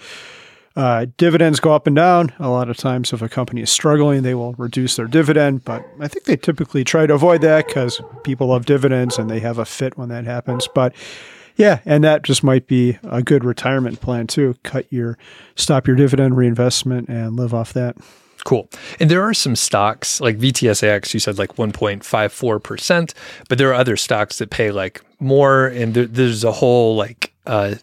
Uh, 0.76 1.08
dividends 1.18 1.60
go 1.60 1.74
up 1.74 1.88
and 1.88 1.96
down. 1.96 2.32
A 2.38 2.50
lot 2.50 2.70
of 2.70 2.78
times, 2.78 3.12
if 3.12 3.24
a 3.24 3.28
company 3.28 3.62
is 3.62 3.72
struggling, 3.72 4.22
they 4.22 4.36
will 4.36 4.54
reduce 4.54 4.96
their 4.96 5.08
dividend. 5.08 5.66
But 5.66 5.84
I 6.00 6.08
think 6.08 6.26
they 6.26 6.38
typically 6.38 6.84
try 6.84 7.08
to 7.08 7.16
avoid 7.16 7.42
that 7.42 7.66
because 7.66 8.00
people 8.24 8.48
love 8.48 8.68
dividends 8.68 9.18
and 9.18 9.28
they 9.28 9.40
have 9.40 9.58
a 9.58 9.66
fit 9.66 9.98
when 9.98 10.10
that 10.10 10.26
happens. 10.26 10.68
But 10.68 10.94
yeah, 11.58 11.80
and 11.86 12.04
that 12.04 12.24
just 12.24 12.44
might 12.44 12.68
be 12.68 12.98
a 13.04 13.22
good 13.22 13.44
retirement 13.44 14.00
plan 14.00 14.28
too. 14.28 14.56
Cut 14.64 14.92
your, 14.92 15.18
stop 15.56 15.88
your 15.88 15.96
dividend 15.96 16.38
reinvestment 16.38 17.10
and 17.10 17.36
live 17.36 17.54
off 17.54 17.74
that. 17.74 17.98
Cool. 18.46 18.70
And 19.00 19.12
there 19.12 19.24
are 19.24 19.34
some 19.34 19.56
stocks 19.56 20.22
like 20.22 20.38
VTSAX, 20.38 21.14
you 21.14 21.20
said 21.20 21.38
like 21.38 21.56
1.54%, 21.56 23.14
but 23.50 23.58
there 23.58 23.70
are 23.70 23.74
other 23.74 23.98
stocks 23.98 24.38
that 24.38 24.52
pay 24.52 24.72
like 24.72 25.04
more. 25.20 25.68
And 25.68 25.94
there, 25.94 26.06
there's 26.06 26.44
a 26.44 26.54
whole 26.54 26.96
like, 26.96 27.34
uh, 27.46 27.76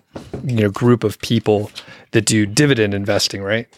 you 0.45 0.63
know, 0.63 0.71
group 0.71 1.05
of 1.05 1.19
people 1.19 1.71
that 2.13 2.25
do 2.25 2.47
dividend 2.47 2.95
investing, 2.95 3.43
right? 3.43 3.69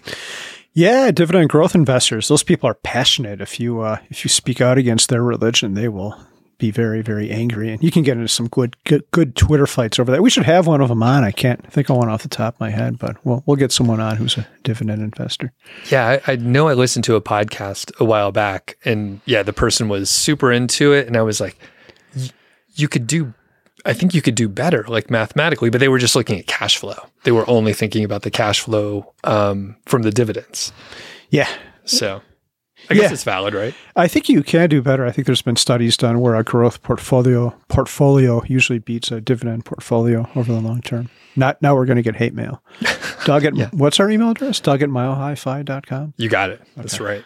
Yeah, 0.74 1.10
dividend 1.10 1.48
growth 1.48 1.74
investors. 1.74 2.28
Those 2.28 2.42
people 2.42 2.68
are 2.68 2.74
passionate. 2.74 3.40
If 3.40 3.58
you 3.58 3.80
uh, 3.80 3.98
if 4.10 4.24
you 4.24 4.28
speak 4.28 4.60
out 4.60 4.76
against 4.76 5.08
their 5.08 5.22
religion, 5.22 5.72
they 5.72 5.88
will 5.88 6.14
be 6.58 6.70
very 6.70 7.02
very 7.02 7.30
angry, 7.30 7.70
and 7.70 7.82
you 7.82 7.90
can 7.90 8.02
get 8.02 8.16
into 8.16 8.28
some 8.28 8.48
good 8.48 8.76
good, 8.84 9.04
good 9.10 9.36
Twitter 9.36 9.66
fights 9.66 9.98
over 9.98 10.10
that. 10.12 10.22
We 10.22 10.30
should 10.30 10.44
have 10.44 10.66
one 10.66 10.80
of 10.80 10.88
them 10.88 11.02
on. 11.02 11.24
I 11.24 11.30
can't 11.30 11.64
think 11.72 11.90
of 11.90 11.96
one 11.96 12.08
off 12.08 12.22
the 12.22 12.28
top 12.28 12.54
of 12.54 12.60
my 12.60 12.70
head, 12.70 12.98
but 12.98 13.16
we'll 13.24 13.42
we'll 13.46 13.56
get 13.56 13.72
someone 13.72 14.00
on 14.00 14.16
who's 14.16 14.36
a 14.36 14.46
dividend 14.62 15.02
investor. 15.02 15.52
Yeah, 15.90 16.18
I, 16.26 16.32
I 16.32 16.36
know. 16.36 16.68
I 16.68 16.74
listened 16.74 17.04
to 17.04 17.14
a 17.14 17.20
podcast 17.20 17.92
a 18.00 18.04
while 18.04 18.32
back, 18.32 18.78
and 18.84 19.20
yeah, 19.24 19.42
the 19.42 19.52
person 19.52 19.88
was 19.88 20.10
super 20.10 20.52
into 20.52 20.92
it, 20.92 21.06
and 21.06 21.16
I 21.16 21.22
was 21.22 21.40
like, 21.40 21.58
you 22.74 22.88
could 22.88 23.06
do 23.06 23.34
I 23.86 23.92
think 23.92 24.14
you 24.14 24.20
could 24.20 24.34
do 24.34 24.48
better, 24.48 24.84
like 24.88 25.10
mathematically, 25.10 25.70
but 25.70 25.78
they 25.78 25.88
were 25.88 25.98
just 25.98 26.16
looking 26.16 26.38
at 26.38 26.46
cash 26.46 26.76
flow. 26.76 26.96
They 27.22 27.30
were 27.30 27.48
only 27.48 27.72
thinking 27.72 28.04
about 28.04 28.22
the 28.22 28.30
cash 28.30 28.60
flow 28.60 29.14
um, 29.22 29.76
from 29.86 30.02
the 30.02 30.10
dividends. 30.10 30.72
Yeah. 31.30 31.48
So 31.84 32.20
I 32.88 32.94
guess 32.94 33.04
yeah. 33.04 33.12
it's 33.12 33.24
valid, 33.24 33.54
right? 33.54 33.74
I 33.96 34.08
think 34.08 34.28
you 34.28 34.42
can 34.42 34.68
do 34.68 34.82
better. 34.82 35.04
I 35.04 35.10
think 35.10 35.26
there's 35.26 35.42
been 35.42 35.56
studies 35.56 35.96
done 35.96 36.20
where 36.20 36.34
a 36.34 36.44
growth 36.44 36.82
portfolio 36.82 37.54
portfolio 37.68 38.42
usually 38.46 38.78
beats 38.78 39.10
a 39.10 39.20
dividend 39.20 39.64
portfolio 39.64 40.28
over 40.36 40.52
the 40.52 40.60
long 40.60 40.82
term. 40.82 41.08
Not 41.34 41.60
now 41.60 41.74
we're 41.74 41.86
going 41.86 41.96
to 41.96 42.02
get 42.02 42.16
hate 42.16 42.34
mail. 42.34 42.62
Doug 43.24 43.44
at 43.44 43.56
yeah. 43.56 43.68
what's 43.72 44.00
our 44.00 44.10
email 44.10 44.30
address? 44.30 44.60
Doug 44.60 44.82
at 44.82 44.88
milehighfi.com. 44.88 46.14
You 46.16 46.28
got 46.28 46.50
it. 46.50 46.60
Okay. 46.60 46.70
That's 46.76 47.00
right. 47.00 47.24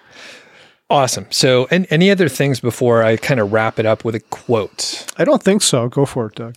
Awesome. 0.88 1.26
So, 1.30 1.68
and 1.70 1.86
any 1.90 2.10
other 2.10 2.28
things 2.28 2.58
before 2.58 3.04
I 3.04 3.16
kind 3.16 3.38
of 3.38 3.52
wrap 3.52 3.78
it 3.78 3.86
up 3.86 4.04
with 4.04 4.16
a 4.16 4.20
quote? 4.20 5.06
I 5.16 5.24
don't 5.24 5.42
think 5.42 5.62
so. 5.62 5.88
Go 5.88 6.04
for 6.04 6.26
it, 6.26 6.34
Doug. 6.34 6.56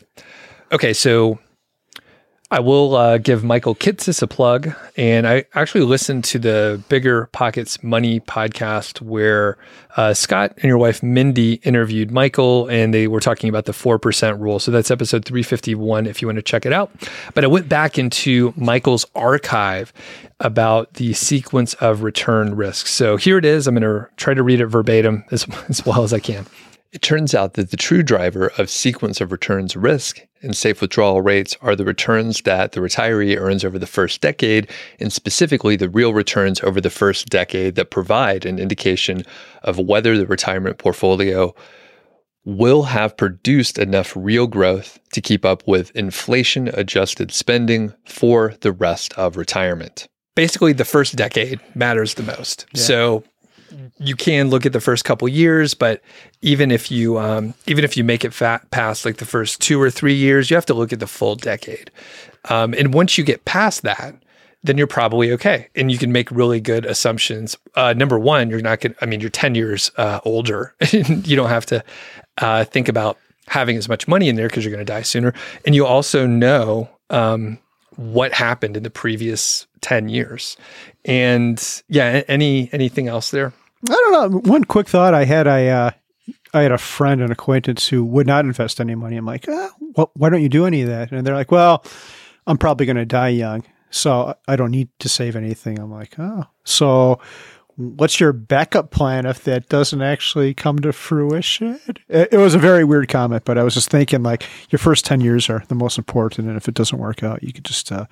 Okay. 0.71 0.93
So, 0.93 1.37
I 2.53 2.59
will 2.59 2.95
uh, 2.95 3.17
give 3.17 3.43
Michael 3.43 3.73
Kitces 3.73 4.21
a 4.21 4.27
plug. 4.27 4.75
And 4.95 5.27
I 5.27 5.45
actually 5.55 5.85
listened 5.85 6.23
to 6.25 6.37
the 6.37 6.83
BiggerPockets 6.87 7.83
Money 7.83 8.19
podcast 8.19 9.01
where 9.01 9.57
uh, 9.97 10.13
Scott 10.13 10.53
and 10.57 10.65
your 10.65 10.77
wife 10.77 11.01
Mindy 11.01 11.53
interviewed 11.63 12.11
Michael 12.11 12.67
and 12.67 12.93
they 12.93 13.07
were 13.07 13.19
talking 13.19 13.49
about 13.49 13.65
the 13.65 13.71
4% 13.71 14.39
rule. 14.39 14.59
So 14.59 14.69
that's 14.69 14.91
episode 14.91 15.25
351 15.25 16.05
if 16.05 16.21
you 16.21 16.27
want 16.27 16.35
to 16.35 16.43
check 16.43 16.67
it 16.67 16.73
out. 16.73 16.91
But 17.33 17.43
I 17.43 17.47
went 17.47 17.69
back 17.69 17.97
into 17.97 18.53
Michael's 18.55 19.07
archive 19.15 19.91
about 20.39 20.93
the 20.93 21.13
sequence 21.13 21.73
of 21.75 22.03
return 22.03 22.53
risks. 22.53 22.91
So 22.91 23.17
here 23.17 23.39
it 23.39 23.45
is. 23.45 23.65
I'm 23.65 23.73
going 23.73 23.81
to 23.81 24.07
try 24.15 24.35
to 24.35 24.43
read 24.43 24.61
it 24.61 24.67
verbatim 24.67 25.23
as, 25.31 25.47
as 25.69 25.83
well 25.87 26.03
as 26.03 26.13
I 26.13 26.19
can. 26.19 26.45
It 26.93 27.01
turns 27.01 27.33
out 27.33 27.55
that 27.55 27.71
the 27.71 27.77
true 27.77 28.03
driver 28.03 28.51
of 28.59 28.69
sequence 28.69 29.19
of 29.19 29.31
returns 29.31 29.75
risk 29.75 30.21
and 30.43 30.55
safe 30.55 30.79
withdrawal 30.79 31.23
rates 31.23 31.57
are 31.59 31.75
the 31.75 31.85
returns 31.85 32.39
that 32.41 32.73
the 32.73 32.81
retiree 32.81 33.35
earns 33.35 33.65
over 33.65 33.79
the 33.79 33.87
first 33.87 34.21
decade, 34.21 34.69
and 34.99 35.11
specifically 35.11 35.75
the 35.75 35.89
real 35.89 36.13
returns 36.13 36.61
over 36.61 36.79
the 36.79 36.91
first 36.91 37.29
decade 37.29 37.73
that 37.75 37.89
provide 37.89 38.45
an 38.45 38.59
indication 38.59 39.23
of 39.63 39.79
whether 39.79 40.15
the 40.15 40.27
retirement 40.27 40.77
portfolio 40.77 41.55
will 42.45 42.83
have 42.83 43.17
produced 43.17 43.79
enough 43.79 44.13
real 44.15 44.45
growth 44.45 44.99
to 45.13 45.21
keep 45.21 45.43
up 45.43 45.67
with 45.67 45.89
inflation 45.95 46.67
adjusted 46.75 47.31
spending 47.31 47.91
for 48.05 48.53
the 48.61 48.71
rest 48.71 49.13
of 49.17 49.35
retirement. 49.35 50.07
Basically, 50.35 50.73
the 50.73 50.85
first 50.85 51.15
decade 51.15 51.59
matters 51.73 52.13
the 52.13 52.23
most. 52.23 52.67
Yeah. 52.73 52.81
So 52.81 53.23
you 53.97 54.15
can 54.15 54.49
look 54.49 54.65
at 54.65 54.73
the 54.73 54.81
first 54.81 55.05
couple 55.05 55.27
years, 55.27 55.73
but 55.73 56.01
even 56.41 56.71
if 56.71 56.91
you 56.91 57.17
um, 57.17 57.53
even 57.67 57.83
if 57.83 57.97
you 57.97 58.03
make 58.03 58.25
it 58.25 58.33
fat 58.33 58.69
past 58.71 59.05
like 59.05 59.17
the 59.17 59.25
first 59.25 59.61
two 59.61 59.81
or 59.81 59.89
three 59.89 60.13
years, 60.13 60.49
you 60.49 60.55
have 60.55 60.65
to 60.67 60.73
look 60.73 60.93
at 60.93 60.99
the 60.99 61.07
full 61.07 61.35
decade. 61.35 61.91
Um, 62.49 62.73
and 62.73 62.93
once 62.93 63.17
you 63.17 63.23
get 63.23 63.45
past 63.45 63.83
that, 63.83 64.15
then 64.63 64.77
you're 64.77 64.87
probably 64.87 65.31
okay, 65.31 65.69
and 65.75 65.91
you 65.91 65.97
can 65.97 66.11
make 66.11 66.31
really 66.31 66.59
good 66.59 66.85
assumptions. 66.85 67.57
Uh, 67.75 67.93
number 67.93 68.17
one, 68.17 68.49
you're 68.49 68.61
not 68.61 68.81
going. 68.81 68.95
I 69.01 69.05
mean, 69.05 69.19
you're 69.19 69.29
ten 69.29 69.55
years 69.55 69.91
uh, 69.97 70.19
older. 70.25 70.73
you 70.91 71.35
don't 71.35 71.49
have 71.49 71.65
to 71.67 71.83
uh, 72.39 72.65
think 72.65 72.87
about 72.87 73.17
having 73.47 73.77
as 73.77 73.89
much 73.89 74.07
money 74.07 74.29
in 74.29 74.35
there 74.35 74.47
because 74.47 74.63
you're 74.63 74.73
going 74.73 74.85
to 74.85 74.91
die 74.91 75.01
sooner, 75.01 75.33
and 75.65 75.75
you 75.75 75.85
also 75.85 76.25
know 76.25 76.89
um, 77.09 77.57
what 77.95 78.33
happened 78.33 78.77
in 78.77 78.83
the 78.83 78.89
previous 78.89 79.67
10 79.81 80.09
years 80.09 80.57
and 81.05 81.83
yeah 81.89 82.23
any 82.27 82.69
anything 82.71 83.07
else 83.07 83.31
there 83.31 83.53
I 83.89 83.93
don't 83.93 84.31
know. 84.31 84.39
One 84.51 84.63
quick 84.63 84.87
thought 84.87 85.13
I 85.13 85.25
had, 85.25 85.47
I 85.47 85.67
uh, 85.67 85.91
I 86.53 86.61
had 86.61 86.71
a 86.71 86.77
friend, 86.77 87.21
an 87.21 87.31
acquaintance 87.31 87.87
who 87.87 88.05
would 88.05 88.27
not 88.27 88.45
invest 88.45 88.79
any 88.79 88.95
money. 88.95 89.17
I'm 89.17 89.25
like, 89.25 89.45
ah, 89.49 89.71
why 90.13 90.29
don't 90.29 90.41
you 90.41 90.49
do 90.49 90.65
any 90.65 90.81
of 90.81 90.87
that? 90.87 91.11
And 91.11 91.25
they're 91.25 91.35
like, 91.35 91.51
well, 91.51 91.83
I'm 92.47 92.57
probably 92.57 92.85
going 92.85 92.97
to 92.97 93.05
die 93.05 93.29
young, 93.29 93.63
so 93.89 94.35
I 94.47 94.55
don't 94.55 94.71
need 94.71 94.89
to 94.99 95.09
save 95.09 95.35
anything. 95.35 95.79
I'm 95.79 95.91
like, 95.91 96.15
oh, 96.19 96.45
so 96.63 97.19
what's 97.75 98.19
your 98.19 98.33
backup 98.33 98.91
plan 98.91 99.25
if 99.25 99.43
that 99.45 99.67
doesn't 99.69 100.01
actually 100.01 100.53
come 100.53 100.79
to 100.79 100.93
fruition? 100.93 101.79
It, 102.07 102.37
was 102.37 102.53
a 102.53 102.59
very 102.59 102.83
weird 102.83 103.09
comment, 103.09 103.45
but 103.45 103.57
I 103.57 103.63
was 103.63 103.73
just 103.73 103.89
thinking 103.89 104.23
like 104.23 104.45
your 104.69 104.79
first 104.79 105.05
10 105.05 105.21
years 105.21 105.49
are 105.49 105.63
the 105.67 105.75
most 105.75 105.97
important. 105.97 106.47
And 106.47 106.57
if 106.57 106.67
it 106.67 106.75
doesn't 106.75 106.99
work 106.99 107.23
out, 107.23 107.43
you 107.43 107.51
could 107.51 107.65
just, 107.65 107.91
uh, 107.91 108.05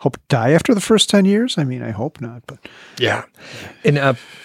hope 0.00 0.18
die 0.28 0.52
after 0.52 0.74
the 0.74 0.80
first 0.80 1.08
10 1.10 1.24
years? 1.26 1.58
I 1.58 1.64
mean, 1.64 1.82
I 1.82 1.90
hope 1.90 2.20
not, 2.20 2.42
but 2.46 2.58
yeah. 2.98 3.24
And 3.84 3.98
uh, 3.98 4.14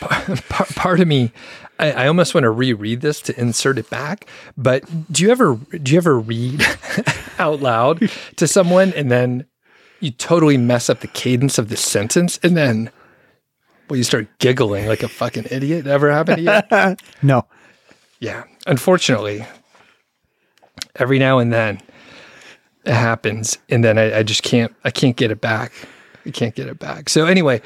part 0.49 0.99
of 0.99 1.07
me, 1.07 1.31
I, 1.79 1.91
I, 1.91 2.07
almost 2.07 2.33
want 2.33 2.43
to 2.43 2.51
reread 2.51 3.01
this 3.01 3.21
to 3.21 3.39
insert 3.39 3.77
it 3.77 3.89
back. 3.89 4.27
But 4.57 4.83
do 5.11 5.23
you 5.23 5.31
ever 5.31 5.55
do 5.81 5.91
you 5.91 5.97
ever 5.97 6.19
read 6.19 6.65
out 7.39 7.61
loud 7.61 8.09
to 8.35 8.47
someone 8.47 8.93
and 8.93 9.11
then 9.11 9.45
you 10.01 10.11
totally 10.11 10.57
mess 10.57 10.89
up 10.89 10.99
the 10.99 11.07
cadence 11.07 11.57
of 11.57 11.69
the 11.69 11.77
sentence 11.77 12.37
and 12.43 12.55
then 12.55 12.91
well 13.89 13.97
you 13.97 14.03
start 14.03 14.27
giggling 14.39 14.87
like 14.87 15.03
a 15.03 15.07
fucking 15.09 15.47
idiot? 15.51 15.87
Ever 15.87 16.11
happened 16.11 16.45
to 16.45 16.67
you? 16.69 16.95
no. 17.27 17.45
Yeah. 18.19 18.43
Unfortunately, 18.67 19.45
every 20.95 21.19
now 21.19 21.39
and 21.39 21.51
then 21.51 21.81
happens 22.93 23.58
and 23.69 23.84
then 23.84 23.98
I, 23.98 24.19
I, 24.19 24.24
just 24.24 24.43
can't 24.43 24.74
i 24.84 24.91
can't 24.91 25.15
get 25.15 25.32
it 25.32 25.41
back. 25.41 25.71
I 26.26 26.32
can't 26.32 26.56
get 26.56 26.67
it 26.67 26.80
back. 26.80 27.10
So 27.10 27.26
anyway 27.26 27.62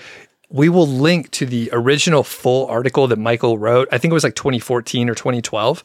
we 0.51 0.67
will 0.67 0.87
link 0.87 1.29
to 1.29 1.45
the 1.45 1.69
original 1.71 2.23
full 2.23 2.65
article 2.67 3.07
that 3.07 3.19
michael 3.19 3.57
wrote. 3.57 3.87
I 3.91 3.97
think 3.97 4.11
it 4.11 4.13
was 4.13 4.23
like 4.23 4.35
2014 4.35 5.09
or 5.09 5.15
2012 5.15 5.83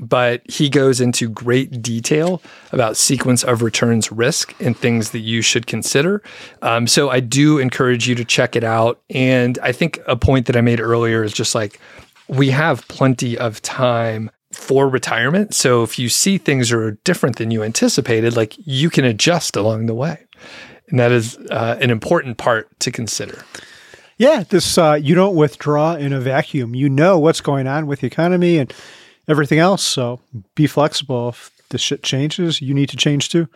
but 0.00 0.42
he 0.50 0.68
goes 0.68 1.00
into 1.00 1.28
great 1.28 1.80
detail 1.80 2.42
about 2.72 2.96
sequence 2.96 3.44
of 3.44 3.62
returns 3.62 4.10
risk 4.10 4.52
and 4.60 4.76
things 4.76 5.12
that 5.12 5.20
you 5.20 5.40
should 5.40 5.68
consider. 5.68 6.22
Um, 6.62 6.86
so 6.86 7.10
i 7.10 7.20
do 7.20 7.58
encourage 7.58 8.08
you 8.08 8.14
to 8.16 8.24
check 8.24 8.56
it 8.56 8.64
out. 8.64 9.00
And 9.10 9.58
i 9.62 9.72
think 9.72 10.00
a 10.06 10.16
point 10.16 10.46
that 10.46 10.56
i 10.56 10.60
made 10.60 10.80
earlier 10.80 11.22
is 11.24 11.32
just 11.32 11.54
like 11.54 11.80
we 12.28 12.50
have 12.50 12.86
plenty 12.88 13.36
of 13.36 13.60
time 13.62 14.30
for 14.54 14.88
retirement. 14.88 15.54
So 15.54 15.82
if 15.82 15.98
you 15.98 16.08
see 16.08 16.38
things 16.38 16.72
are 16.72 16.92
different 17.04 17.36
than 17.36 17.50
you 17.50 17.62
anticipated, 17.62 18.36
like 18.36 18.54
you 18.58 18.90
can 18.90 19.04
adjust 19.04 19.56
along 19.56 19.86
the 19.86 19.94
way. 19.94 20.24
And 20.88 20.98
that 20.98 21.12
is 21.12 21.36
uh, 21.50 21.78
an 21.80 21.90
important 21.90 22.38
part 22.38 22.78
to 22.80 22.90
consider. 22.90 23.44
Yeah, 24.16 24.44
this 24.48 24.78
uh, 24.78 24.98
you 25.00 25.14
don't 25.14 25.34
withdraw 25.34 25.94
in 25.94 26.12
a 26.12 26.20
vacuum. 26.20 26.74
You 26.74 26.88
know 26.88 27.18
what's 27.18 27.40
going 27.40 27.66
on 27.66 27.86
with 27.86 28.00
the 28.00 28.06
economy 28.06 28.58
and 28.58 28.72
everything 29.26 29.58
else. 29.58 29.82
So 29.82 30.20
be 30.54 30.66
flexible. 30.66 31.30
If 31.30 31.50
the 31.70 31.78
shit 31.78 32.02
changes, 32.02 32.60
you 32.60 32.74
need 32.74 32.90
to 32.90 32.96
change 32.96 33.28
too. 33.28 33.48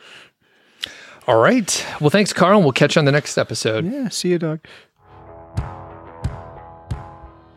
All 1.29 1.37
right. 1.37 1.87
Well, 2.01 2.11
thanks, 2.11 2.33
Carl. 2.33 2.63
We'll 2.63 2.73
catch 2.73 2.97
you 2.97 3.01
on 3.01 3.05
the 3.05 3.13
next 3.13 3.37
episode. 3.37 3.85
Yeah. 3.85 4.09
See 4.09 4.31
you, 4.31 4.39
Doug. 4.39 4.61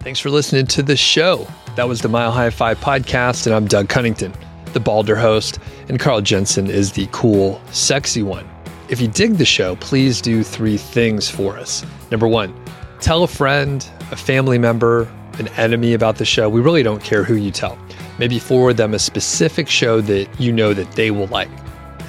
Thanks 0.01 0.19
for 0.19 0.31
listening 0.31 0.65
to 0.65 0.81
the 0.81 0.97
show. 0.97 1.47
That 1.75 1.87
was 1.87 2.01
the 2.01 2.09
Mile 2.09 2.31
High 2.31 2.49
FI 2.49 2.73
podcast, 2.73 3.45
and 3.45 3.53
I'm 3.53 3.67
Doug 3.67 3.87
Cunnington, 3.87 4.33
the 4.73 4.79
balder 4.79 5.15
host, 5.15 5.59
and 5.89 5.99
Carl 5.99 6.21
Jensen 6.21 6.65
is 6.65 6.93
the 6.93 7.07
cool, 7.11 7.61
sexy 7.71 8.23
one. 8.23 8.49
If 8.89 8.99
you 8.99 9.07
dig 9.07 9.35
the 9.35 9.45
show, 9.45 9.75
please 9.75 10.19
do 10.19 10.41
three 10.41 10.77
things 10.77 11.29
for 11.29 11.55
us. 11.55 11.85
Number 12.09 12.27
one, 12.27 12.51
tell 12.99 13.21
a 13.21 13.27
friend, 13.27 13.87
a 14.09 14.15
family 14.15 14.57
member, 14.57 15.07
an 15.37 15.49
enemy 15.49 15.93
about 15.93 16.15
the 16.15 16.25
show. 16.25 16.49
We 16.49 16.61
really 16.61 16.81
don't 16.81 17.03
care 17.03 17.23
who 17.23 17.35
you 17.35 17.51
tell. 17.51 17.77
Maybe 18.17 18.39
forward 18.39 18.77
them 18.77 18.95
a 18.95 18.99
specific 18.99 19.69
show 19.69 20.01
that 20.01 20.27
you 20.39 20.51
know 20.51 20.73
that 20.73 20.91
they 20.93 21.11
will 21.11 21.27
like. 21.27 21.51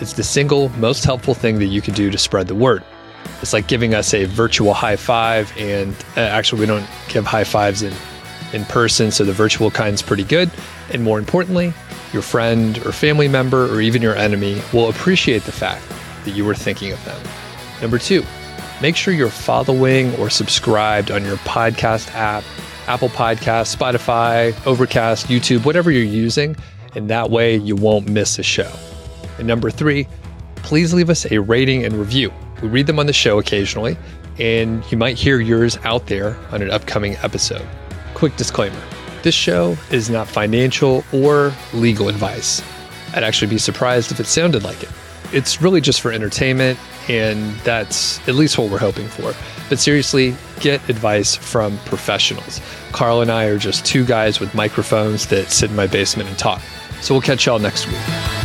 It's 0.00 0.14
the 0.14 0.24
single 0.24 0.70
most 0.78 1.04
helpful 1.04 1.34
thing 1.34 1.58
that 1.58 1.66
you 1.66 1.82
can 1.82 1.92
do 1.92 2.10
to 2.10 2.16
spread 2.16 2.48
the 2.48 2.54
word. 2.54 2.84
It's 3.40 3.52
like 3.52 3.66
giving 3.66 3.94
us 3.94 4.14
a 4.14 4.24
virtual 4.24 4.72
high 4.72 4.96
five, 4.96 5.52
and 5.58 5.94
uh, 6.16 6.20
actually, 6.20 6.60
we 6.60 6.66
don't 6.66 6.86
give 7.08 7.24
high 7.24 7.44
fives 7.44 7.82
in 7.82 7.92
in 8.52 8.64
person, 8.66 9.10
so 9.10 9.24
the 9.24 9.32
virtual 9.32 9.70
kind's 9.70 10.02
pretty 10.02 10.24
good. 10.24 10.50
And 10.92 11.02
more 11.02 11.18
importantly, 11.18 11.72
your 12.12 12.22
friend 12.22 12.78
or 12.84 12.92
family 12.92 13.28
member 13.28 13.72
or 13.72 13.80
even 13.80 14.02
your 14.02 14.14
enemy 14.14 14.60
will 14.72 14.90
appreciate 14.90 15.42
the 15.44 15.52
fact 15.52 15.84
that 16.24 16.32
you 16.32 16.44
were 16.44 16.54
thinking 16.54 16.92
of 16.92 17.04
them. 17.04 17.20
Number 17.80 17.98
two, 17.98 18.22
make 18.80 18.94
sure 18.94 19.14
you're 19.14 19.30
following 19.30 20.14
or 20.16 20.30
subscribed 20.30 21.10
on 21.10 21.24
your 21.24 21.36
podcast 21.38 22.14
app, 22.14 22.44
Apple 22.86 23.08
Podcast, 23.08 23.74
Spotify, 23.74 24.54
Overcast, 24.66 25.26
YouTube, 25.26 25.64
whatever 25.64 25.90
you're 25.90 26.02
using, 26.02 26.54
and 26.94 27.08
that 27.08 27.30
way 27.30 27.56
you 27.56 27.74
won't 27.74 28.08
miss 28.08 28.38
a 28.38 28.42
show. 28.42 28.70
And 29.38 29.46
number 29.46 29.70
three, 29.70 30.06
please 30.56 30.92
leave 30.92 31.08
us 31.10 31.30
a 31.30 31.38
rating 31.38 31.84
and 31.84 31.94
review. 31.94 32.32
We 32.62 32.68
read 32.68 32.86
them 32.86 32.98
on 32.98 33.06
the 33.06 33.12
show 33.12 33.38
occasionally, 33.38 33.98
and 34.38 34.82
you 34.90 34.96
might 34.96 35.18
hear 35.18 35.40
yours 35.40 35.78
out 35.84 36.06
there 36.06 36.38
on 36.50 36.62
an 36.62 36.70
upcoming 36.70 37.16
episode. 37.16 37.66
Quick 38.14 38.36
disclaimer 38.36 38.80
this 39.22 39.34
show 39.34 39.76
is 39.90 40.10
not 40.10 40.28
financial 40.28 41.04
or 41.12 41.52
legal 41.72 42.08
advice. 42.08 42.62
I'd 43.14 43.22
actually 43.22 43.48
be 43.48 43.58
surprised 43.58 44.10
if 44.10 44.20
it 44.20 44.26
sounded 44.26 44.64
like 44.64 44.82
it. 44.82 44.90
It's 45.32 45.62
really 45.62 45.80
just 45.80 46.00
for 46.00 46.12
entertainment, 46.12 46.78
and 47.08 47.54
that's 47.60 48.18
at 48.28 48.34
least 48.34 48.58
what 48.58 48.70
we're 48.70 48.78
hoping 48.78 49.08
for. 49.08 49.32
But 49.68 49.78
seriously, 49.78 50.36
get 50.60 50.86
advice 50.90 51.34
from 51.34 51.78
professionals. 51.86 52.60
Carl 52.92 53.22
and 53.22 53.30
I 53.30 53.44
are 53.44 53.58
just 53.58 53.86
two 53.86 54.04
guys 54.04 54.40
with 54.40 54.54
microphones 54.54 55.26
that 55.28 55.50
sit 55.50 55.70
in 55.70 55.76
my 55.76 55.86
basement 55.86 56.28
and 56.28 56.38
talk. 56.38 56.60
So 57.00 57.14
we'll 57.14 57.22
catch 57.22 57.46
y'all 57.46 57.58
next 57.58 57.86
week. 57.86 58.41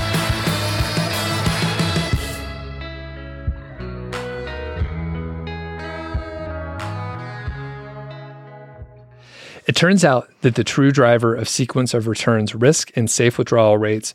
It 9.66 9.76
turns 9.76 10.06
out 10.06 10.30
that 10.42 10.56
the 10.56 10.64
true 10.64 10.92
driver 10.92 11.34
of 11.36 11.50
sequence 11.50 11.94
of 11.94 12.08
returns 12.08 12.54
risk 12.54 12.92
and 12.96 13.10
safe 13.10 13.38
withdrawal 13.38 13.78
rates 13.78 14.14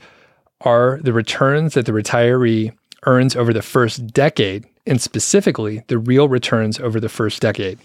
are 0.61 1.01
the 1.03 1.12
returns 1.12 1.74
that 1.74 1.86
the 1.86 1.93
retiree 1.93 2.72
earns 3.05 3.34
over 3.34 3.53
the 3.53 3.62
first 3.62 4.07
decade, 4.09 4.64
and 4.86 5.01
specifically 5.01 5.82
the 5.88 5.99
real 5.99 6.28
returns 6.28 6.78
over 6.78 7.01
the 7.01 7.09
first 7.09 7.43
decade. 7.43 7.78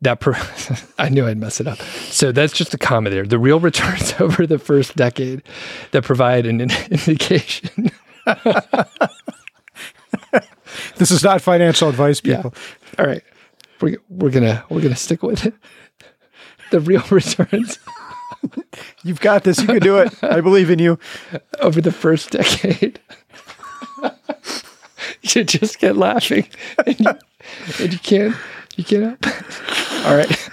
That 0.00 0.20
pro- 0.20 0.34
I 0.98 1.08
knew 1.08 1.26
I'd 1.26 1.38
mess 1.38 1.60
it 1.60 1.66
up. 1.66 1.78
So 1.78 2.32
that's 2.32 2.52
just 2.52 2.72
a 2.72 2.78
comma 2.78 3.10
there. 3.10 3.26
The 3.26 3.38
real 3.38 3.60
returns 3.60 4.14
over 4.20 4.46
the 4.46 4.58
first 4.58 4.96
decade 4.96 5.42
that 5.90 6.04
provide 6.04 6.46
an 6.46 6.60
indication. 6.90 7.90
this 10.96 11.10
is 11.10 11.22
not 11.24 11.42
financial 11.42 11.88
advice, 11.88 12.20
people. 12.20 12.54
Yeah. 12.54 13.04
All 13.04 13.06
right, 13.06 13.22
we're, 13.80 13.98
we're 14.08 14.30
gonna 14.30 14.64
we're 14.68 14.80
gonna 14.82 14.96
stick 14.96 15.22
with 15.22 15.46
it 15.46 15.54
the 16.70 16.80
real 16.80 17.02
returns. 17.10 17.78
You've 19.02 19.20
got 19.20 19.44
this. 19.44 19.60
You 19.60 19.66
can 19.66 19.80
do 19.80 19.98
it. 19.98 20.12
I 20.22 20.40
believe 20.40 20.70
in 20.70 20.78
you. 20.78 20.98
Over 21.60 21.80
the 21.80 21.92
first 21.92 22.30
decade. 22.30 23.00
you 25.22 25.44
just 25.44 25.78
get 25.78 25.96
laughing. 25.96 26.46
And 26.86 27.00
you, 27.00 27.06
and 27.80 27.92
you 27.92 27.98
can't 27.98 28.36
you 28.76 28.84
can't 28.84 29.24
help. 29.24 30.06
All 30.06 30.16
right. 30.16 30.48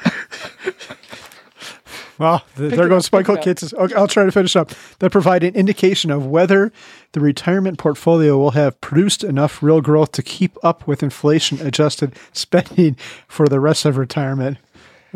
Well, 2.17 2.45
there 2.55 2.87
goes 2.87 3.11
Michael 3.11 3.37
Kitts. 3.37 3.73
Okay, 3.73 3.93
I'll 3.93 4.07
try 4.07 4.23
to 4.23 4.31
finish 4.31 4.55
up. 4.55 4.71
That 4.99 5.11
provide 5.11 5.43
an 5.43 5.53
indication 5.53 6.11
of 6.11 6.25
whether 6.25 6.71
the 7.11 7.19
retirement 7.19 7.77
portfolio 7.77 8.37
will 8.37 8.51
have 8.51 8.79
produced 8.79 9.23
enough 9.23 9.61
real 9.61 9.81
growth 9.81 10.13
to 10.13 10.23
keep 10.23 10.57
up 10.63 10.87
with 10.87 11.03
inflation 11.03 11.59
adjusted 11.59 12.15
spending 12.31 12.95
for 13.27 13.47
the 13.47 13.59
rest 13.59 13.83
of 13.85 13.97
retirement. 13.97 14.57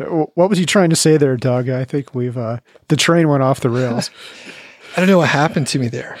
What 0.08 0.50
was 0.50 0.58
he 0.58 0.66
trying 0.66 0.90
to 0.90 0.96
say 0.96 1.16
there, 1.16 1.36
Doug? 1.36 1.68
I 1.68 1.84
think 1.84 2.14
we've 2.14 2.36
uh, 2.36 2.58
the 2.88 2.96
train 2.96 3.28
went 3.28 3.42
off 3.42 3.60
the 3.60 3.70
rails. 3.70 4.10
I 4.96 5.00
don't 5.00 5.08
know 5.08 5.18
what 5.18 5.28
happened 5.28 5.66
to 5.68 5.78
me 5.78 5.88
there. 5.88 6.18